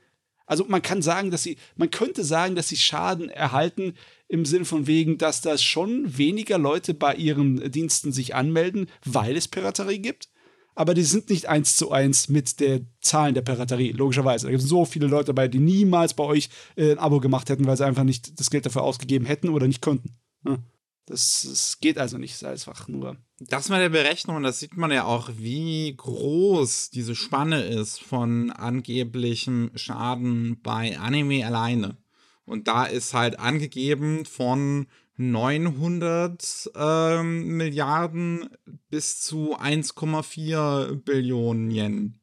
Also 0.47 0.67
man 0.69 0.83
kann 0.83 1.01
sagen, 1.01 1.31
dass 1.31 1.43
sie, 1.43 1.57
man 1.77 1.91
könnte 1.91 2.23
sagen, 2.23 2.55
dass 2.55 2.69
sie 2.69 2.77
Schaden 2.77 3.31
erhalten 3.31 3.95
im 4.29 4.45
Sinne 4.45 4.67
von 4.67 4.87
wegen, 4.87 5.17
dass 5.17 5.41
da 5.41 5.57
schon 5.57 6.19
weniger 6.19 6.59
Leute 6.59 6.93
bei 6.93 7.15
ihren 7.15 7.71
Diensten 7.71 8.13
sich 8.13 8.35
anmelden, 8.35 8.89
weil 9.05 9.37
es 9.37 9.49
Piraterie 9.49 10.01
gibt. 10.01 10.29
Aber 10.75 10.95
die 10.95 11.03
sind 11.03 11.31
nicht 11.31 11.47
eins 11.47 11.77
zu 11.77 11.93
eins 11.93 12.29
mit 12.29 12.59
den 12.61 12.89
Zahlen 13.01 13.35
der 13.35 13.43
Piraterie, 13.43 13.93
logischerweise. 13.93 14.47
Da 14.47 14.51
gibt 14.51 14.63
es 14.63 14.69
so 14.69 14.85
viele 14.85 15.07
Leute 15.07 15.27
dabei, 15.27 15.49
die 15.49 15.61
niemals 15.61 16.15
bei 16.15 16.25
euch 16.25 16.49
äh, 16.77 16.93
ein 16.93 16.99
Abo 16.99 17.21
gemacht 17.21 17.49
hätten, 17.49 17.67
weil 17.67 17.77
sie 17.77 17.87
einfach 17.87 18.05
nicht 18.05 18.39
das 18.41 18.51
Geld 18.51 18.67
dafür 18.67 18.83
ausgegeben 18.83 19.27
hätten 19.27 19.49
oder 19.51 19.67
nicht 19.67 19.83
konnten. 19.83 20.17
Ja. 20.45 20.59
Das, 21.07 21.47
das 21.49 21.81
geht 21.81 21.99
also 21.99 22.17
nicht, 22.17 22.43
einfach 22.45 22.89
nur. 22.89 23.19
Das 23.39 23.69
mit 23.69 23.79
der 23.79 23.91
Berechnung, 23.91 24.43
das 24.43 24.61
sieht 24.61 24.77
man 24.77 24.91
ja 24.91 25.05
auch, 25.05 25.31
wie 25.37 25.95
groß 25.95 26.91
diese 26.91 27.15
Spanne 27.15 27.63
ist 27.63 28.01
von 28.01 28.51
angeblichem 28.51 29.71
Schaden 29.75 30.61
bei 30.63 30.99
Anime 30.99 31.47
alleine. 31.47 31.99
Und 32.47 32.69
da 32.69 32.85
ist 32.85 33.13
halt 33.13 33.39
angegeben 33.39 34.25
von 34.25 34.87
900 35.17 36.71
ähm, 36.75 37.57
Milliarden 37.57 38.49
bis 38.91 39.21
zu 39.21 39.57
1,4 39.57 40.97
Billionen 40.97 41.71
Yen. 41.71 42.21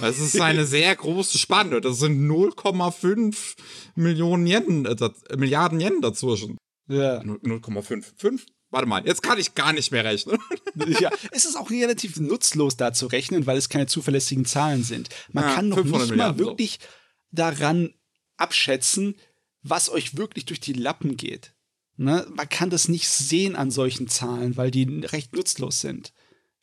Das 0.00 0.18
ist 0.18 0.40
eine 0.40 0.66
sehr 0.66 0.94
große 0.94 1.38
Spanne. 1.38 1.80
Das 1.80 1.98
sind 1.98 2.30
0,5 2.30 3.56
Millionen 3.94 4.46
Yen, 4.46 4.86
äh, 4.86 5.36
Milliarden 5.36 5.80
Yen 5.80 6.00
dazwischen. 6.00 6.58
Ja. 6.88 7.20
0,55? 7.20 8.40
Warte 8.70 8.88
mal, 8.88 9.06
jetzt 9.06 9.22
kann 9.22 9.38
ich 9.38 9.54
gar 9.54 9.72
nicht 9.72 9.92
mehr 9.92 10.04
rechnen. 10.04 10.38
ja, 11.00 11.10
es 11.30 11.44
ist 11.44 11.56
auch 11.56 11.70
relativ 11.70 12.18
nutzlos 12.18 12.76
da 12.76 12.92
zu 12.92 13.06
rechnen, 13.06 13.46
weil 13.46 13.56
es 13.56 13.68
keine 13.68 13.86
zuverlässigen 13.86 14.46
Zahlen 14.46 14.82
sind. 14.82 15.10
Man 15.30 15.44
ja, 15.44 15.54
kann 15.54 15.68
noch 15.68 15.84
nicht 15.84 16.16
mal 16.16 16.38
wirklich 16.38 16.80
so. 16.80 16.88
daran 17.30 17.94
abschätzen, 18.36 19.14
was 19.62 19.90
euch 19.90 20.16
wirklich 20.16 20.44
durch 20.44 20.60
die 20.60 20.72
Lappen 20.72 21.16
geht. 21.16 21.53
Ne? 21.96 22.26
Man 22.34 22.48
kann 22.48 22.70
das 22.70 22.88
nicht 22.88 23.08
sehen 23.08 23.56
an 23.56 23.70
solchen 23.70 24.08
Zahlen, 24.08 24.56
weil 24.56 24.70
die 24.70 25.04
recht 25.06 25.34
nutzlos 25.34 25.80
sind. 25.80 26.12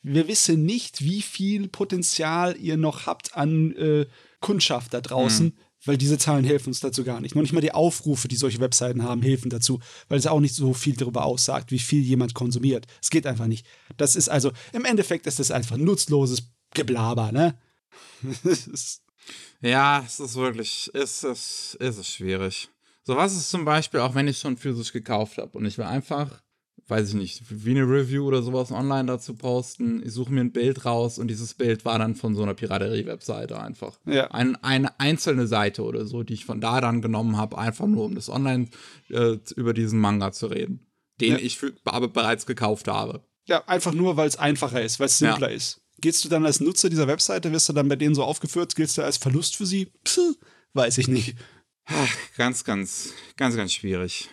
Wir 0.02 0.26
wissen 0.28 0.64
nicht, 0.64 1.02
wie 1.02 1.22
viel 1.22 1.68
Potenzial 1.68 2.56
ihr 2.58 2.76
noch 2.76 3.06
habt 3.06 3.36
an 3.36 3.72
äh, 3.76 4.06
Kundschaft 4.40 4.94
da 4.94 5.00
draußen, 5.00 5.46
mhm 5.46 5.52
weil 5.84 5.96
diese 5.96 6.18
Zahlen 6.18 6.44
helfen 6.44 6.68
uns 6.68 6.80
dazu 6.80 7.04
gar 7.04 7.20
nicht. 7.20 7.34
Noch 7.34 7.42
nicht 7.42 7.52
mal 7.52 7.60
die 7.60 7.72
Aufrufe, 7.72 8.28
die 8.28 8.36
solche 8.36 8.60
Webseiten 8.60 9.02
haben, 9.02 9.22
helfen 9.22 9.50
dazu, 9.50 9.80
weil 10.08 10.18
es 10.18 10.26
auch 10.26 10.40
nicht 10.40 10.54
so 10.54 10.74
viel 10.74 10.96
darüber 10.96 11.24
aussagt, 11.24 11.72
wie 11.72 11.78
viel 11.78 12.02
jemand 12.02 12.34
konsumiert. 12.34 12.86
Es 13.02 13.10
geht 13.10 13.26
einfach 13.26 13.46
nicht. 13.46 13.66
Das 13.96 14.16
ist 14.16 14.28
also, 14.28 14.52
im 14.72 14.84
Endeffekt 14.84 15.26
ist 15.26 15.38
das 15.38 15.50
einfach 15.50 15.76
nutzloses 15.76 16.50
Geblaber, 16.74 17.32
ne? 17.32 17.58
ja, 19.60 20.02
es 20.06 20.20
ist 20.20 20.36
wirklich, 20.36 20.90
es 20.94 21.24
ist, 21.24 21.76
es 21.80 21.98
ist 21.98 22.08
schwierig. 22.08 22.68
So 23.04 23.16
was 23.16 23.36
ist 23.36 23.50
zum 23.50 23.64
Beispiel, 23.64 24.00
auch 24.00 24.14
wenn 24.14 24.28
ich 24.28 24.38
schon 24.38 24.56
physisch 24.56 24.92
gekauft 24.92 25.38
habe 25.38 25.58
und 25.58 25.66
ich 25.66 25.78
will 25.78 25.84
einfach 25.84 26.42
weiß 26.88 27.08
ich 27.08 27.14
nicht, 27.14 27.42
wie 27.48 27.70
eine 27.70 27.82
Review 27.82 28.26
oder 28.26 28.42
sowas 28.42 28.70
online 28.70 29.06
dazu 29.06 29.34
posten. 29.34 30.02
Ich 30.04 30.12
suche 30.12 30.32
mir 30.32 30.40
ein 30.40 30.52
Bild 30.52 30.84
raus 30.84 31.18
und 31.18 31.28
dieses 31.28 31.54
Bild 31.54 31.84
war 31.84 31.98
dann 31.98 32.14
von 32.14 32.34
so 32.34 32.42
einer 32.42 32.54
Piraterie-Webseite 32.54 33.58
einfach. 33.60 33.98
Ja. 34.04 34.30
Ein, 34.30 34.56
eine 34.56 35.00
einzelne 35.00 35.46
Seite 35.46 35.82
oder 35.82 36.06
so, 36.06 36.22
die 36.22 36.34
ich 36.34 36.44
von 36.44 36.60
da 36.60 36.80
dann 36.80 37.02
genommen 37.02 37.36
habe, 37.36 37.58
einfach 37.58 37.86
nur 37.86 38.04
um 38.04 38.14
das 38.14 38.28
online 38.28 38.68
äh, 39.10 39.38
über 39.56 39.74
diesen 39.74 39.98
Manga 39.98 40.32
zu 40.32 40.46
reden, 40.46 40.86
den 41.20 41.32
ja. 41.32 41.38
ich 41.38 41.58
für, 41.58 41.72
aber 41.84 42.08
bereits 42.08 42.46
gekauft 42.46 42.88
habe. 42.88 43.24
Ja, 43.46 43.64
einfach 43.66 43.92
nur, 43.92 44.16
weil 44.16 44.28
es 44.28 44.36
einfacher 44.36 44.82
ist, 44.82 45.00
weil 45.00 45.06
es 45.06 45.18
simpler 45.18 45.50
ja. 45.50 45.56
ist. 45.56 45.80
Gehst 45.98 46.24
du 46.24 46.28
dann 46.28 46.44
als 46.44 46.60
Nutzer 46.60 46.90
dieser 46.90 47.06
Webseite, 47.06 47.52
wirst 47.52 47.68
du 47.68 47.72
dann 47.72 47.88
bei 47.88 47.96
denen 47.96 48.14
so 48.14 48.24
aufgeführt, 48.24 48.74
giltst 48.74 48.98
du 48.98 49.02
als 49.02 49.16
Verlust 49.16 49.56
für 49.56 49.66
sie? 49.66 49.92
Pff, 50.04 50.36
weiß 50.74 50.98
ich 50.98 51.08
nicht. 51.08 51.36
Ach, 51.86 52.16
ganz, 52.36 52.64
ganz, 52.64 53.12
ganz, 53.36 53.56
ganz 53.56 53.72
schwierig. 53.72 54.28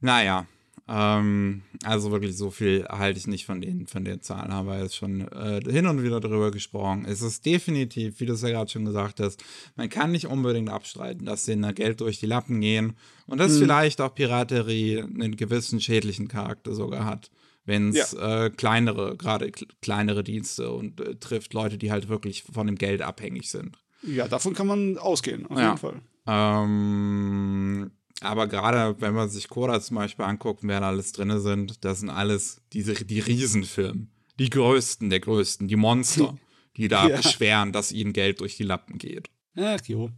Naja, 0.00 0.46
ähm, 0.88 1.62
also 1.84 2.10
wirklich 2.10 2.36
so 2.36 2.50
viel 2.50 2.84
halte 2.88 3.18
ich 3.18 3.28
nicht 3.28 3.46
von 3.46 3.60
den, 3.60 3.86
von 3.86 4.04
den 4.04 4.22
Zahlen, 4.22 4.52
haben 4.52 4.66
wir 4.66 4.82
jetzt 4.82 4.96
schon 4.96 5.20
äh, 5.28 5.60
hin 5.70 5.86
und 5.86 6.02
wieder 6.02 6.20
darüber 6.20 6.50
gesprochen. 6.50 7.04
Es 7.06 7.22
ist 7.22 7.46
definitiv, 7.46 8.18
wie 8.18 8.26
du 8.26 8.32
es 8.32 8.42
ja 8.42 8.48
gerade 8.48 8.70
schon 8.70 8.84
gesagt 8.84 9.20
hast, 9.20 9.42
man 9.76 9.88
kann 9.88 10.10
nicht 10.10 10.26
unbedingt 10.26 10.68
abstreiten, 10.68 11.26
dass 11.26 11.44
denen 11.44 11.62
da 11.62 11.72
Geld 11.72 12.00
durch 12.00 12.18
die 12.18 12.26
Lappen 12.26 12.60
gehen 12.60 12.96
und 13.26 13.38
dass 13.38 13.52
mhm. 13.52 13.60
vielleicht 13.60 14.00
auch 14.00 14.14
Piraterie 14.14 15.02
einen 15.02 15.36
gewissen 15.36 15.80
schädlichen 15.80 16.28
Charakter 16.28 16.74
sogar 16.74 17.04
hat 17.04 17.30
wenn 17.66 17.90
es 17.90 18.12
ja. 18.12 18.46
äh, 18.46 18.50
kleinere, 18.50 19.16
gerade 19.16 19.52
kleinere 19.80 20.24
Dienste 20.24 20.72
und 20.72 21.00
äh, 21.00 21.16
trifft 21.16 21.54
Leute, 21.54 21.78
die 21.78 21.92
halt 21.92 22.08
wirklich 22.08 22.42
von 22.42 22.66
dem 22.66 22.76
Geld 22.76 23.02
abhängig 23.02 23.50
sind. 23.50 23.76
Ja, 24.02 24.26
davon 24.26 24.54
kann 24.54 24.66
man 24.66 24.98
ausgehen, 24.98 25.46
auf 25.46 25.58
ja. 25.58 25.66
jeden 25.66 25.78
Fall. 25.78 26.00
Ähm, 26.30 27.90
aber 28.20 28.46
gerade 28.46 29.00
wenn 29.00 29.14
man 29.14 29.28
sich 29.28 29.48
Koda 29.48 29.80
zum 29.80 29.96
Beispiel 29.96 30.24
anguckt, 30.24 30.60
wer 30.62 30.80
da 30.80 30.88
alles 30.88 31.12
drin 31.12 31.40
sind, 31.40 31.84
das 31.84 32.00
sind 32.00 32.10
alles 32.10 32.62
diese, 32.72 32.94
die 32.94 33.18
Riesenfirmen. 33.18 34.12
Die 34.38 34.50
größten 34.50 35.10
der 35.10 35.20
größten, 35.20 35.66
die 35.66 35.76
Monster, 35.76 36.38
die 36.76 36.88
da 36.88 37.08
ja. 37.08 37.16
beschweren, 37.16 37.72
dass 37.72 37.92
ihnen 37.92 38.12
Geld 38.12 38.40
durch 38.40 38.56
die 38.56 38.62
Lappen 38.62 38.98
geht. 38.98 39.28
Ach 39.56 39.84
jo. 39.86 40.10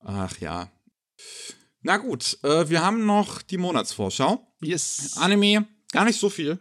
Ach 0.00 0.36
ja. 0.40 0.72
Na 1.82 1.98
gut, 1.98 2.38
äh, 2.42 2.68
wir 2.68 2.82
haben 2.82 3.06
noch 3.06 3.40
die 3.40 3.58
Monatsvorschau. 3.58 4.46
Yes. 4.60 5.16
Anime, 5.18 5.66
gar 5.92 6.04
nicht 6.04 6.18
so 6.18 6.28
viel. 6.28 6.58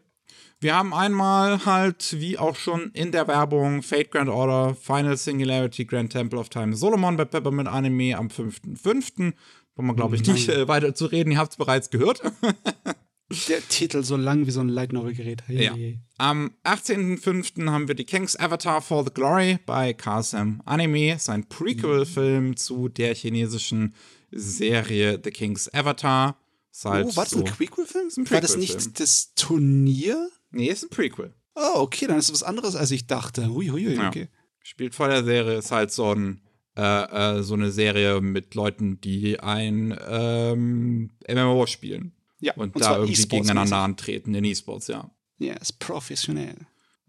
Wir 0.62 0.76
haben 0.76 0.94
einmal 0.94 1.66
halt, 1.66 2.20
wie 2.20 2.38
auch 2.38 2.58
schon 2.58 2.92
in 2.92 3.14
der 3.14 3.30
Werbung, 3.30 3.82
Fate 3.82 4.12
Grand 4.12 4.30
Order, 4.30 4.76
Final 4.76 5.16
Singularity 5.16 5.86
Grand 5.86 6.12
Temple 6.12 6.38
of 6.38 6.50
Time 6.50 6.76
Solomon 6.76 7.16
bei 7.16 7.24
Peppermint 7.24 7.70
Anime 7.70 8.18
am 8.18 8.28
5.5. 8.28 9.34
Wollen 9.76 9.88
wir, 9.88 9.96
glaube 9.96 10.18
ich, 10.18 10.28
nicht 10.28 10.50
äh, 10.50 10.68
weiter 10.68 10.94
zu 10.94 11.06
reden. 11.06 11.32
Ihr 11.32 11.38
habt 11.38 11.52
es 11.52 11.58
bereits 11.58 11.90
gehört. 11.90 12.22
Der 13.48 13.66
Titel 13.70 14.04
so 14.04 14.18
lang 14.18 14.48
wie 14.48 14.52
so 14.52 14.60
ein 14.60 14.68
Light 14.68 14.92
Novel 14.92 15.14
Gerät. 15.14 15.44
Hey. 15.46 15.64
Ja. 15.64 15.98
Am 16.18 16.52
18.05. 16.66 17.70
haben 17.70 17.88
wir 17.88 17.96
die 17.96 18.04
King's 18.04 18.36
Avatar 18.36 18.82
for 18.82 19.06
the 19.06 19.12
Glory 19.14 19.60
bei 19.66 19.94
KSM 19.94 20.62
Anime, 20.66 21.20
sein 21.20 21.48
Prequel-Film 21.48 22.48
mhm. 22.48 22.58
zu 22.58 22.90
der 22.90 23.16
chinesischen 23.16 23.94
Serie 24.32 25.22
The 25.24 25.32
King's 25.32 25.74
Avatar. 25.74 26.38
Halt 26.84 27.06
oh, 27.06 27.16
war 27.16 27.24
das 27.24 27.32
so 27.32 27.40
ein 27.40 27.46
Prequel-Film? 27.46 28.10
Prequel 28.10 28.32
war 28.32 28.42
das 28.42 28.58
nicht 28.58 29.00
das 29.00 29.34
Turnier? 29.36 30.30
Nee, 30.52 30.68
ist 30.68 30.84
ein 30.84 30.90
Prequel. 30.90 31.34
Oh, 31.56 31.82
okay, 31.82 32.08
dann 32.08 32.18
ist 32.18 32.30
es 32.30 32.34
was 32.34 32.44
anderes, 32.44 32.76
als 32.76 32.92
ich 32.92 33.08
dachte. 33.08 33.50
Hui, 33.50 33.68
hui, 33.68 33.86
hui, 33.86 34.00
okay. 34.00 34.22
Ja. 34.22 34.40
Spielt 34.64 34.96
vor 34.96 35.08
der 35.08 35.24
Serie, 35.24 35.58
ist 35.58 35.72
halt 35.72 35.92
so 35.92 36.14
ein 36.14 36.42
äh, 36.80 37.40
äh, 37.40 37.44
so 37.44 37.56
eine 37.56 37.72
Serie 37.72 38.22
mit 38.22 38.56
Leuten, 38.56 39.02
die 39.02 39.40
ein 39.40 39.98
ähm, 40.08 41.12
MMO 41.28 41.66
spielen. 41.66 42.14
Ja, 42.40 42.54
und, 42.54 42.74
und 42.74 42.82
da 42.82 42.98
irgendwie 42.98 43.22
e 43.22 43.26
gegeneinander 43.26 43.78
antreten 43.78 44.34
in 44.34 44.46
E-Sports, 44.46 44.88
ja. 44.88 45.12
Ja, 45.40 45.56
ist 45.56 45.80
professionell. 45.80 46.56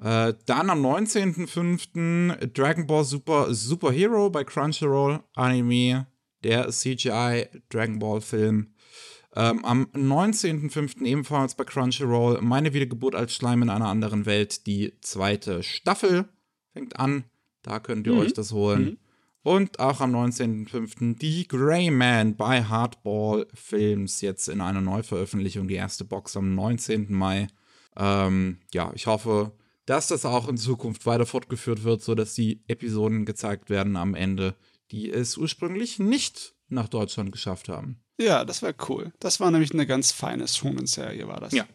Äh, 0.03 0.35
dann 0.47 0.71
am 0.71 0.85
19.05. 0.85 2.47
Dragon 2.47 2.87
Ball 2.87 3.05
Super 3.05 3.55
Super 3.55 3.93
Hero 3.93 4.29
bei 4.31 4.43
Crunchyroll 4.43 5.21
Anime, 5.35 6.07
der 6.43 6.69
CGI 6.71 7.47
Dragon 7.69 8.01
Ball 8.01 8.21
Film. 8.21 8.75
Ähm, 9.37 9.65
am 9.65 9.85
19.05. 9.95 11.05
ebenfalls 11.05 11.55
bei 11.55 11.65
Crunchyroll 11.65 12.41
Meine 12.41 12.75
Wiedergeburt 12.75 13.15
als 13.15 13.35
Schleim 13.35 13.63
in 13.63 13.71
einer 13.71 13.87
anderen 13.87 14.27
Welt, 14.27 14.67
die 14.67 14.93
zweite 15.01 15.63
Staffel 15.63 16.29
fängt 16.73 16.99
an. 16.99 17.25
Da 17.63 17.79
könnt 17.79 18.07
ihr 18.07 18.15
mhm. 18.15 18.21
euch 18.21 18.33
das 18.33 18.53
holen. 18.53 18.83
Mhm. 18.83 18.99
Und 19.43 19.81
auch 19.81 20.01
am 20.01 20.15
19.05. 20.15 21.19
die 21.19 21.49
Greyman 21.49 22.37
bei 22.37 22.65
Hardball 22.65 23.47
Films 23.55 24.21
jetzt 24.21 24.49
in 24.49 24.61
einer 24.61 24.83
Neuveröffentlichung, 24.83 25.67
die 25.67 25.77
erste 25.77 26.05
Box 26.05 26.37
am 26.37 26.55
19. 26.55 27.13
Mai. 27.15 27.47
Ähm, 27.97 28.59
ja, 28.75 28.93
ich 28.95 29.07
hoffe, 29.07 29.53
dass 29.87 30.09
das 30.09 30.27
auch 30.27 30.49
in 30.49 30.59
Zukunft 30.59 31.07
weiter 31.07 31.25
fortgeführt 31.25 31.85
wird, 31.85 32.03
sodass 32.03 32.35
die 32.35 32.63
Episoden 32.69 33.25
gezeigt 33.25 33.71
werden 33.71 33.97
am 33.97 34.15
Ende, 34.15 34.57
die 34.91 35.11
es 35.11 35.39
ursprünglich 35.39 35.99
nicht 35.99 36.55
nach 36.69 36.89
Deutschland 36.89 37.33
geschafft 37.33 37.69
haben. 37.69 38.03
Ja, 38.21 38.45
das 38.45 38.61
wäre 38.61 38.75
cool. 38.89 39.13
Das 39.19 39.41
war 39.41 39.51
nämlich 39.51 39.73
eine 39.73 39.87
ganz 39.87 40.13
feine 40.13 40.47
Shonen-Serie, 40.47 41.27
war 41.27 41.41
das. 41.41 41.55
Ja. 41.55 41.67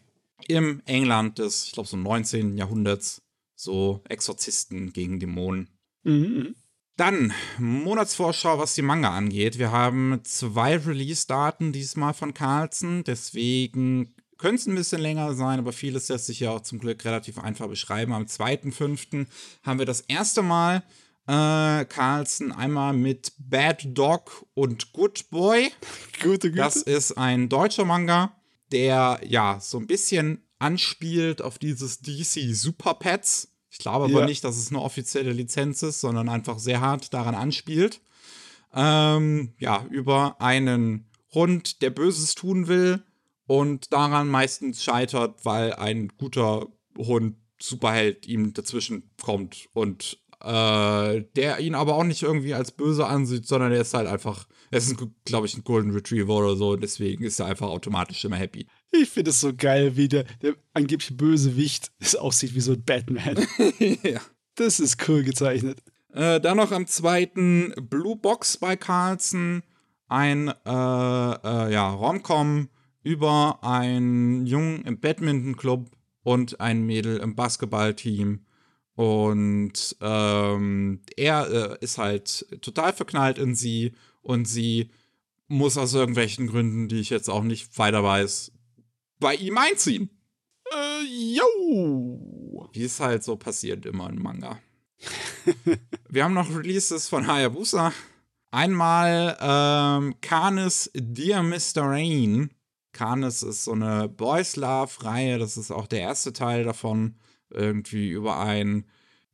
Im 0.46 0.80
England 0.86 1.38
des, 1.38 1.66
ich 1.66 1.72
glaube, 1.72 1.88
so 1.88 1.96
19. 1.96 2.56
Jahrhunderts, 2.56 3.22
so 3.56 4.00
Exorzisten 4.08 4.92
gegen 4.92 5.18
Dämonen. 5.18 5.68
Mhm. 6.04 6.54
Dann 6.96 7.32
Monatsvorschau, 7.58 8.58
was 8.58 8.74
die 8.74 8.82
Manga 8.82 9.10
angeht. 9.10 9.58
Wir 9.58 9.72
haben 9.72 10.20
zwei 10.22 10.76
Release-Daten 10.76 11.72
diesmal 11.72 12.14
von 12.14 12.32
Carlsen, 12.32 13.02
deswegen 13.04 14.14
könnte 14.38 14.60
es 14.60 14.66
ein 14.66 14.74
bisschen 14.74 15.00
länger 15.00 15.34
sein, 15.34 15.58
aber 15.58 15.72
vieles 15.72 16.08
lässt 16.08 16.26
sich 16.26 16.40
ja 16.40 16.50
auch 16.50 16.60
zum 16.60 16.78
Glück 16.78 17.04
relativ 17.04 17.38
einfach 17.38 17.68
beschreiben. 17.68 18.12
Am 18.12 18.24
2.5. 18.24 19.26
haben 19.62 19.78
wir 19.78 19.86
das 19.86 20.02
erste 20.02 20.42
Mal 20.42 20.84
äh, 21.26 21.84
Carlsen 21.84 22.52
einmal 22.52 22.92
mit 22.92 23.32
Bad 23.38 23.86
Dog 23.96 24.46
und 24.54 24.92
Good 24.92 25.30
Boy. 25.30 25.72
Gute, 26.22 26.50
gute. 26.50 26.62
Das 26.62 26.76
ist 26.76 27.18
ein 27.18 27.48
deutscher 27.48 27.84
Manga, 27.84 28.32
der 28.72 29.20
ja 29.26 29.58
so 29.60 29.78
ein 29.78 29.86
bisschen 29.86 30.42
anspielt 30.58 31.42
auf 31.42 31.58
dieses 31.58 32.00
DC 32.00 32.54
Super 32.54 32.94
Pets 32.94 33.48
ich 33.76 33.82
glaube 33.82 34.06
aber 34.06 34.20
ja. 34.20 34.26
nicht, 34.26 34.42
dass 34.42 34.56
es 34.56 34.70
eine 34.70 34.80
offizielle 34.80 35.34
Lizenz 35.34 35.82
ist, 35.82 36.00
sondern 36.00 36.30
einfach 36.30 36.58
sehr 36.58 36.80
hart 36.80 37.12
daran 37.12 37.34
anspielt. 37.34 38.00
Ähm, 38.72 39.52
ja, 39.58 39.84
über 39.90 40.40
einen 40.40 41.10
Hund, 41.34 41.82
der 41.82 41.90
Böses 41.90 42.34
tun 42.34 42.68
will 42.68 43.02
und 43.46 43.92
daran 43.92 44.28
meistens 44.28 44.82
scheitert, 44.82 45.44
weil 45.44 45.74
ein 45.74 46.08
guter 46.16 46.68
Hund 46.96 47.36
Superheld 47.58 48.26
ihm 48.26 48.54
dazwischen 48.54 49.10
kommt 49.20 49.68
und 49.74 50.18
äh, 50.46 51.24
der 51.34 51.58
ihn 51.58 51.74
aber 51.74 51.96
auch 51.96 52.04
nicht 52.04 52.22
irgendwie 52.22 52.54
als 52.54 52.70
böse 52.70 53.06
ansieht, 53.06 53.46
sondern 53.46 53.72
er 53.72 53.80
ist 53.80 53.94
halt 53.94 54.06
einfach, 54.06 54.46
er 54.70 54.78
ist, 54.78 54.96
glaube 55.24 55.46
ich, 55.46 55.56
ein 55.56 55.64
Golden 55.64 55.90
Retriever 55.90 56.36
oder 56.36 56.56
so, 56.56 56.76
deswegen 56.76 57.24
ist 57.24 57.40
er 57.40 57.46
einfach 57.46 57.68
automatisch 57.68 58.24
immer 58.24 58.36
happy. 58.36 58.66
Ich 58.92 59.08
finde 59.10 59.30
es 59.30 59.40
so 59.40 59.52
geil, 59.54 59.96
wie 59.96 60.08
der, 60.08 60.24
der 60.42 60.54
angeblich 60.72 61.16
Bösewicht 61.16 61.90
es 61.98 62.14
aussieht 62.14 62.54
wie 62.54 62.60
so 62.60 62.72
ein 62.72 62.84
Batman. 62.84 63.46
ja. 64.02 64.20
Das 64.54 64.80
ist 64.80 65.06
cool 65.08 65.22
gezeichnet. 65.22 65.82
Äh, 66.12 66.40
dann 66.40 66.56
noch 66.56 66.72
am 66.72 66.86
zweiten 66.86 67.74
Blue 67.90 68.16
Box 68.16 68.56
bei 68.56 68.76
Carlson. 68.76 69.62
Ein 70.08 70.48
äh, 70.48 70.70
äh, 70.70 71.72
ja, 71.72 71.90
Romcom 71.90 72.68
über 73.02 73.58
einen 73.62 74.46
Jungen 74.46 74.84
im 74.84 75.00
Badminton-Club 75.00 75.90
und 76.22 76.60
ein 76.60 76.86
Mädel 76.86 77.18
im 77.18 77.34
Basketballteam. 77.34 78.45
Und 78.96 79.96
ähm, 80.00 81.02
er 81.16 81.50
äh, 81.50 81.84
ist 81.84 81.98
halt 81.98 82.46
total 82.62 82.94
verknallt 82.94 83.38
in 83.38 83.54
sie 83.54 83.92
und 84.22 84.46
sie 84.46 84.90
muss 85.48 85.76
aus 85.76 85.94
irgendwelchen 85.94 86.46
Gründen, 86.46 86.88
die 86.88 87.00
ich 87.00 87.10
jetzt 87.10 87.28
auch 87.28 87.42
nicht 87.42 87.78
weiter 87.78 88.02
weiß, 88.02 88.52
bei 89.20 89.34
ihm 89.34 89.58
einziehen. 89.58 90.10
Äh, 90.72 91.04
yo. 91.04 92.70
Wie 92.72 92.84
es 92.84 92.98
halt 92.98 93.22
so 93.22 93.36
passiert 93.36 93.84
immer 93.84 94.08
in 94.08 94.20
Manga. 94.20 94.58
Wir 96.08 96.24
haben 96.24 96.34
noch 96.34 96.48
Releases 96.50 97.08
von 97.08 97.26
Hayabusa. 97.26 97.92
Einmal 98.50 99.36
ähm, 99.40 100.14
Canis 100.22 100.90
Dear 100.94 101.42
Mr. 101.42 101.82
Rain. 101.82 102.50
Canis 102.92 103.42
ist 103.42 103.64
so 103.64 103.72
eine 103.72 104.08
Boys 104.08 104.56
Love-Reihe. 104.56 105.38
Das 105.38 105.58
ist 105.58 105.70
auch 105.70 105.86
der 105.86 106.00
erste 106.00 106.32
Teil 106.32 106.64
davon. 106.64 107.16
Irgendwie 107.50 108.10
über 108.10 108.38
einen 108.38 108.86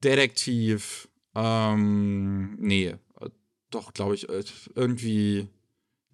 Detektiv. 0.02 1.08
Ähm, 1.34 2.56
nee, 2.58 2.94
doch, 3.74 3.92
glaube 3.92 4.14
ich, 4.14 4.28
äh, 4.28 4.44
irgendwie 4.74 5.48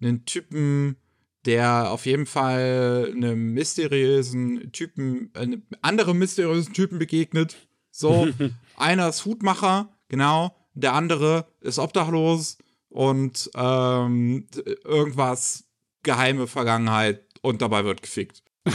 einen 0.01 0.25
Typen, 0.25 0.97
der 1.45 1.91
auf 1.91 2.05
jeden 2.05 2.25
Fall 2.25 3.11
einem 3.13 3.53
mysteriösen 3.53 4.71
Typen, 4.71 5.31
äh, 5.35 5.57
andere 5.81 6.13
mysteriösen 6.13 6.73
Typen 6.73 6.99
begegnet. 6.99 7.67
So, 7.91 8.27
einer 8.77 9.09
ist 9.09 9.25
Hutmacher, 9.25 9.93
genau, 10.07 10.55
der 10.73 10.93
andere 10.93 11.47
ist 11.61 11.79
obdachlos 11.79 12.57
und 12.89 13.49
ähm, 13.55 14.47
irgendwas 14.83 15.65
geheime 16.03 16.47
Vergangenheit 16.47 17.25
und 17.41 17.61
dabei 17.61 17.83
wird 17.85 18.01
gefickt. 18.01 18.43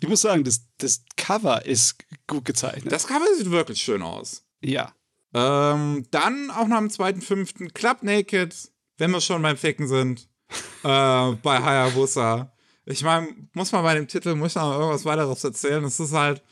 ich 0.00 0.08
muss 0.08 0.22
sagen, 0.22 0.44
das, 0.44 0.66
das 0.78 1.02
Cover 1.16 1.64
ist 1.64 1.96
gut 2.26 2.44
gezeichnet. 2.44 2.92
Das 2.92 3.06
Cover 3.06 3.26
sieht 3.36 3.50
wirklich 3.50 3.80
schön 3.80 4.02
aus. 4.02 4.44
Ja. 4.60 4.94
Ähm, 5.32 6.06
dann 6.10 6.50
auch 6.50 6.66
noch 6.66 6.76
am 6.76 6.88
2.5. 6.88 7.72
Club 7.72 8.02
Naked, 8.02 8.54
wenn 8.98 9.10
wir 9.10 9.20
schon 9.20 9.42
beim 9.42 9.56
Ficken 9.56 9.86
sind, 9.86 10.28
äh, 10.82 11.32
bei 11.42 11.62
Hayabusa. 11.62 12.52
Ich 12.86 13.04
meine, 13.04 13.28
muss 13.52 13.70
man 13.72 13.84
bei 13.84 13.94
dem 13.94 14.08
Titel, 14.08 14.34
muss 14.34 14.56
man 14.56 14.72
irgendwas 14.72 15.04
weiteres 15.04 15.44
erzählen. 15.44 15.84
Es 15.84 16.00
ist 16.00 16.12
halt, 16.12 16.42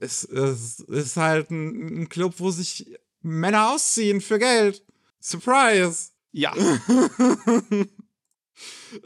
es, 0.00 0.24
es 0.24 0.80
ist 0.80 1.16
halt 1.16 1.50
ein, 1.50 2.02
ein 2.02 2.08
Club, 2.08 2.34
wo 2.38 2.50
sich 2.50 2.86
Männer 3.22 3.70
ausziehen 3.70 4.20
für 4.20 4.38
Geld. 4.38 4.84
Surprise! 5.20 6.10
Ja. 6.32 6.54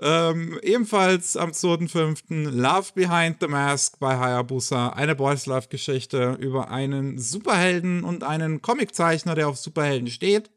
ähm, 0.01 0.59
ebenfalls 0.63 1.37
am 1.37 1.51
2.5. 1.51 2.51
Love 2.51 2.93
Behind 2.95 3.37
the 3.41 3.49
Mask 3.49 3.99
bei 3.99 4.17
Hayabusa. 4.17 4.91
Eine 4.91 5.15
Boys 5.15 5.47
Love 5.47 5.69
Geschichte 5.69 6.37
über 6.41 6.71
einen 6.71 7.19
Superhelden 7.19 8.05
und 8.05 8.25
einen 8.25 8.63
Comiczeichner, 8.63 9.35
der 9.35 9.49
auf 9.49 9.57
Superhelden 9.57 10.09
steht. 10.09 10.51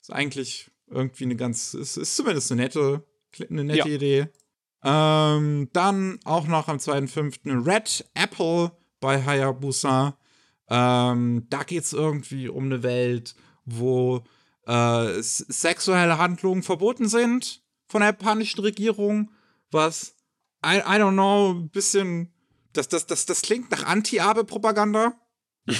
Ist 0.00 0.12
eigentlich 0.12 0.70
irgendwie 0.90 1.24
eine 1.24 1.36
ganz, 1.36 1.74
ist, 1.74 1.96
ist 1.96 2.16
zumindest 2.16 2.52
eine 2.52 2.62
nette, 2.62 3.04
eine 3.48 3.64
nette 3.64 3.88
ja. 3.88 3.94
Idee. 3.94 4.28
Ähm, 4.84 5.68
dann 5.72 6.18
auch 6.24 6.46
noch 6.46 6.68
am 6.68 6.78
2.5. 6.78 7.66
Red 7.66 8.04
Apple 8.14 8.72
bei 9.00 9.24
Hayabusa. 9.24 10.18
Ähm, 10.68 11.46
da 11.50 11.62
geht 11.62 11.84
es 11.84 11.92
irgendwie 11.92 12.48
um 12.48 12.64
eine 12.64 12.82
Welt, 12.82 13.34
wo 13.64 14.24
äh, 14.66 15.22
sexuelle 15.22 16.18
Handlungen 16.18 16.62
verboten 16.62 17.08
sind 17.08 17.61
von 17.92 18.00
der 18.00 18.08
japanischen 18.08 18.60
Regierung, 18.62 19.30
was, 19.70 20.14
I, 20.64 20.78
I 20.78 20.96
don't 20.98 21.12
know, 21.12 21.50
ein 21.52 21.68
bisschen, 21.68 22.32
das, 22.72 22.88
das, 22.88 23.06
das, 23.06 23.26
das 23.26 23.42
klingt 23.42 23.70
nach 23.70 23.84
Anti-Abe-Propaganda. 23.84 25.12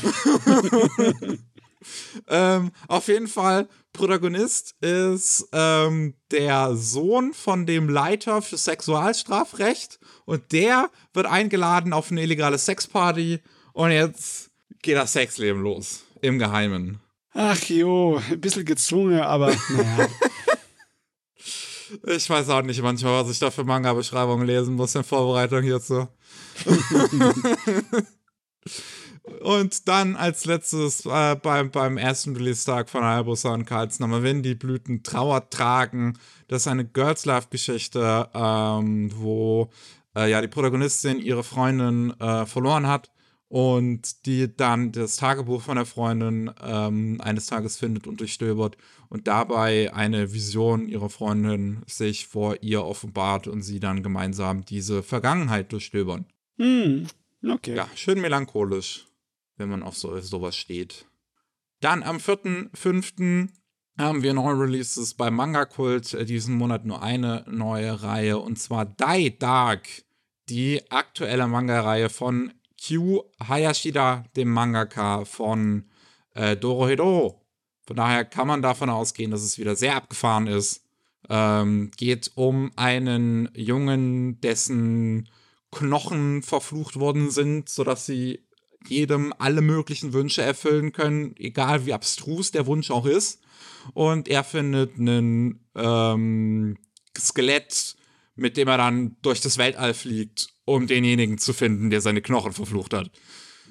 ähm, 2.29 2.71
auf 2.87 3.09
jeden 3.09 3.29
Fall, 3.29 3.67
Protagonist 3.95 4.75
ist 4.83 5.49
ähm, 5.53 6.13
der 6.31 6.77
Sohn 6.77 7.33
von 7.33 7.65
dem 7.65 7.89
Leiter 7.89 8.43
für 8.43 8.59
Sexualstrafrecht 8.59 9.99
und 10.27 10.53
der 10.53 10.91
wird 11.15 11.25
eingeladen 11.25 11.95
auf 11.95 12.11
eine 12.11 12.21
illegale 12.21 12.59
Sexparty 12.59 13.41
und 13.73 13.91
jetzt 13.91 14.51
geht 14.83 14.97
das 14.97 15.15
Sexleben 15.15 15.63
los. 15.63 16.05
Im 16.21 16.39
Geheimen. 16.39 17.01
Ach 17.33 17.65
jo, 17.65 18.21
ein 18.31 18.39
bisschen 18.39 18.67
gezwungen, 18.67 19.21
aber 19.21 19.57
naja. 19.71 20.09
Ich 22.07 22.29
weiß 22.29 22.49
auch 22.51 22.63
nicht 22.63 22.83
manchmal, 22.83 23.23
was 23.23 23.31
ich 23.31 23.39
da 23.39 23.51
für 23.51 23.65
Manga-Beschreibungen 23.65 24.47
lesen 24.47 24.75
muss 24.75 24.95
in 24.95 25.05
Vorbereitung 25.05 25.63
hierzu. 25.63 26.09
Und 29.41 29.89
dann 29.89 30.17
als 30.17 30.47
letztes 30.47 31.07
äh, 31.07 31.37
beim, 31.37 31.71
beim 31.71 31.97
ersten 31.97 32.35
Release-Tag 32.37 32.91
von 32.91 33.05
Hayabusa 33.05 33.55
und 33.55 33.67
Karlsname, 33.67 34.25
wenn 34.25 34.43
die 34.43 34.57
Blüten 34.57 35.05
Trauer 35.05 35.49
tragen. 35.49 36.19
Das 36.49 36.63
ist 36.63 36.69
eine 36.69 36.85
Girls 36.85 37.25
Life-Geschichte, 37.25 38.29
ähm, 38.35 39.11
wo 39.15 39.71
äh, 40.17 40.29
ja 40.29 40.41
die 40.41 40.49
Protagonistin 40.49 41.21
ihre 41.21 41.45
Freundin 41.45 42.19
äh, 42.19 42.47
verloren 42.47 42.89
hat 42.89 43.11
und 43.53 44.25
die 44.25 44.57
dann 44.57 44.93
das 44.93 45.17
Tagebuch 45.17 45.61
von 45.61 45.77
der 45.77 45.85
Freundin 45.85 46.51
ähm, 46.63 47.21
eines 47.21 47.49
Tages 47.49 47.77
findet 47.77 48.07
und 48.07 48.19
durchstöbert 48.21 48.79
und 49.11 49.29
dabei 49.29 49.93
eine 49.93 50.33
Vision 50.33 50.89
ihrer 50.89 51.11
Freundin 51.11 51.83
sich 51.87 52.27
vor 52.27 52.63
ihr 52.63 52.83
offenbart 52.83 53.49
und 53.49 53.61
sie 53.61 53.79
dann 53.79 54.03
gemeinsam 54.03 54.65
diese 54.65 55.03
Vergangenheit 55.03 55.71
durchstöbern. 55.71 56.25
Hm, 56.57 57.07
okay. 57.47 57.77
Ja, 57.77 57.87
schön 57.95 58.23
melancholisch, 58.23 59.07
wenn 59.59 59.69
man 59.69 59.83
auf 59.83 59.99
so, 59.99 60.19
sowas 60.21 60.57
steht. 60.57 61.05
Dann 61.81 62.03
am 62.03 62.17
4.5. 62.17 63.51
haben 63.99 64.23
wir 64.23 64.33
neue 64.33 64.61
Releases 64.61 65.13
bei 65.13 65.31
Manga 65.31 65.67
Kult. 65.67 66.15
Äh, 66.15 66.25
diesen 66.25 66.55
Monat 66.55 66.87
nur 66.87 67.03
eine 67.03 67.45
neue 67.51 68.03
Reihe 68.03 68.39
und 68.39 68.59
zwar 68.59 68.87
Die 68.87 69.39
Dark, 69.39 69.89
die 70.49 70.91
aktuelle 70.91 71.47
Manga-Reihe 71.49 72.09
von 72.09 72.51
Q 72.87 73.25
Hayashida, 73.39 74.25
dem 74.37 74.49
Mangaka 74.49 75.25
von 75.25 75.85
äh, 76.35 76.57
Dorohedoro. 76.57 77.41
Von 77.87 77.97
daher 77.97 78.25
kann 78.25 78.49
man 78.49 78.63
davon 78.63 78.91
ausgehen, 78.91 79.31
dass 79.31 79.43
es 79.43 79.59
wieder 79.59 79.77
sehr 79.77 79.97
abgefahren 79.97 80.47
ist. 80.47 80.85
Ähm, 81.29 81.91
geht 81.97 82.33
um 82.35 82.73
einen 82.77 83.49
Jungen, 83.55 84.41
dessen 84.41 85.29
Knochen 85.71 86.43
verflucht 86.43 86.99
worden 86.99 87.31
sind, 87.31 87.69
sodass 87.69 88.07
sie 88.07 88.41
jedem 88.87 89.33
alle 89.39 89.61
möglichen 89.61 90.13
Wünsche 90.13 90.43
erfüllen 90.43 90.93
können, 90.93 91.35
egal 91.39 91.87
wie 91.87 91.93
abstrus 91.93 92.51
der 92.51 92.67
Wunsch 92.67 92.91
auch 92.91 93.07
ist. 93.07 93.41
Und 93.95 94.29
er 94.29 94.45
findet 94.45 94.99
einen 94.99 95.65
ähm, 95.77 96.79
Skelett, 97.17 97.97
mit 98.35 98.57
dem 98.57 98.69
er 98.69 98.79
dann 98.79 99.17
durch 99.23 99.41
das 99.41 99.59
Weltall 99.59 99.95
fliegt 99.95 100.53
um 100.65 100.87
denjenigen 100.87 101.39
zu 101.39 101.53
finden, 101.53 101.91
der 101.91 102.01
seine 102.01 102.23
Knochen 102.23 102.53
verflucht 102.53 102.95
hat. 102.95 103.11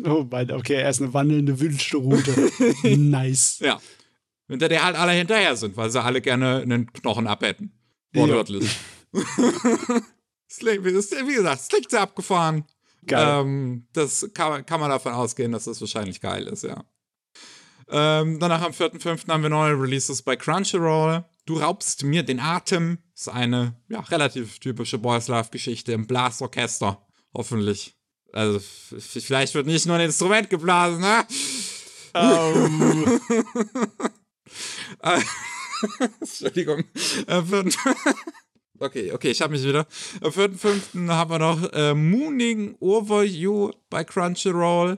Oh 0.04 0.28
mein, 0.30 0.52
okay, 0.52 0.76
er 0.76 0.90
ist 0.90 1.02
eine 1.02 1.14
wandelnde 1.14 1.60
Wünschelrute. 1.60 2.52
nice. 2.98 3.60
Ja. 3.60 3.80
Hinter 4.48 4.70
der 4.70 4.84
halt 4.84 4.98
alle 4.98 5.14
hinterher 5.14 5.56
sind, 5.56 5.78
weil 5.78 5.90
sie 5.90 6.02
alle 6.02 6.22
gerne 6.22 6.62
einen 6.62 6.92
Knochen 6.92 7.28
abhätten. 7.28 7.72
Wortwörtlich. 8.14 8.78
wie 9.14 11.34
gesagt, 11.34 11.62
es 11.62 11.68
klingt 11.70 11.90
sehr 11.90 12.02
abgefahren. 12.02 12.66
Geil. 13.06 13.42
Ähm, 13.42 13.88
das 13.94 14.30
kann, 14.34 14.66
kann, 14.66 14.80
man 14.80 14.90
davon 14.90 15.14
ausgehen, 15.14 15.52
dass 15.52 15.66
das 15.66 15.82
wahrscheinlich 15.82 16.22
geil 16.22 16.48
ist, 16.48 16.64
ja. 16.64 16.84
Ähm, 17.90 18.40
danach 18.40 18.62
am 18.62 18.72
4.5. 18.72 19.28
haben 19.28 19.44
wir 19.44 19.50
neue 19.50 19.74
Releases 19.74 20.22
bei 20.22 20.36
Crunchyroll. 20.36 21.26
Du 21.46 21.60
raubst 21.60 22.04
mir 22.04 22.24
den 22.24 22.40
Atem. 22.40 23.00
Ist 23.22 23.30
eine 23.30 23.76
ja, 23.88 24.00
relativ 24.00 24.58
typische 24.58 24.98
Boys 24.98 25.28
Love-Geschichte 25.28 25.92
im 25.92 26.08
Blasorchester. 26.08 27.06
Hoffentlich. 27.36 27.96
Also, 28.34 28.60
vielleicht 28.98 29.54
wird 29.54 29.68
nicht 29.68 29.86
nur 29.86 29.98
ein 29.98 30.06
Instrument 30.06 30.50
geblasen, 30.50 31.02
ne? 31.02 31.28
Oh. 32.16 33.20
Entschuldigung. 36.20 36.84
Okay, 38.80 39.12
okay, 39.12 39.30
ich 39.30 39.40
habe 39.44 39.54
mich 39.54 39.64
wieder. 39.64 39.86
Am 40.22 40.32
4.5. 40.32 41.08
haben 41.10 41.30
wir 41.30 41.38
noch 41.38 41.72
äh, 41.74 41.94
Mooning 41.94 42.76
Over 42.80 43.24
You 43.24 43.70
bei 43.92 44.04
Crunchyroll. 44.04 44.98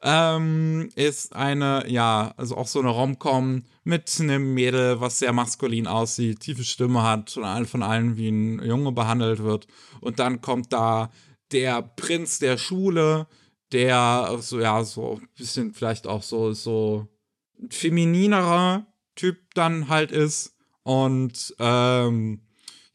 Ähm, 0.00 0.90
ist 0.94 1.34
eine, 1.34 1.84
ja, 1.88 2.32
also 2.36 2.56
auch 2.56 2.68
so 2.68 2.78
eine 2.78 2.90
Romcom 2.90 3.64
mit 3.86 4.12
einem 4.20 4.52
Mädel, 4.52 5.00
was 5.00 5.20
sehr 5.20 5.32
maskulin 5.32 5.86
aussieht, 5.86 6.40
tiefe 6.40 6.64
Stimme 6.64 7.04
hat 7.04 7.36
und 7.36 7.66
von 7.66 7.84
allen 7.84 8.16
wie 8.16 8.28
ein 8.28 8.60
Junge 8.64 8.90
behandelt 8.90 9.44
wird. 9.44 9.68
Und 10.00 10.18
dann 10.18 10.40
kommt 10.40 10.72
da 10.72 11.10
der 11.52 11.82
Prinz 11.82 12.40
der 12.40 12.58
Schule, 12.58 13.28
der 13.70 14.38
so, 14.40 14.60
ja, 14.60 14.82
so 14.82 15.20
ein 15.20 15.28
bisschen 15.36 15.72
vielleicht 15.72 16.08
auch 16.08 16.24
so, 16.24 16.52
so 16.52 17.06
femininerer 17.70 18.86
Typ 19.14 19.38
dann 19.54 19.88
halt 19.88 20.10
ist. 20.10 20.56
Und, 20.82 21.54
ähm, 21.60 22.42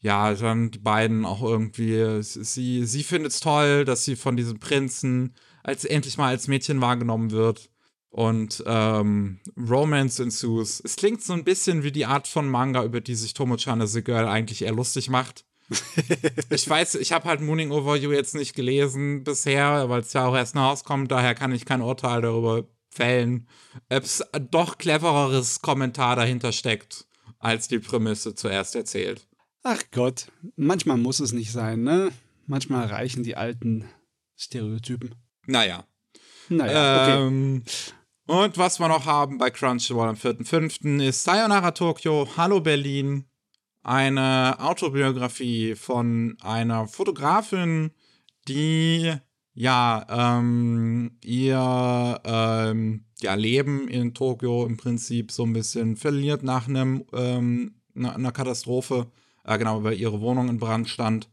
ja, 0.00 0.34
dann 0.34 0.72
die 0.72 0.78
beiden 0.78 1.24
auch 1.24 1.42
irgendwie, 1.42 2.22
sie, 2.22 2.84
sie 2.84 3.02
findet 3.02 3.32
es 3.32 3.40
toll, 3.40 3.86
dass 3.86 4.04
sie 4.04 4.16
von 4.16 4.36
diesem 4.36 4.58
Prinzen 4.58 5.34
als 5.62 5.86
endlich 5.86 6.18
mal 6.18 6.28
als 6.28 6.48
Mädchen 6.48 6.80
wahrgenommen 6.82 7.30
wird. 7.30 7.70
Und 8.12 8.62
ähm, 8.66 9.40
Romance 9.56 10.22
ensues. 10.22 10.82
Es 10.84 10.96
klingt 10.96 11.22
so 11.22 11.32
ein 11.32 11.44
bisschen 11.44 11.82
wie 11.82 11.92
die 11.92 12.04
Art 12.04 12.28
von 12.28 12.46
Manga, 12.46 12.84
über 12.84 13.00
die 13.00 13.14
sich 13.14 13.32
Tomo-chan 13.32 13.80
as 13.80 13.96
a 13.96 14.00
Girl 14.00 14.26
eigentlich 14.26 14.62
eher 14.62 14.72
lustig 14.72 15.08
macht. 15.08 15.46
ich 16.50 16.68
weiß, 16.68 16.96
ich 16.96 17.12
habe 17.12 17.26
halt 17.26 17.40
Mooning 17.40 17.70
Over 17.70 17.96
You 17.96 18.12
jetzt 18.12 18.34
nicht 18.34 18.54
gelesen 18.54 19.24
bisher, 19.24 19.88
weil 19.88 20.02
es 20.02 20.12
ja 20.12 20.26
auch 20.26 20.36
erst 20.36 20.54
rauskommt, 20.54 21.10
daher 21.10 21.34
kann 21.34 21.52
ich 21.52 21.64
kein 21.64 21.80
Urteil 21.80 22.20
darüber 22.20 22.64
fällen, 22.90 23.48
ob 23.88 24.02
es 24.02 24.22
doch 24.50 24.76
clevereres 24.76 25.62
Kommentar 25.62 26.14
dahinter 26.14 26.52
steckt, 26.52 27.06
als 27.38 27.68
die 27.68 27.78
Prämisse 27.78 28.34
zuerst 28.34 28.76
erzählt. 28.76 29.26
Ach 29.62 29.80
Gott, 29.90 30.26
manchmal 30.56 30.98
muss 30.98 31.20
es 31.20 31.32
nicht 31.32 31.52
sein, 31.52 31.82
ne? 31.82 32.10
Manchmal 32.46 32.86
reichen 32.88 33.22
die 33.22 33.36
alten 33.36 33.88
Stereotypen. 34.36 35.14
Naja. 35.46 35.86
Naja, 36.48 37.26
okay. 37.26 37.62
Und 38.32 38.56
was 38.56 38.80
wir 38.80 38.88
noch 38.88 39.04
haben 39.04 39.36
bei 39.36 39.50
Crunchyroll 39.50 40.08
am 40.08 40.14
4.5. 40.14 41.06
ist 41.06 41.22
Sayonara 41.22 41.72
Tokyo, 41.72 42.26
Hallo 42.34 42.60
Berlin. 42.60 43.26
Eine 43.82 44.56
Autobiografie 44.58 45.74
von 45.74 46.38
einer 46.40 46.88
Fotografin, 46.88 47.90
die 48.48 49.12
ja 49.52 50.06
ähm, 50.08 51.18
ihr 51.22 52.20
ähm, 52.24 53.04
ja, 53.20 53.34
Leben 53.34 53.86
in 53.88 54.14
Tokio 54.14 54.64
im 54.64 54.78
Prinzip 54.78 55.30
so 55.30 55.42
ein 55.42 55.52
bisschen 55.52 55.96
verliert 55.96 56.42
nach 56.42 56.66
einem 56.68 57.04
ähm, 57.12 57.82
einer 57.94 58.32
Katastrophe, 58.32 59.08
äh, 59.44 59.58
genau, 59.58 59.84
weil 59.84 60.00
ihre 60.00 60.22
Wohnung 60.22 60.48
in 60.48 60.58
Brand 60.58 60.88
stand 60.88 61.28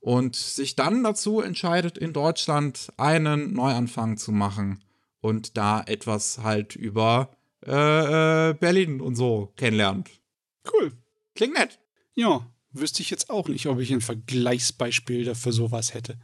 und 0.00 0.36
sich 0.36 0.76
dann 0.76 1.02
dazu 1.02 1.40
entscheidet, 1.40 1.96
in 1.96 2.12
Deutschland 2.12 2.92
einen 2.98 3.54
Neuanfang 3.54 4.18
zu 4.18 4.32
machen 4.32 4.82
und 5.22 5.56
da 5.56 5.82
etwas 5.86 6.38
halt 6.38 6.76
über 6.76 7.30
äh, 7.64 8.50
äh, 8.50 8.54
Berlin 8.54 9.00
und 9.00 9.14
so 9.14 9.52
kennenlernt. 9.56 10.10
Cool. 10.70 10.92
Klingt 11.34 11.54
nett. 11.54 11.78
Ja, 12.14 12.46
wüsste 12.72 13.00
ich 13.02 13.10
jetzt 13.10 13.30
auch 13.30 13.48
nicht, 13.48 13.66
ob 13.66 13.78
ich 13.78 13.92
ein 13.92 14.00
Vergleichsbeispiel 14.02 15.24
dafür 15.24 15.52
sowas 15.52 15.94
hätte. 15.94 16.18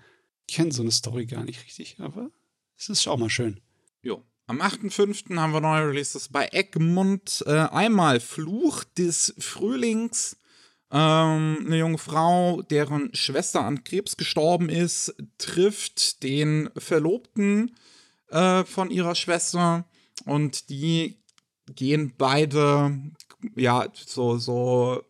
Ich 0.47 0.57
kenne 0.57 0.73
so 0.73 0.83
eine 0.83 0.91
Story 0.91 1.27
gar 1.27 1.45
nicht 1.45 1.65
richtig, 1.65 1.97
aber 2.01 2.31
es 2.77 2.89
ist 2.89 3.07
auch 3.09 3.17
mal 3.17 3.31
schön. 3.31 3.61
Jo. 4.03 4.23
Am 4.47 4.61
8.5. 4.61 5.37
haben 5.37 5.53
wir 5.53 5.61
neue 5.61 5.89
Releases 5.89 6.29
bei 6.29 6.49
Egmont. 6.53 7.45
Äh, 7.47 7.53
einmal 7.53 8.19
Fluch 8.19 8.83
des 8.85 9.35
Frühlings. 9.39 10.39
Ähm, 10.91 11.65
eine 11.67 11.79
junge 11.79 11.99
Frau, 11.99 12.63
deren 12.63 13.15
Schwester 13.15 13.65
an 13.65 13.85
Krebs 13.85 14.17
gestorben 14.17 14.71
ist, 14.71 15.15
trifft 15.37 16.23
den 16.23 16.71
Verlobten 16.77 17.77
äh, 18.31 18.65
von 18.65 18.91
ihrer 18.91 19.15
Schwester 19.15 19.85
und 20.25 20.71
die 20.71 21.19
gehen 21.75 22.15
beide 22.17 22.99
ja 23.55 23.87
so 23.95 24.39
so 24.39 25.03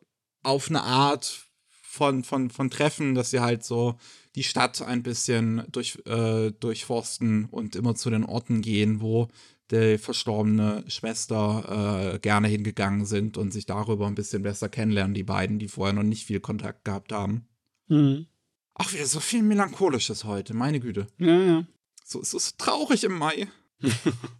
auf 0.43 0.69
eine 0.69 0.83
Art 0.83 1.47
von 1.83 2.25
von 2.25 2.51
von 2.51 2.71
Treffen, 2.71 3.15
dass 3.15 3.31
sie 3.31 3.41
halt 3.41 3.65
so 3.65 3.97
die 4.39 4.45
Stadt 4.45 4.83
ein 4.83 5.03
bisschen 5.03 5.65
durch, 5.73 5.99
äh, 6.07 6.53
durchforsten 6.53 7.47
und 7.47 7.75
immer 7.75 7.97
zu 7.97 8.09
den 8.09 8.25
Orten 8.25 8.61
gehen, 8.61 9.01
wo 9.01 9.27
die 9.73 9.99
verstorbene 9.99 10.85
Schwester 10.87 12.13
äh, 12.15 12.19
gerne 12.21 12.47
hingegangen 12.47 13.05
sind 13.05 13.37
und 13.37 13.53
sich 13.53 13.67
darüber 13.67 14.07
ein 14.07 14.15
bisschen 14.15 14.43
besser 14.43 14.69
kennenlernen, 14.69 15.15
die 15.15 15.25
beiden, 15.25 15.59
die 15.59 15.67
vorher 15.67 15.93
noch 15.93 16.05
nicht 16.05 16.25
viel 16.25 16.39
Kontakt 16.39 16.85
gehabt 16.85 17.13
haben. 17.13 17.49
Mhm. 17.89 18.27
Ach, 18.75 18.93
wieder 18.93 19.07
so 19.07 19.19
viel 19.19 19.43
Melancholisches 19.43 20.25
heute, 20.25 20.55
meine 20.55 20.79
Güte. 20.79 21.09
Ja, 21.19 21.39
ja. 21.45 21.67
So 22.11 22.23
ist 22.23 22.33
es 22.33 22.57
traurig 22.57 23.05
im 23.05 23.19
Mai. 23.19 23.49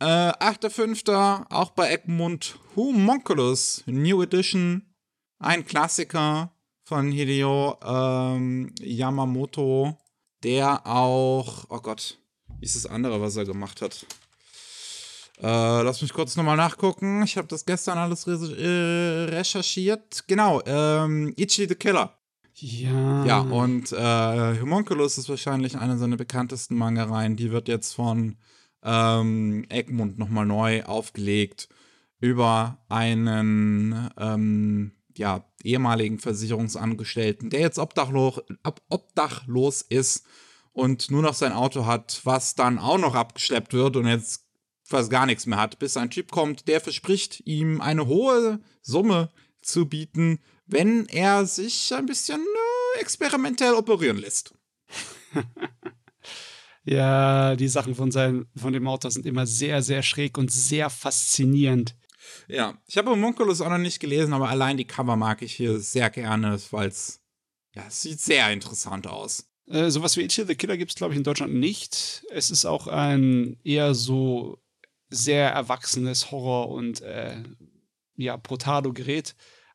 äh, 0.01 0.05
8.5. 0.05 1.51
auch 1.51 1.71
bei 1.73 1.93
Egmont 1.93 2.59
Homunculus 2.75 3.83
New 3.85 4.23
Edition. 4.23 4.87
Ein 5.39 5.67
Klassiker 5.67 6.51
von 6.85 7.13
Hideo 7.13 7.77
ähm, 7.85 8.75
Yamamoto, 8.81 9.99
der 10.43 10.87
auch, 10.87 11.67
oh 11.69 11.81
Gott, 11.81 12.19
wie 12.59 12.65
ist 12.65 12.75
das 12.75 12.87
andere, 12.87 13.21
was 13.21 13.37
er 13.37 13.45
gemacht 13.45 13.83
hat? 13.83 14.07
Äh, 15.43 15.83
lass 15.83 16.01
mich 16.01 16.15
kurz 16.15 16.37
nochmal 16.37 16.57
nachgucken. 16.57 17.23
Ich 17.23 17.37
habe 17.37 17.49
das 17.49 17.67
gestern 17.67 17.99
alles 17.99 18.27
äh, 18.27 19.27
recherchiert. 19.29 20.27
Genau, 20.27 20.63
ähm, 20.65 21.35
Ichi 21.37 21.69
the 21.69 21.75
Killer. 21.75 22.18
Ja. 22.61 23.25
Ja, 23.25 23.41
und 23.41 23.93
äh, 23.93 24.61
Homunculus 24.61 25.19
ist 25.19 25.29
wahrscheinlich 25.29 25.79
eine 25.79 25.99
seiner 25.99 26.17
bekanntesten 26.17 26.77
Mangereien. 26.77 27.37
Die 27.37 27.51
wird 27.51 27.69
jetzt 27.69 27.95
von 27.95 28.37
ähm, 28.83 29.65
Egmont 29.69 30.19
nochmal 30.19 30.47
neu 30.47 30.83
aufgelegt 30.85 31.69
über 32.21 32.79
einen 32.89 34.11
ähm, 34.19 34.93
ja, 35.17 35.45
ehemaligen 35.63 36.19
Versicherungsangestellten, 36.19 37.51
der 37.51 37.61
jetzt 37.61 37.79
obdachlos, 37.79 38.41
obdachlos 38.89 39.83
ist 39.83 40.27
und 40.73 41.11
nur 41.11 41.23
noch 41.23 41.35
sein 41.35 41.53
Auto 41.53 41.87
hat, 41.87 42.21
was 42.25 42.55
dann 42.55 42.79
auch 42.79 42.99
noch 42.99 43.15
abgeschleppt 43.15 43.73
wird 43.73 43.97
und 43.97 44.07
jetzt 44.07 44.45
fast 44.85 45.11
gar 45.11 45.27
nichts 45.27 45.47
mehr 45.47 45.61
hat, 45.61 45.79
bis 45.79 45.97
ein 45.97 46.11
Typ 46.11 46.31
kommt, 46.31 46.67
der 46.67 46.81
verspricht, 46.81 47.47
ihm 47.47 47.81
eine 47.81 48.07
hohe 48.07 48.61
Summe 48.81 49.31
zu 49.61 49.87
bieten, 49.87 50.39
wenn 50.69 51.07
er 51.07 51.47
sich 51.47 51.93
ein 51.95 52.07
bisschen 52.07 52.41
äh, 52.41 53.01
experimentell 53.01 53.75
operieren 53.75 54.19
lässt. 54.19 54.55
ja, 56.85 57.57
die 57.57 57.69
Sachen 57.69 57.95
von, 57.95 58.11
seinem, 58.11 58.47
von 58.55 58.73
dem 58.73 58.87
Autor 58.87 59.11
sind 59.11 59.27
immer 59.27 59.47
sehr, 59.47 59.83
sehr 59.83 60.03
schräg 60.03 60.39
und 60.39 60.53
sehr 60.53 60.91
faszinierend. 60.91 61.97
Ja, 62.47 62.79
ich 62.87 62.99
habe 62.99 63.11
Homunculus 63.11 63.61
auch 63.61 63.71
noch 63.71 63.79
nicht 63.79 64.01
gelesen, 64.01 64.33
aber 64.33 64.49
allein 64.49 64.77
die 64.77 64.87
Cover 64.87 65.17
mag 65.17 65.43
ich 65.43 65.55
hier 65.55 65.79
sehr 65.81 66.11
gerne, 66.11 66.59
weil 66.71 66.89
es 66.89 67.21
ja, 67.75 67.89
sieht 67.89 68.21
sehr 68.21 68.53
interessant 68.53 69.07
aus. 69.07 69.49
Äh, 69.67 69.91
sowas 69.91 70.17
wie 70.17 70.23
Itchy 70.23 70.45
the 70.45 70.55
Killer 70.55 70.77
gibt 70.77 70.91
es, 70.91 70.97
glaube 70.97 71.15
ich, 71.15 71.19
in 71.19 71.25
Deutschland 71.25 71.55
nicht. 71.55 72.25
Es 72.31 72.51
ist 72.51 72.65
auch 72.65 72.87
ein 72.87 73.59
eher 73.65 73.95
so 73.95 74.59
sehr 75.11 75.51
erwachsenes 75.51 76.31
Horror- 76.31 76.69
und 76.69 77.01
äh, 77.01 77.43
ja, 78.17 78.37
Brutalo-Gerät. 78.37 79.35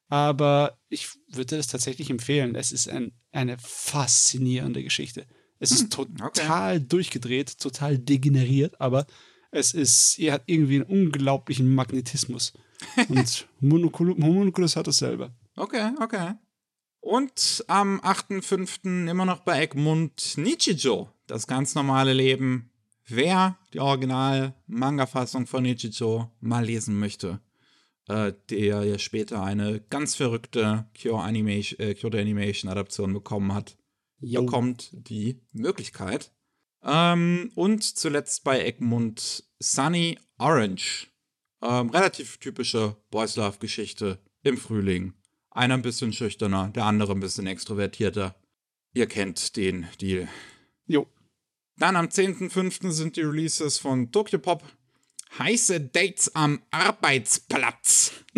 Aber 0.09 0.77
ich 0.89 1.09
würde 1.29 1.57
das 1.57 1.67
tatsächlich 1.67 2.09
empfehlen. 2.09 2.55
Es 2.55 2.71
ist 2.71 2.89
ein, 2.89 3.13
eine 3.31 3.57
faszinierende 3.57 4.83
Geschichte. 4.83 5.25
Es 5.59 5.71
ist 5.71 5.83
hm, 5.83 5.89
total 5.89 6.77
okay. 6.77 6.85
durchgedreht, 6.87 7.57
total 7.57 7.97
degeneriert, 7.97 8.79
aber 8.81 9.05
es 9.51 9.73
ist, 9.73 10.19
er 10.19 10.33
hat 10.33 10.43
irgendwie 10.45 10.75
einen 10.75 11.05
unglaublichen 11.05 11.73
Magnetismus. 11.73 12.53
Und 13.07 13.47
Homunculus 13.61 14.75
hat 14.75 14.87
es 14.87 14.97
selber. 14.97 15.33
Okay, 15.55 15.91
okay. 16.01 16.33
Und 16.99 17.63
am 17.67 17.99
8.5. 18.01 19.09
immer 19.09 19.25
noch 19.25 19.41
bei 19.41 19.61
Egmont 19.61 20.37
Nichijo, 20.37 21.09
das 21.27 21.47
ganz 21.47 21.75
normale 21.75 22.13
Leben. 22.13 22.71
Wer 23.05 23.57
die 23.73 23.79
Original-Manga-Fassung 23.79 25.45
von 25.45 25.63
Nichijo 25.63 26.31
mal 26.39 26.65
lesen 26.65 26.97
möchte, 26.97 27.41
äh, 28.07 28.33
der 28.49 28.83
ja 28.83 28.99
später 28.99 29.43
eine 29.43 29.81
ganz 29.89 30.15
verrückte 30.15 30.85
Kyoto 30.93 31.19
Animation, 31.19 31.79
äh, 31.79 32.21
Animation 32.21 32.69
Adaption 32.69 33.13
bekommen 33.13 33.53
hat, 33.53 33.77
jo. 34.19 34.43
bekommt 34.43 34.89
die 34.91 35.39
Möglichkeit. 35.51 36.31
Ähm, 36.83 37.51
und 37.55 37.83
zuletzt 37.83 38.43
bei 38.43 38.65
Egmont 38.65 39.45
Sunny 39.59 40.19
Orange. 40.37 41.07
Ähm, 41.61 41.89
relativ 41.89 42.37
typische 42.37 42.97
Boys 43.09 43.37
Love 43.37 43.57
Geschichte 43.59 44.19
im 44.41 44.57
Frühling. 44.57 45.13
Einer 45.51 45.75
ein 45.75 45.81
bisschen 45.81 46.11
schüchterner, 46.11 46.69
der 46.75 46.85
andere 46.85 47.13
ein 47.13 47.21
bisschen 47.21 47.47
extrovertierter. 47.47 48.35
Ihr 48.93 49.07
kennt 49.07 49.55
den 49.55 49.87
Deal. 50.01 50.27
Jo. 50.85 51.07
Dann 51.77 51.95
am 51.95 52.07
10.05. 52.07 52.91
sind 52.91 53.15
die 53.15 53.21
Releases 53.21 53.77
von 53.77 54.11
Tokyo 54.11 54.39
Pop. 54.39 54.63
Heiße 55.39 55.81
Dates 55.81 56.35
am 56.35 56.61
Arbeitsplatz. 56.71 58.11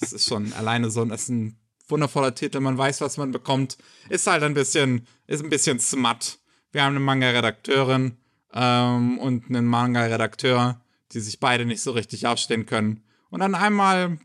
das 0.00 0.12
ist 0.12 0.28
schon 0.28 0.52
alleine 0.54 0.90
so 0.90 1.04
das 1.04 1.22
ist 1.22 1.28
ein 1.28 1.58
wundervoller 1.88 2.34
Titel. 2.34 2.60
Man 2.60 2.76
weiß, 2.76 3.00
was 3.00 3.16
man 3.16 3.30
bekommt. 3.30 3.78
Ist 4.08 4.26
halt 4.26 4.42
ein 4.42 4.54
bisschen, 4.54 5.06
ist 5.26 5.44
ein 5.44 5.50
bisschen 5.50 5.78
smut. 5.78 6.38
Wir 6.72 6.82
haben 6.82 6.96
eine 6.96 7.04
Manga-Redakteurin 7.04 8.16
ähm, 8.52 9.18
und 9.18 9.46
einen 9.46 9.66
Manga-Redakteur, 9.66 10.80
die 11.12 11.20
sich 11.20 11.38
beide 11.38 11.66
nicht 11.66 11.82
so 11.82 11.92
richtig 11.92 12.26
aufstehen 12.26 12.66
können. 12.66 13.04
Und 13.30 13.40
dann 13.40 13.54
einmal 13.54 14.18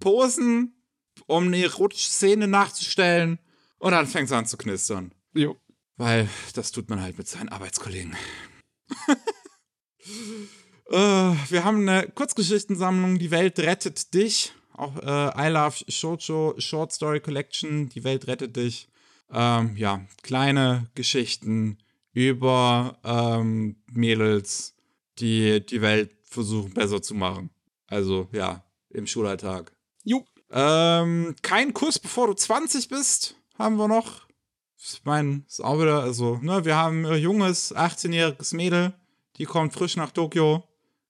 posen, 0.00 0.80
um 1.26 1.48
eine 1.48 1.62
erotische 1.62 2.10
Szene 2.10 2.48
nachzustellen. 2.48 3.38
Und 3.78 3.92
dann 3.92 4.06
fängt 4.06 4.26
es 4.26 4.32
an 4.32 4.46
zu 4.46 4.56
knistern. 4.56 5.12
Jo. 5.34 5.60
Weil 5.96 6.28
das 6.54 6.70
tut 6.70 6.88
man 6.88 7.02
halt 7.02 7.18
mit 7.18 7.28
seinen 7.28 7.48
Arbeitskollegen. 7.48 8.16
äh, 10.90 11.34
wir 11.50 11.64
haben 11.64 11.88
eine 11.88 12.08
Kurzgeschichtensammlung, 12.08 13.18
Die 13.18 13.30
Welt 13.30 13.58
rettet 13.58 14.14
dich. 14.14 14.52
Auch 14.74 14.96
äh, 14.98 15.48
I 15.48 15.50
Love 15.50 15.76
Shoujo 15.88 16.54
Short 16.58 16.92
Story 16.92 17.20
Collection, 17.20 17.88
Die 17.88 18.04
Welt 18.04 18.26
rettet 18.26 18.56
dich. 18.56 18.88
Ähm, 19.30 19.76
ja, 19.76 20.00
kleine 20.22 20.86
Geschichten 20.94 21.78
über 22.12 22.98
ähm, 23.04 23.76
Mädels, 23.92 24.74
die 25.18 25.64
die 25.64 25.82
Welt 25.82 26.10
versuchen 26.24 26.72
besser 26.72 27.02
zu 27.02 27.14
machen. 27.14 27.50
Also 27.86 28.28
ja, 28.32 28.64
im 28.90 29.06
Schulalltag. 29.06 29.72
Jo. 30.04 30.24
Ähm, 30.50 31.36
kein 31.42 31.74
Kuss, 31.74 31.98
bevor 31.98 32.28
du 32.28 32.34
20 32.34 32.88
bist, 32.88 33.34
haben 33.58 33.76
wir 33.76 33.88
noch. 33.88 34.26
Ich 34.78 35.04
meine, 35.04 35.42
ist 35.46 35.62
auch 35.62 35.80
wieder, 35.80 36.02
also, 36.02 36.38
ne, 36.40 36.64
wir 36.64 36.76
haben 36.76 37.04
ein 37.04 37.20
junges, 37.20 37.74
18-jähriges 37.74 38.54
Mädel, 38.54 38.94
die 39.36 39.44
kommt 39.44 39.74
frisch 39.74 39.96
nach 39.96 40.12
Tokio, 40.12 40.62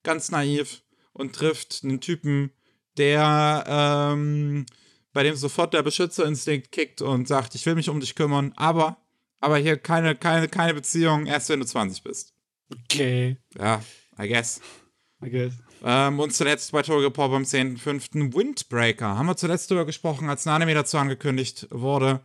ganz 0.08 0.30
naiv 0.30 0.80
und 1.12 1.34
trifft 1.34 1.80
einen 1.84 2.00
Typen, 2.00 2.50
der, 2.96 3.64
ähm, 3.68 4.64
bei 5.12 5.22
dem 5.22 5.36
sofort 5.36 5.74
der 5.74 5.82
Beschützerinstinkt 5.82 6.72
kickt 6.72 7.02
und 7.02 7.28
sagt, 7.28 7.54
ich 7.54 7.66
will 7.66 7.74
mich 7.74 7.90
um 7.90 8.00
dich 8.00 8.14
kümmern, 8.14 8.54
aber 8.56 8.96
aber 9.40 9.58
hier 9.58 9.76
keine, 9.76 10.16
keine, 10.16 10.48
keine 10.48 10.72
Beziehung, 10.72 11.26
erst 11.26 11.50
wenn 11.50 11.60
du 11.60 11.66
20 11.66 12.02
bist. 12.02 12.34
Okay. 12.72 13.36
Ja, 13.58 13.82
I 14.18 14.28
guess. 14.28 14.62
I 15.22 15.30
guess. 15.30 15.52
Ähm, 15.84 16.18
und 16.18 16.32
zuletzt 16.32 16.72
bei 16.72 16.80
Tokyo 16.80 17.10
Pop 17.10 17.32
am 17.32 17.42
10.5. 17.42 18.34
Windbreaker. 18.34 19.18
Haben 19.18 19.26
wir 19.26 19.36
zuletzt 19.36 19.70
darüber 19.70 19.84
gesprochen, 19.84 20.30
als 20.30 20.46
ein 20.46 20.54
Anime 20.54 20.74
dazu 20.74 20.96
angekündigt 20.96 21.68
wurde. 21.70 22.20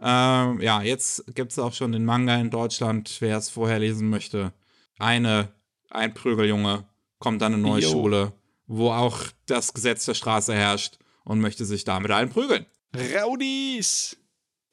Ähm, 0.00 0.60
ja, 0.60 0.82
jetzt 0.82 1.24
gibt 1.36 1.52
es 1.52 1.58
auch 1.60 1.72
schon 1.72 1.92
den 1.92 2.04
Manga 2.04 2.34
in 2.36 2.50
Deutschland, 2.50 3.16
wer 3.20 3.38
es 3.38 3.48
vorher 3.48 3.78
lesen 3.78 4.10
möchte. 4.10 4.52
Eine, 4.98 5.52
ein 5.88 6.12
Prügeljunge 6.12 6.84
kommt 7.18 7.42
an 7.42 7.54
eine 7.54 7.62
neue 7.62 7.82
Jo. 7.82 7.90
Schule, 7.90 8.32
wo 8.66 8.90
auch 8.90 9.20
das 9.46 9.74
Gesetz 9.74 10.04
der 10.04 10.14
Straße 10.14 10.54
herrscht 10.54 10.98
und 11.24 11.40
möchte 11.40 11.64
sich 11.64 11.84
da 11.84 12.00
mit 12.00 12.10
allen 12.10 12.30
prügeln. 12.30 12.66
Rowdies! 12.94 14.16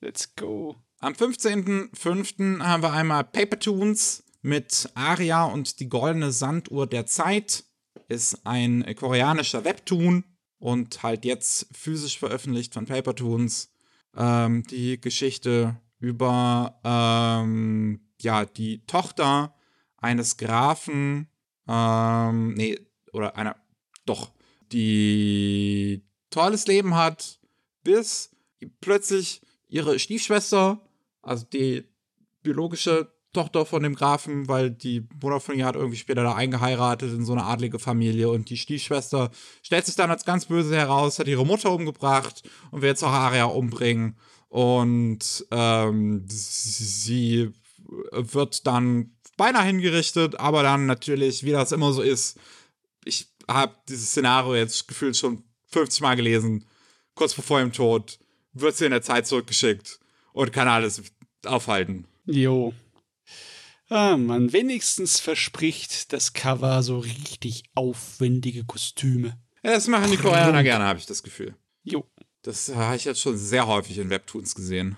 Let's 0.02 0.36
go. 0.36 0.76
Am 1.00 1.14
15.05. 1.14 2.62
haben 2.62 2.84
wir 2.84 2.94
einmal 2.94 3.24
Paper 3.24 3.60
Toons 3.60 4.24
mit 4.42 4.90
Aria 4.94 5.46
und 5.46 5.80
die 5.80 5.90
goldene 5.90 6.32
Sanduhr 6.32 6.88
der 6.88 7.06
Zeit. 7.06 7.66
Ist 8.08 8.46
ein 8.46 8.86
koreanischer 8.96 9.66
Webtoon 9.66 10.24
und 10.60 11.02
halt 11.04 11.26
jetzt 11.26 11.68
physisch 11.76 12.20
veröffentlicht 12.20 12.74
von 12.74 12.86
Paper 12.86 13.16
Toons. 13.16 13.72
Ähm, 14.16 14.64
die 14.70 15.02
Geschichte 15.02 15.82
über 16.00 16.80
ähm, 16.84 18.00
ja, 18.22 18.46
die 18.46 18.86
Tochter 18.86 19.56
eines 19.98 20.38
Grafen, 20.38 21.28
ähm, 21.68 22.54
nee, 22.54 22.80
oder 23.12 23.36
einer, 23.36 23.56
doch, 24.06 24.32
die 24.72 26.04
tolles 26.30 26.68
Leben 26.68 26.96
hat, 26.96 27.40
bis 27.84 28.32
plötzlich 28.82 29.42
ihre 29.68 30.00
Stiefschwester, 30.00 30.82
also 31.22 31.46
die 31.46 31.84
biologische 32.42 33.16
Tochter 33.36 33.66
von 33.66 33.84
dem 33.84 33.96
Grafen, 33.96 34.48
weil 34.48 34.72
die 34.72 35.08
Mutter 35.22 35.40
von 35.40 35.58
ihr 35.58 35.66
hat 35.66 35.76
irgendwie 35.76 35.98
später 35.98 36.24
da 36.24 36.36
eingeheiratet 36.36 37.12
in 37.14 37.26
so 37.26 37.34
eine 37.34 37.44
adlige 37.44 37.80
Familie 37.80 38.30
und 38.30 38.50
die 38.50 38.58
Stiefschwester 38.58 39.30
stellt 39.62 39.86
sich 39.86 39.96
dann 39.96 40.10
als 40.10 40.24
ganz 40.24 40.46
böse 40.46 40.76
heraus, 40.76 41.20
hat 41.20 41.28
ihre 41.28 41.46
Mutter 41.46 41.72
umgebracht 41.72 42.44
und 42.72 42.82
will 42.82 42.90
jetzt 42.90 43.04
auch 43.04 43.12
Aria 43.12 43.46
umbringen. 43.46 44.18
Und 44.48 45.46
ähm, 45.52 46.24
sie 46.28 47.52
wird 48.12 48.66
dann 48.66 49.15
beinahe 49.38 49.66
hingerichtet, 49.66 50.40
aber 50.40 50.64
dann 50.64 50.86
natürlich, 50.86 51.44
wie 51.44 51.52
das 51.52 51.72
immer 51.72 51.94
so 51.94 52.02
ist, 52.02 52.40
ich 53.04 53.28
habe 53.48 53.76
dieses 53.90 54.10
Szenario 54.10 54.56
jetzt 54.56 54.88
gefühlt 54.88 55.16
schon 55.16 55.44
50 55.68 56.02
Mal 56.02 56.16
gelesen, 56.16 56.66
kurz 57.14 57.34
vor 57.34 57.60
ihrem 57.60 57.72
Tod 57.72 58.20
wird 58.54 58.76
sie 58.76 58.86
in 58.86 58.92
der 58.92 59.02
Zeit 59.02 59.28
zurückgeschickt 59.28 60.00
und 60.34 60.54
kann 60.54 60.68
alles 60.68 61.02
aufhalten. 61.46 62.08
Jo. 62.26 62.74
Ah, 63.90 64.18
man, 64.18 64.52
wenigstens 64.52 65.20
verspricht 65.20 66.12
das 66.12 66.34
Cover 66.34 66.82
so 66.82 66.98
richtig 67.00 67.64
aufwendige 67.76 68.64
Kostüme. 68.64 69.38
Ja, 69.64 69.72
das 69.72 69.88
machen 69.88 70.10
die 70.10 70.18
Koreaner 70.18 70.64
gerne, 70.64 70.86
habe 70.86 71.00
ich 71.00 71.06
das 71.06 71.22
Gefühl. 71.22 71.56
Jo. 71.84 72.06
Das 72.42 72.74
habe 72.74 72.96
ich 72.96 73.06
jetzt 73.06 73.22
schon 73.22 73.38
sehr 73.38 73.68
häufig 73.68 73.98
in 73.98 74.10
Webtoons 74.10 74.56
gesehen. 74.56 74.98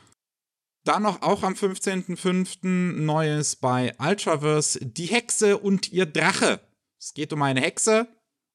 Dann 0.87 1.03
noch 1.03 1.21
auch 1.21 1.43
am 1.43 1.53
15.05. 1.53 2.65
Neues 2.65 3.57
bei 3.57 3.93
Ultraverse, 3.99 4.79
Die 4.85 5.07
Hexe 5.07 5.57
und 5.57 5.91
ihr 5.91 6.05
Drache. 6.05 6.61
Es 6.97 7.13
geht 7.13 7.33
um 7.33 7.41
eine 7.41 7.59
Hexe 7.59 8.07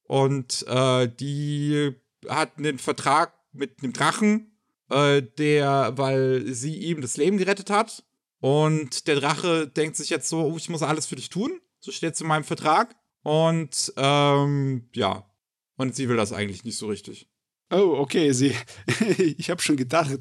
und 0.05 0.65
äh, 0.67 1.07
die 1.07 1.91
hat 2.27 2.57
einen 2.57 2.79
Vertrag 2.79 3.35
mit 3.51 3.83
einem 3.83 3.93
Drachen, 3.93 4.57
äh, 4.89 5.21
der, 5.21 5.93
weil 5.95 6.47
sie 6.47 6.75
ihm 6.75 7.01
das 7.01 7.17
Leben 7.17 7.37
gerettet 7.37 7.69
hat. 7.69 8.03
Und 8.39 9.05
der 9.05 9.17
Drache 9.17 9.67
denkt 9.67 9.95
sich 9.95 10.09
jetzt 10.09 10.27
so, 10.27 10.41
oh, 10.41 10.57
ich 10.57 10.69
muss 10.69 10.81
alles 10.81 11.05
für 11.05 11.15
dich 11.15 11.29
tun. 11.29 11.61
So 11.81 11.91
steht 11.91 12.15
es 12.15 12.21
in 12.21 12.27
meinem 12.27 12.45
Vertrag. 12.45 12.95
Und 13.21 13.93
ähm, 13.95 14.89
ja. 14.93 15.29
Und 15.77 15.95
sie 15.95 16.09
will 16.09 16.17
das 16.17 16.33
eigentlich 16.33 16.63
nicht 16.63 16.79
so 16.79 16.87
richtig. 16.87 17.29
Oh, 17.69 17.95
okay, 17.99 18.31
sie. 18.31 18.55
ich 19.17 19.51
habe 19.51 19.61
schon 19.61 19.77
gedacht, 19.77 20.11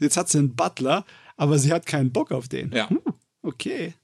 jetzt 0.00 0.18
hat 0.18 0.28
sie 0.28 0.38
einen 0.38 0.54
Butler, 0.54 1.06
aber 1.36 1.58
sie 1.58 1.72
hat 1.72 1.86
keinen 1.86 2.12
Bock 2.12 2.32
auf 2.32 2.48
den. 2.48 2.72
Ja. 2.72 2.88
Hm, 2.90 3.00
okay. 3.42 3.94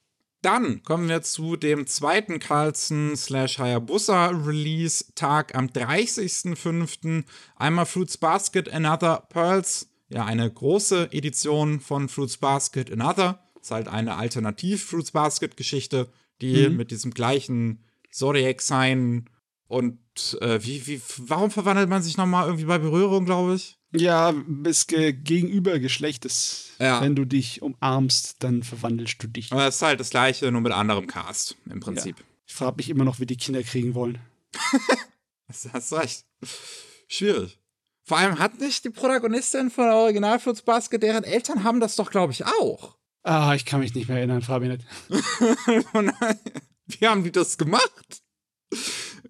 Dann 0.41 0.83
kommen 0.85 1.09
wir 1.09 1.23
zu 1.23 1.57
dem 1.57 1.87
zweiten 1.89 2.39
Carlson 2.39 3.17
slash 3.17 3.59
Hayabusa 3.59 4.29
Release 4.29 5.05
Tag 5.17 5.55
am 5.57 5.67
30.05. 5.67 7.25
Einmal 7.57 7.87
Fruits 7.87 8.17
Basket 8.17 8.73
Another 8.73 9.27
Pearls. 9.31 9.89
Ja, 10.11 10.25
eine 10.25 10.51
große 10.51 11.09
Edition 11.13 11.81
von 11.81 12.09
Fruits 12.09 12.37
Basket 12.39 12.91
Another. 12.93 13.41
Ist 13.61 13.71
halt 13.73 13.89
eine 13.89 14.17
Alternativ 14.17 14.85
Fruits 14.85 15.11
Basket 15.11 15.57
Geschichte, 15.57 16.09
die 16.41 16.69
Mhm. 16.69 16.77
mit 16.77 16.91
diesem 16.91 17.13
gleichen 17.13 17.85
Zodiac 18.11 18.63
Sign 18.63 19.29
und 19.67 19.99
äh, 20.41 20.61
wie, 20.63 20.87
wie, 20.87 21.01
warum 21.19 21.51
verwandelt 21.51 21.89
man 21.91 22.03
sich 22.03 22.17
nochmal 22.17 22.47
irgendwie 22.47 22.65
bei 22.65 22.79
Berührung, 22.79 23.25
glaube 23.27 23.55
ich? 23.55 23.78
Ja, 23.93 24.35
bis 24.47 24.87
ge 24.87 25.13
gegenüber 25.13 25.79
Geschlechtes. 25.79 26.73
Ja. 26.79 27.01
Wenn 27.01 27.17
du 27.17 27.25
dich 27.25 27.63
umarmst, 27.63 28.37
dann 28.43 28.63
verwandelst 28.63 29.23
du 29.23 29.29
dich. 29.29 29.51
Aber 29.53 29.67
es 29.67 29.77
ist 29.77 29.83
halt 29.83 30.01
das 30.01 30.11
gleiche, 30.11 30.51
nur 30.53 30.61
mit 30.61 30.73
anderem 30.73 31.07
Cast 31.07 31.57
im 31.71 31.81
Prinzip. 31.81 32.17
Ich 32.47 32.55
frage 32.55 32.77
mich 32.77 32.91
immer 32.91 33.05
noch, 33.05 33.21
wie 33.21 33.27
die 33.27 33.37
Kinder 33.37 33.63
kriegen 33.63 33.95
wollen. 33.95 34.19
Das 35.51 35.67
hast 35.73 35.95
recht. 35.95 36.27
Schwierig. 37.09 37.59
Vor 38.05 38.19
allem 38.19 38.39
hat 38.39 38.61
nicht 38.61 38.85
die 38.85 38.91
Protagonistin 38.91 39.71
von 39.71 39.89
Original 39.89 40.39
Fruits 40.39 40.61
Basket, 40.61 41.03
deren 41.03 41.25
Eltern 41.25 41.65
haben 41.65 41.81
das 41.81 41.97
doch, 41.97 42.11
glaube 42.11 42.35
ich, 42.35 42.45
auch. 42.45 42.99
Ah, 43.23 43.55
ich 43.55 43.65
kann 43.65 43.81
mich 43.81 43.95
nicht 43.95 44.09
mehr 44.09 44.19
erinnern, 44.19 44.43
frag 44.43 44.61
mich 44.61 44.71
nicht. 44.71 44.87
Wie 46.87 47.07
haben 47.07 47.25
die 47.25 47.33
das 47.33 47.57
gemacht? 47.57 48.23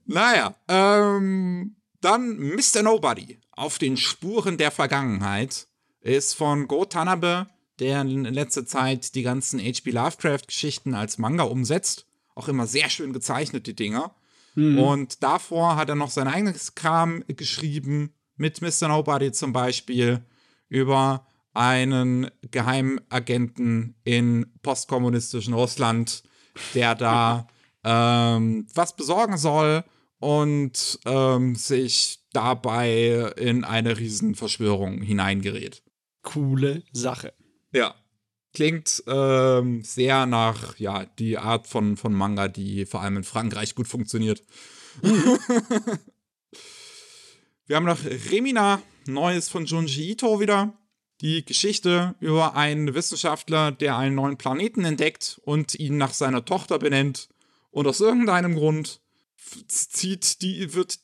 Naja, 0.07 0.57
ähm, 0.69 1.77
dann 2.01 2.39
Mr. 2.39 2.83
Nobody 2.83 3.39
auf 3.53 3.79
den 3.79 3.97
Spuren 3.97 4.59
der 4.59 4.71
Vergangenheit 4.71 5.67
ist 6.01 6.35
von 6.35 6.69
Go 6.69 6.85
Tanabe, 6.85 7.47
der 7.79 8.01
in 8.03 8.25
letzter 8.25 8.67
Zeit 8.67 9.15
die 9.15 9.23
ganzen 9.23 9.61
H.P. 9.61 9.91
Lovecraft-Geschichten 9.91 10.95
als 10.95 11.19
Manga 11.19 11.45
umsetzt. 11.45 12.07
Auch 12.35 12.49
immer 12.49 12.67
sehr 12.67 12.89
schön 12.89 13.13
gezeichnet, 13.13 13.67
die 13.67 13.75
Dinger. 13.75 14.15
Und 14.59 15.23
davor 15.23 15.77
hat 15.77 15.89
er 15.89 15.95
noch 15.95 16.11
sein 16.11 16.27
eigenes 16.27 16.75
Kram 16.75 17.23
geschrieben, 17.29 18.13
mit 18.37 18.61
Mr. 18.61 18.89
Nobody 18.89 19.31
zum 19.31 19.53
Beispiel, 19.53 20.25
über 20.69 21.27
einen 21.55 22.31
Geheimagenten 22.51 23.97
in 24.05 24.47
postkommunistischen 24.63 25.55
Russland, 25.55 26.23
der 26.75 26.95
da 26.95 27.47
ähm, 27.85 28.67
was 28.75 28.97
besorgen 28.97 29.37
soll 29.39 29.85
und 30.19 30.99
ähm, 31.05 31.55
sich 31.55 32.21
dabei 32.33 33.33
in 33.37 33.65
eine 33.65 33.99
Riesenverschwörung 33.99 35.03
hineingerät. 35.03 35.83
Coole 36.23 36.83
Sache. 36.93 37.33
Ja. 37.73 37.95
Klingt 38.55 39.05
ähm, 39.07 39.83
sehr 39.83 40.27
nach, 40.27 40.79
ja, 40.79 41.05
die 41.19 41.39
Art 41.39 41.67
von, 41.67 41.97
von 41.97 42.13
Manga, 42.13 42.49
die 42.49 42.87
vor 42.87 43.03
allem 43.03 43.19
in 43.19 43.25
Frankreich 43.25 43.75
gut 43.75 43.87
funktioniert. 43.87 44.43
Wir 47.67 47.77
haben 47.77 47.85
noch 47.85 48.03
Remina, 48.31 48.83
Neues 49.07 49.49
von 49.49 49.67
Junji 49.67 50.11
Ito 50.13 50.41
wieder. 50.41 50.73
Die 51.21 51.45
Geschichte 51.45 52.15
über 52.21 52.57
einen 52.57 52.95
Wissenschaftler, 52.95 53.73
der 53.73 53.99
einen 53.99 54.15
neuen 54.15 54.39
Planeten 54.39 54.85
entdeckt 54.85 55.41
und 55.45 55.75
ihn 55.75 55.97
nach 55.99 56.15
seiner 56.15 56.45
Tochter 56.45 56.79
benennt. 56.79 57.29
Und 57.71 57.87
aus 57.87 58.01
irgendeinem 58.01 58.55
Grund 58.55 59.01
zieht 59.69 60.43
die, 60.43 60.75
wird 60.75 60.99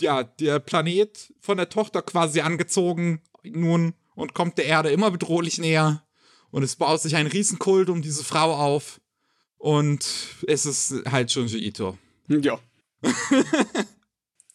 ja, 0.00 0.22
der 0.24 0.58
Planet 0.58 1.32
von 1.40 1.56
der 1.56 1.68
Tochter 1.68 2.02
quasi 2.02 2.40
angezogen 2.40 3.22
nun 3.44 3.94
und 4.14 4.34
kommt 4.34 4.58
der 4.58 4.66
Erde 4.66 4.90
immer 4.90 5.10
bedrohlich 5.10 5.58
näher. 5.58 6.04
Und 6.50 6.62
es 6.62 6.76
baut 6.76 7.00
sich 7.00 7.16
ein 7.16 7.26
Riesenkult 7.26 7.88
um 7.88 8.02
diese 8.02 8.24
Frau 8.24 8.54
auf. 8.54 9.00
Und 9.56 10.06
es 10.46 10.66
ist 10.66 10.94
halt 11.10 11.30
Junji 11.30 11.58
Ito. 11.66 11.96
Ja. 12.28 12.58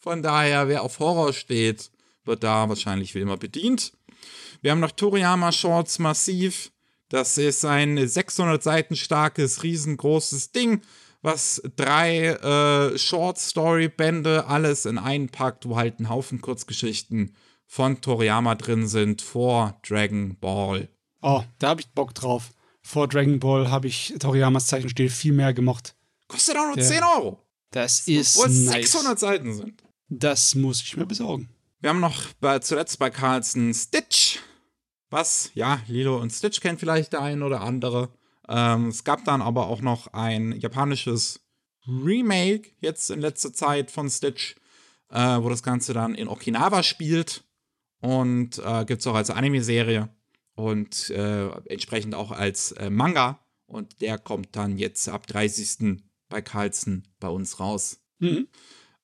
Von 0.00 0.22
daher, 0.22 0.68
wer 0.68 0.82
auf 0.82 1.00
Horror 1.00 1.32
steht, 1.32 1.90
wird 2.24 2.44
da 2.44 2.68
wahrscheinlich 2.68 3.14
wie 3.14 3.20
immer 3.20 3.36
bedient. 3.36 3.92
Wir 4.60 4.70
haben 4.70 4.80
noch 4.80 4.92
Toriyama 4.92 5.50
Shorts 5.50 5.98
Massiv. 5.98 6.70
Das 7.08 7.38
ist 7.38 7.64
ein 7.64 8.06
600 8.06 8.62
Seiten 8.62 8.94
starkes, 8.94 9.62
riesengroßes 9.62 10.52
Ding, 10.52 10.82
was 11.22 11.60
drei 11.76 12.26
äh, 12.28 12.98
Short-Story-Bände 12.98 14.46
alles 14.46 14.86
in 14.86 14.98
einen 14.98 15.28
packt, 15.28 15.68
wo 15.68 15.76
halt 15.76 16.00
ein 16.00 16.08
Haufen 16.08 16.40
Kurzgeschichten 16.40 17.34
von 17.66 18.00
Toriyama 18.00 18.54
drin 18.54 18.86
sind 18.86 19.20
vor 19.22 19.78
Dragon 19.86 20.36
Ball. 20.38 20.88
Oh, 21.20 21.42
da 21.58 21.70
habe 21.70 21.80
ich 21.80 21.88
Bock 21.90 22.14
drauf. 22.14 22.50
Vor 22.82 23.08
Dragon 23.08 23.38
Ball 23.40 23.70
habe 23.70 23.88
ich 23.88 24.14
Toriyamas 24.18 24.66
Zeichenstil 24.66 25.10
viel 25.10 25.32
mehr 25.32 25.52
gemocht. 25.52 25.94
Kostet 26.28 26.56
auch 26.56 26.66
nur 26.66 26.78
Ja. 26.78 26.84
10 26.84 27.02
Euro, 27.02 27.42
Das 27.70 28.06
ist 28.06 28.36
wo 28.38 28.44
es 28.44 28.60
nice. 28.60 28.92
600 28.92 29.18
Seiten 29.18 29.54
sind. 29.54 29.82
Das 30.08 30.54
muss 30.54 30.80
ich 30.82 30.96
mir 30.96 31.04
besorgen. 31.06 31.50
Wir 31.80 31.90
haben 31.90 32.00
noch 32.00 32.22
bei, 32.40 32.58
zuletzt 32.60 32.98
bei 32.98 33.10
Carlson 33.10 33.74
Stitch. 33.74 34.38
Was, 35.10 35.50
ja, 35.54 35.80
Lilo 35.86 36.18
und 36.18 36.30
Stitch 36.30 36.60
kennt 36.60 36.80
vielleicht 36.80 37.12
der 37.12 37.22
ein 37.22 37.42
oder 37.42 37.60
andere. 37.62 38.10
Ähm, 38.48 38.88
es 38.88 39.04
gab 39.04 39.24
dann 39.24 39.42
aber 39.42 39.66
auch 39.66 39.80
noch 39.80 40.08
ein 40.12 40.52
japanisches 40.52 41.40
Remake 41.86 42.70
jetzt 42.80 43.10
in 43.10 43.20
letzter 43.20 43.52
Zeit 43.52 43.90
von 43.90 44.08
Stitch. 44.10 44.56
äh, 45.10 45.42
wo 45.42 45.48
das 45.48 45.62
Ganze 45.62 45.92
dann 45.94 46.14
in 46.14 46.28
Okinawa 46.28 46.82
spielt. 46.82 47.44
Und 48.00 48.58
äh, 48.58 48.84
gibt 48.84 49.00
es 49.00 49.06
auch 49.06 49.14
als 49.14 49.30
Anime-Serie 49.30 50.08
und 50.54 51.10
äh, 51.10 51.48
entsprechend 51.66 52.14
auch 52.14 52.30
als 52.30 52.72
äh, 52.72 52.90
Manga. 52.90 53.40
Und 53.66 54.00
der 54.00 54.18
kommt 54.18 54.54
dann 54.54 54.78
jetzt 54.78 55.08
ab 55.08 55.26
30. 55.26 56.00
bei 56.28 56.40
Carlsen 56.40 57.08
bei 57.18 57.28
uns 57.28 57.58
raus. 57.58 58.00
Mhm. 58.20 58.46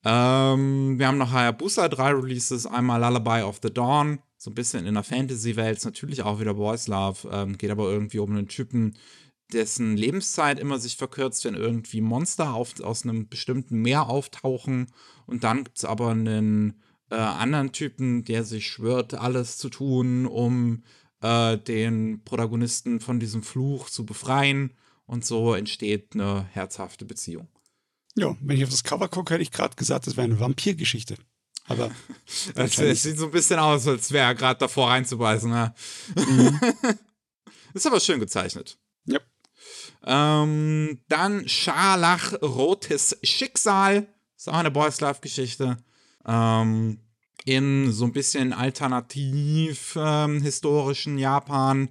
Ähm, 0.05 0.99
wir 0.99 1.09
haben 1.09 1.19
noch 1.19 1.33
Hayabusa, 1.33 1.89
drei 1.89 2.13
Releases. 2.13 2.67
Einmal 2.67 3.01
Lullaby 3.01 3.43
of 3.43 3.59
the 3.63 3.73
Dawn, 3.73 4.21
so 4.37 4.51
ein 4.51 4.55
bisschen 4.55 4.87
in 4.87 4.95
der 4.95 5.03
Fantasy-Welt, 5.03 5.85
natürlich 5.85 6.23
auch 6.23 6.39
wieder 6.39 6.55
Boys 6.55 6.87
Love, 6.87 7.29
ähm, 7.33 7.59
geht 7.59 7.71
aber 7.71 7.91
irgendwie 7.91 8.19
um 8.19 8.31
einen 8.31 8.49
Typen, 8.49 8.97
dessen 9.53 9.97
Lebenszeit 9.97 10.59
immer 10.59 10.79
sich 10.79 10.97
verkürzt, 10.97 11.45
wenn 11.45 11.55
irgendwie 11.55 12.01
Monster 12.01 12.55
auf, 12.55 12.81
aus 12.81 13.05
einem 13.05 13.29
bestimmten 13.29 13.81
Meer 13.81 14.09
auftauchen. 14.09 14.87
Und 15.27 15.45
dann 15.45 15.65
gibt 15.65 15.79
es 15.79 15.85
aber 15.85 16.11
einen 16.11 16.81
äh, 17.11 17.17
anderen 17.17 17.73
Typen, 17.73 18.25
der 18.25 18.45
sich 18.45 18.67
schwört, 18.67 19.15
alles 19.15 19.59
zu 19.59 19.69
tun, 19.69 20.27
um 20.27 20.83
äh, 21.21 21.59
den 21.59 22.23
Protagonisten 22.25 23.01
von 23.01 23.21
diesem 23.21 23.43
Fluch 23.43 23.91
zu 23.91 24.05
befreien. 24.05 24.77
Und 25.07 25.25
so 25.25 25.55
entsteht 25.55 26.15
eine 26.15 26.47
herzhafte 26.53 27.05
Beziehung. 27.05 27.49
Ja, 28.17 28.37
wenn 28.41 28.57
ich 28.57 28.65
auf 28.65 28.71
das 28.71 28.85
Cover 28.85 29.09
gucke, 29.09 29.35
hätte 29.35 29.43
ich 29.43 29.51
gerade 29.51 29.77
gesagt, 29.77 30.07
das 30.07 30.17
wäre 30.17 30.25
eine 30.25 30.41
Vampirgeschichte. 30.41 31.17
Aber 31.67 31.91
es, 32.55 32.79
es, 32.79 33.03
sieht 33.03 33.19
so 33.19 33.27
ein 33.27 33.31
bisschen 33.31 33.59
aus, 33.59 33.87
als 33.87 34.13
wäre 34.13 34.27
er 34.27 34.35
gerade 34.35 34.61
davor 34.61 34.91
reinzubeißen. 34.91 35.51
Ne? 35.51 35.75
Mhm. 36.17 36.61
ist 37.75 37.87
aber 37.87 38.01
schön 38.01 38.21
gezeichnet. 38.21 38.79
Ähm, 40.05 41.01
dann 41.09 41.49
Scharlach 41.49 42.35
Rotes 42.43 43.19
Schicksal. 43.23 44.07
Ist 44.37 44.49
auch 44.49 44.55
eine 44.55 44.71
Boys 44.71 45.01
Love 45.01 45.21
Geschichte. 45.21 45.79
Ähm, 46.27 46.99
in 47.45 47.93
so 47.93 48.05
ein 48.05 48.13
bisschen 48.13 48.53
alternativ 48.53 49.97
ähm, 49.99 50.43
historischen 50.43 51.19
Japan. 51.19 51.91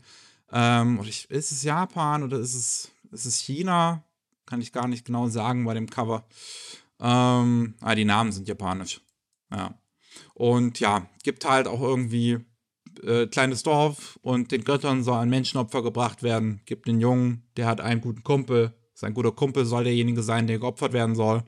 Ähm, 0.51 0.99
oder 0.99 1.09
ich, 1.09 1.29
ist 1.29 1.51
es 1.51 1.63
Japan 1.63 2.23
oder 2.23 2.39
ist 2.39 2.55
es, 2.55 2.91
ist 3.11 3.25
es 3.25 3.39
China? 3.39 4.03
Kann 4.45 4.61
ich 4.61 4.71
gar 4.71 4.87
nicht 4.87 5.05
genau 5.05 5.27
sagen 5.27 5.65
bei 5.65 5.73
dem 5.73 5.89
Cover. 5.89 6.25
Ähm, 6.99 7.75
ah, 7.81 7.95
die 7.95 8.05
Namen 8.05 8.31
sind 8.31 8.47
japanisch. 8.47 9.01
Ja. 9.51 9.73
Und 10.33 10.79
ja, 10.79 11.07
gibt 11.23 11.45
halt 11.45 11.67
auch 11.67 11.81
irgendwie 11.81 12.39
äh, 13.03 13.27
kleines 13.27 13.63
Dorf 13.63 14.19
und 14.21 14.51
den 14.51 14.63
Göttern 14.63 15.03
soll 15.03 15.17
ein 15.17 15.29
Menschenopfer 15.29 15.81
gebracht 15.81 16.23
werden. 16.23 16.61
Gibt 16.65 16.87
einen 16.87 17.01
Jungen, 17.01 17.43
der 17.57 17.67
hat 17.67 17.81
einen 17.81 18.01
guten 18.01 18.23
Kumpel. 18.23 18.73
Sein 18.93 19.13
guter 19.13 19.31
Kumpel 19.31 19.65
soll 19.65 19.85
derjenige 19.85 20.23
sein, 20.23 20.47
der 20.47 20.59
geopfert 20.59 20.93
werden 20.93 21.15
soll. 21.15 21.43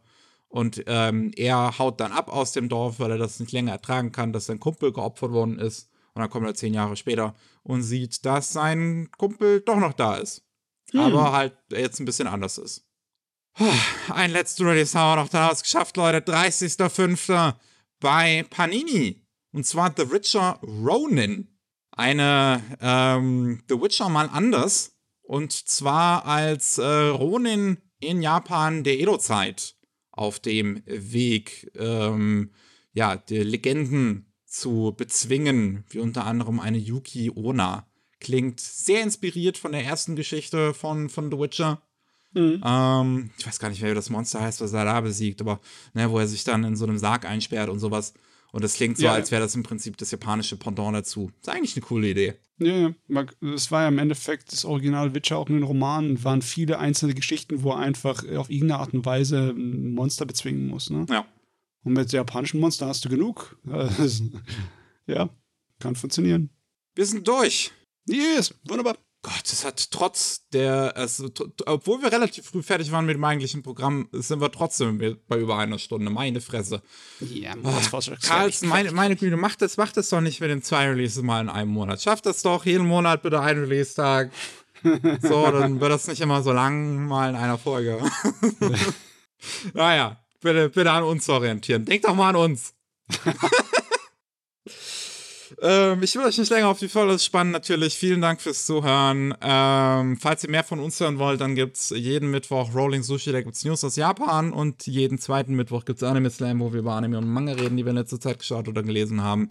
Und 0.48 0.84
ähm, 0.88 1.32
er 1.36 1.78
haut 1.80 2.00
dann 2.00 2.12
ab 2.12 2.30
aus 2.30 2.54
dem 2.54 2.70
Dorf, 2.70 3.00
weil 3.00 3.12
er 3.12 3.18
das 3.18 3.40
nicht 3.40 3.52
länger 3.52 3.74
ertragen 3.74 4.12
kann, 4.12 4.34
dass 4.34 4.46
sein 4.46 4.60
Kumpel 4.60 4.94
geopfert 4.94 5.32
worden 5.32 5.60
ist. 5.60 5.90
Und 6.14 6.22
dann 6.22 6.30
kommt 6.30 6.48
er 6.48 6.56
zehn 6.56 6.74
Jahre 6.74 6.96
später 6.96 7.36
und 7.64 7.84
sieht, 7.84 8.26
dass 8.26 8.54
sein 8.54 9.10
Kumpel 9.18 9.62
doch 9.62 9.78
noch 9.78 9.94
da 9.94 10.16
ist. 10.16 10.44
Hm. 10.92 11.02
Aber 11.02 11.34
halt 11.34 11.58
jetzt 11.72 12.00
ein 12.00 12.06
bisschen 12.06 12.28
anders 12.28 12.58
ist. 12.58 12.86
Ein 14.10 14.32
letztes 14.32 14.66
Release 14.66 14.98
haben 14.98 15.18
wir 15.18 15.24
noch 15.24 15.30
daraus 15.30 15.62
geschafft, 15.62 15.98
Leute. 15.98 16.20
30.05. 16.20 17.56
bei 18.00 18.46
Panini. 18.50 19.25
Und 19.56 19.66
zwar 19.66 19.94
The 19.96 20.12
Witcher 20.12 20.60
Ronin. 20.62 21.48
Eine 21.92 22.62
ähm, 22.82 23.64
The 23.70 23.76
Witcher 23.76 24.10
mal 24.10 24.28
anders. 24.28 24.98
Und 25.22 25.54
zwar 25.54 26.26
als 26.26 26.78
äh, 26.78 26.84
Ronin 26.84 27.78
in 28.02 28.22
Japan 28.22 28.84
der 28.84 29.00
Edo-Zeit 29.00 29.78
auf 30.12 30.42
dem 30.42 30.84
Weg, 30.86 31.72
ähm, 31.78 32.52
ja, 32.92 33.16
die 33.16 33.38
Legenden 33.38 34.34
zu 34.46 34.94
bezwingen, 34.98 35.86
wie 35.90 36.00
unter 36.00 36.26
anderem 36.26 36.60
eine 36.60 36.78
Yuki 36.78 37.32
Ona. 37.34 37.88
Klingt 38.20 38.60
sehr 38.60 39.04
inspiriert 39.04 39.58
von 39.58 39.72
der 39.72 39.86
ersten 39.86 40.18
Geschichte 40.18 40.74
von, 40.74 41.08
von 41.08 41.32
The 41.32 41.40
Witcher. 41.40 41.82
Mhm. 42.34 42.62
Ähm, 42.62 43.30
ich 43.38 43.48
weiß 43.48 43.60
gar 43.60 43.70
nicht, 43.70 43.82
wer 43.82 43.96
das 43.96 44.10
Monster 44.10 44.42
heißt, 44.42 44.60
was 44.60 44.74
er 44.74 44.84
da 44.84 45.00
besiegt, 45.00 45.40
aber 45.40 45.62
ne, 45.94 46.12
wo 46.12 46.20
er 46.20 46.28
sich 46.28 46.44
dann 46.44 46.66
in 46.66 46.76
so 46.76 46.84
einem 46.84 46.98
Sarg 46.98 47.24
einsperrt 47.24 47.70
und 47.70 47.80
sowas. 47.80 48.14
Und 48.56 48.64
das 48.64 48.76
klingt 48.76 48.98
so, 48.98 49.04
ja. 49.04 49.12
als 49.12 49.32
wäre 49.32 49.42
das 49.42 49.54
im 49.56 49.64
Prinzip 49.64 49.98
das 49.98 50.12
japanische 50.12 50.56
Pendant 50.56 50.96
dazu. 50.96 51.30
Ist 51.42 51.50
eigentlich 51.50 51.76
eine 51.76 51.86
coole 51.86 52.08
Idee. 52.08 52.36
Ja, 52.58 52.94
ja. 53.10 53.26
Es 53.54 53.70
war 53.70 53.82
ja 53.82 53.90
im 53.90 54.00
Endeffekt 54.00 54.54
das 54.54 54.64
Original 54.64 55.14
Witcher 55.14 55.38
auch 55.38 55.50
in 55.50 55.56
den 55.56 55.64
Romanen, 55.64 56.24
waren 56.24 56.42
viele 56.42 56.80
einzelne 56.80 57.14
Geschichten, 57.14 57.64
wo 57.64 57.72
er 57.72 57.80
einfach 57.80 58.24
auf 58.38 58.50
irgendeine 58.50 58.80
Art 58.80 58.94
und 58.94 59.06
Weise 59.06 59.50
ein 59.50 59.94
Monster 59.94 60.26
bezwingen 60.26 60.68
muss. 60.68 60.90
Ne? 60.90 61.06
Ja. 61.10 61.26
Und 61.84 61.94
mit 61.96 62.14
japanischen 62.14 62.62
Monster 62.62 62.88
hast 62.88 63.04
du 63.04 63.10
genug. 63.10 63.60
ja, 65.06 65.30
kann 65.80 65.98
funktionieren. 65.98 66.50
Wir 66.96 67.06
sind 67.06 67.28
durch. 67.28 67.74
Yes, 68.08 68.54
wunderbar. 68.70 68.96
Gott, 69.26 69.52
es 69.52 69.66
hat 69.66 69.90
trotz 69.90 70.48
der, 70.50 70.96
also, 70.96 71.32
obwohl 71.66 72.00
wir 72.04 72.12
relativ 72.12 72.46
früh 72.46 72.62
fertig 72.62 72.92
waren 72.92 73.08
mit 73.08 73.16
dem 73.16 73.24
eigentlichen 73.24 73.64
Programm, 73.64 74.08
sind 74.12 74.40
wir 74.40 74.52
trotzdem 74.52 75.00
bei 75.28 75.40
über 75.40 75.58
einer 75.58 75.80
Stunde. 75.80 76.12
Meine 76.12 76.42
Fresse. 76.42 76.84
Ja, 77.22 77.56
das 77.56 77.92
war 77.92 78.04
schon 78.04 78.20
Carlson, 78.20 78.70
meine, 78.70 78.92
meine 78.92 79.16
Güte, 79.16 79.36
mach 79.36 79.56
das, 79.56 79.78
mach 79.78 79.92
das 79.92 80.10
doch 80.10 80.22
nicht 80.22 80.42
mit 80.42 80.52
den 80.52 80.62
zwei 80.62 80.90
Releases 80.90 81.24
mal 81.24 81.42
in 81.42 81.50
einem 81.50 81.72
Monat. 81.72 82.04
Schaff 82.04 82.22
das 82.22 82.44
doch, 82.44 82.68
jeden 82.68 82.86
Monat 82.86 83.24
bitte 83.24 83.42
einen 83.42 83.62
Release-Tag. 83.62 84.30
so, 85.24 85.52
dann 85.52 85.82
wird 85.82 85.92
das 85.92 86.06
nicht 86.06 86.22
immer 86.22 86.44
so 86.44 86.52
lang 86.52 87.08
mal 87.08 87.32
in 87.32 87.36
einer 87.36 87.58
Folge. 87.58 88.00
naja, 89.74 90.24
bitte, 90.40 90.70
bitte 90.70 90.92
an 90.92 91.02
uns 91.02 91.28
orientieren. 91.28 91.84
Denk 91.84 92.04
doch 92.04 92.14
mal 92.14 92.30
an 92.30 92.36
uns. 92.36 92.76
Ähm, 95.62 96.04
ich 96.04 96.16
will 96.16 96.24
euch 96.24 96.38
nicht 96.38 96.50
länger 96.50 96.68
auf 96.68 96.80
die 96.80 96.90
Folge 96.90 97.18
spannen, 97.20 97.52
natürlich. 97.52 97.96
Vielen 97.96 98.22
Dank 98.22 98.42
fürs 98.42 98.66
Zuhören. 98.66 99.34
Ähm, 99.42 100.18
falls 100.18 100.44
ihr 100.44 100.50
mehr 100.50 100.64
von 100.64 100.80
uns 100.80 101.00
hören 101.00 101.20
wollt, 101.20 101.42
dann 101.42 101.56
gibt 101.56 101.78
es 101.78 101.90
jeden 101.92 102.32
Mittwoch 102.32 102.74
Rolling 102.74 103.04
Sushi, 103.04 103.32
da 103.32 103.42
gibt 103.42 103.56
es 103.56 103.64
News 103.64 103.84
aus 103.84 103.96
Japan 103.96 104.52
und 104.52 104.86
jeden 104.88 105.18
zweiten 105.18 105.56
Mittwoch 105.56 105.86
gibt 105.86 106.02
es 106.02 106.04
Anime 106.08 106.30
Slam, 106.30 106.60
wo 106.60 106.74
wir 106.74 106.80
über 106.80 106.94
Anime 106.94 107.18
und 107.18 107.28
Manga 107.28 107.54
reden, 107.54 107.78
die 107.78 107.86
wir 107.86 107.92
in 107.92 107.98
letzter 107.98 108.20
Zeit 108.20 108.40
geschaut 108.40 108.68
oder 108.68 108.84
gelesen 108.84 109.22
haben. 109.22 109.50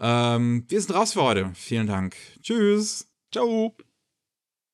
Ähm, 0.00 0.64
wir 0.68 0.80
sind 0.80 0.94
raus 0.94 1.12
für 1.12 1.22
heute. 1.22 1.50
Vielen 1.54 1.86
Dank. 1.86 2.16
Tschüss. 2.42 3.06
Ciao. 3.32 3.76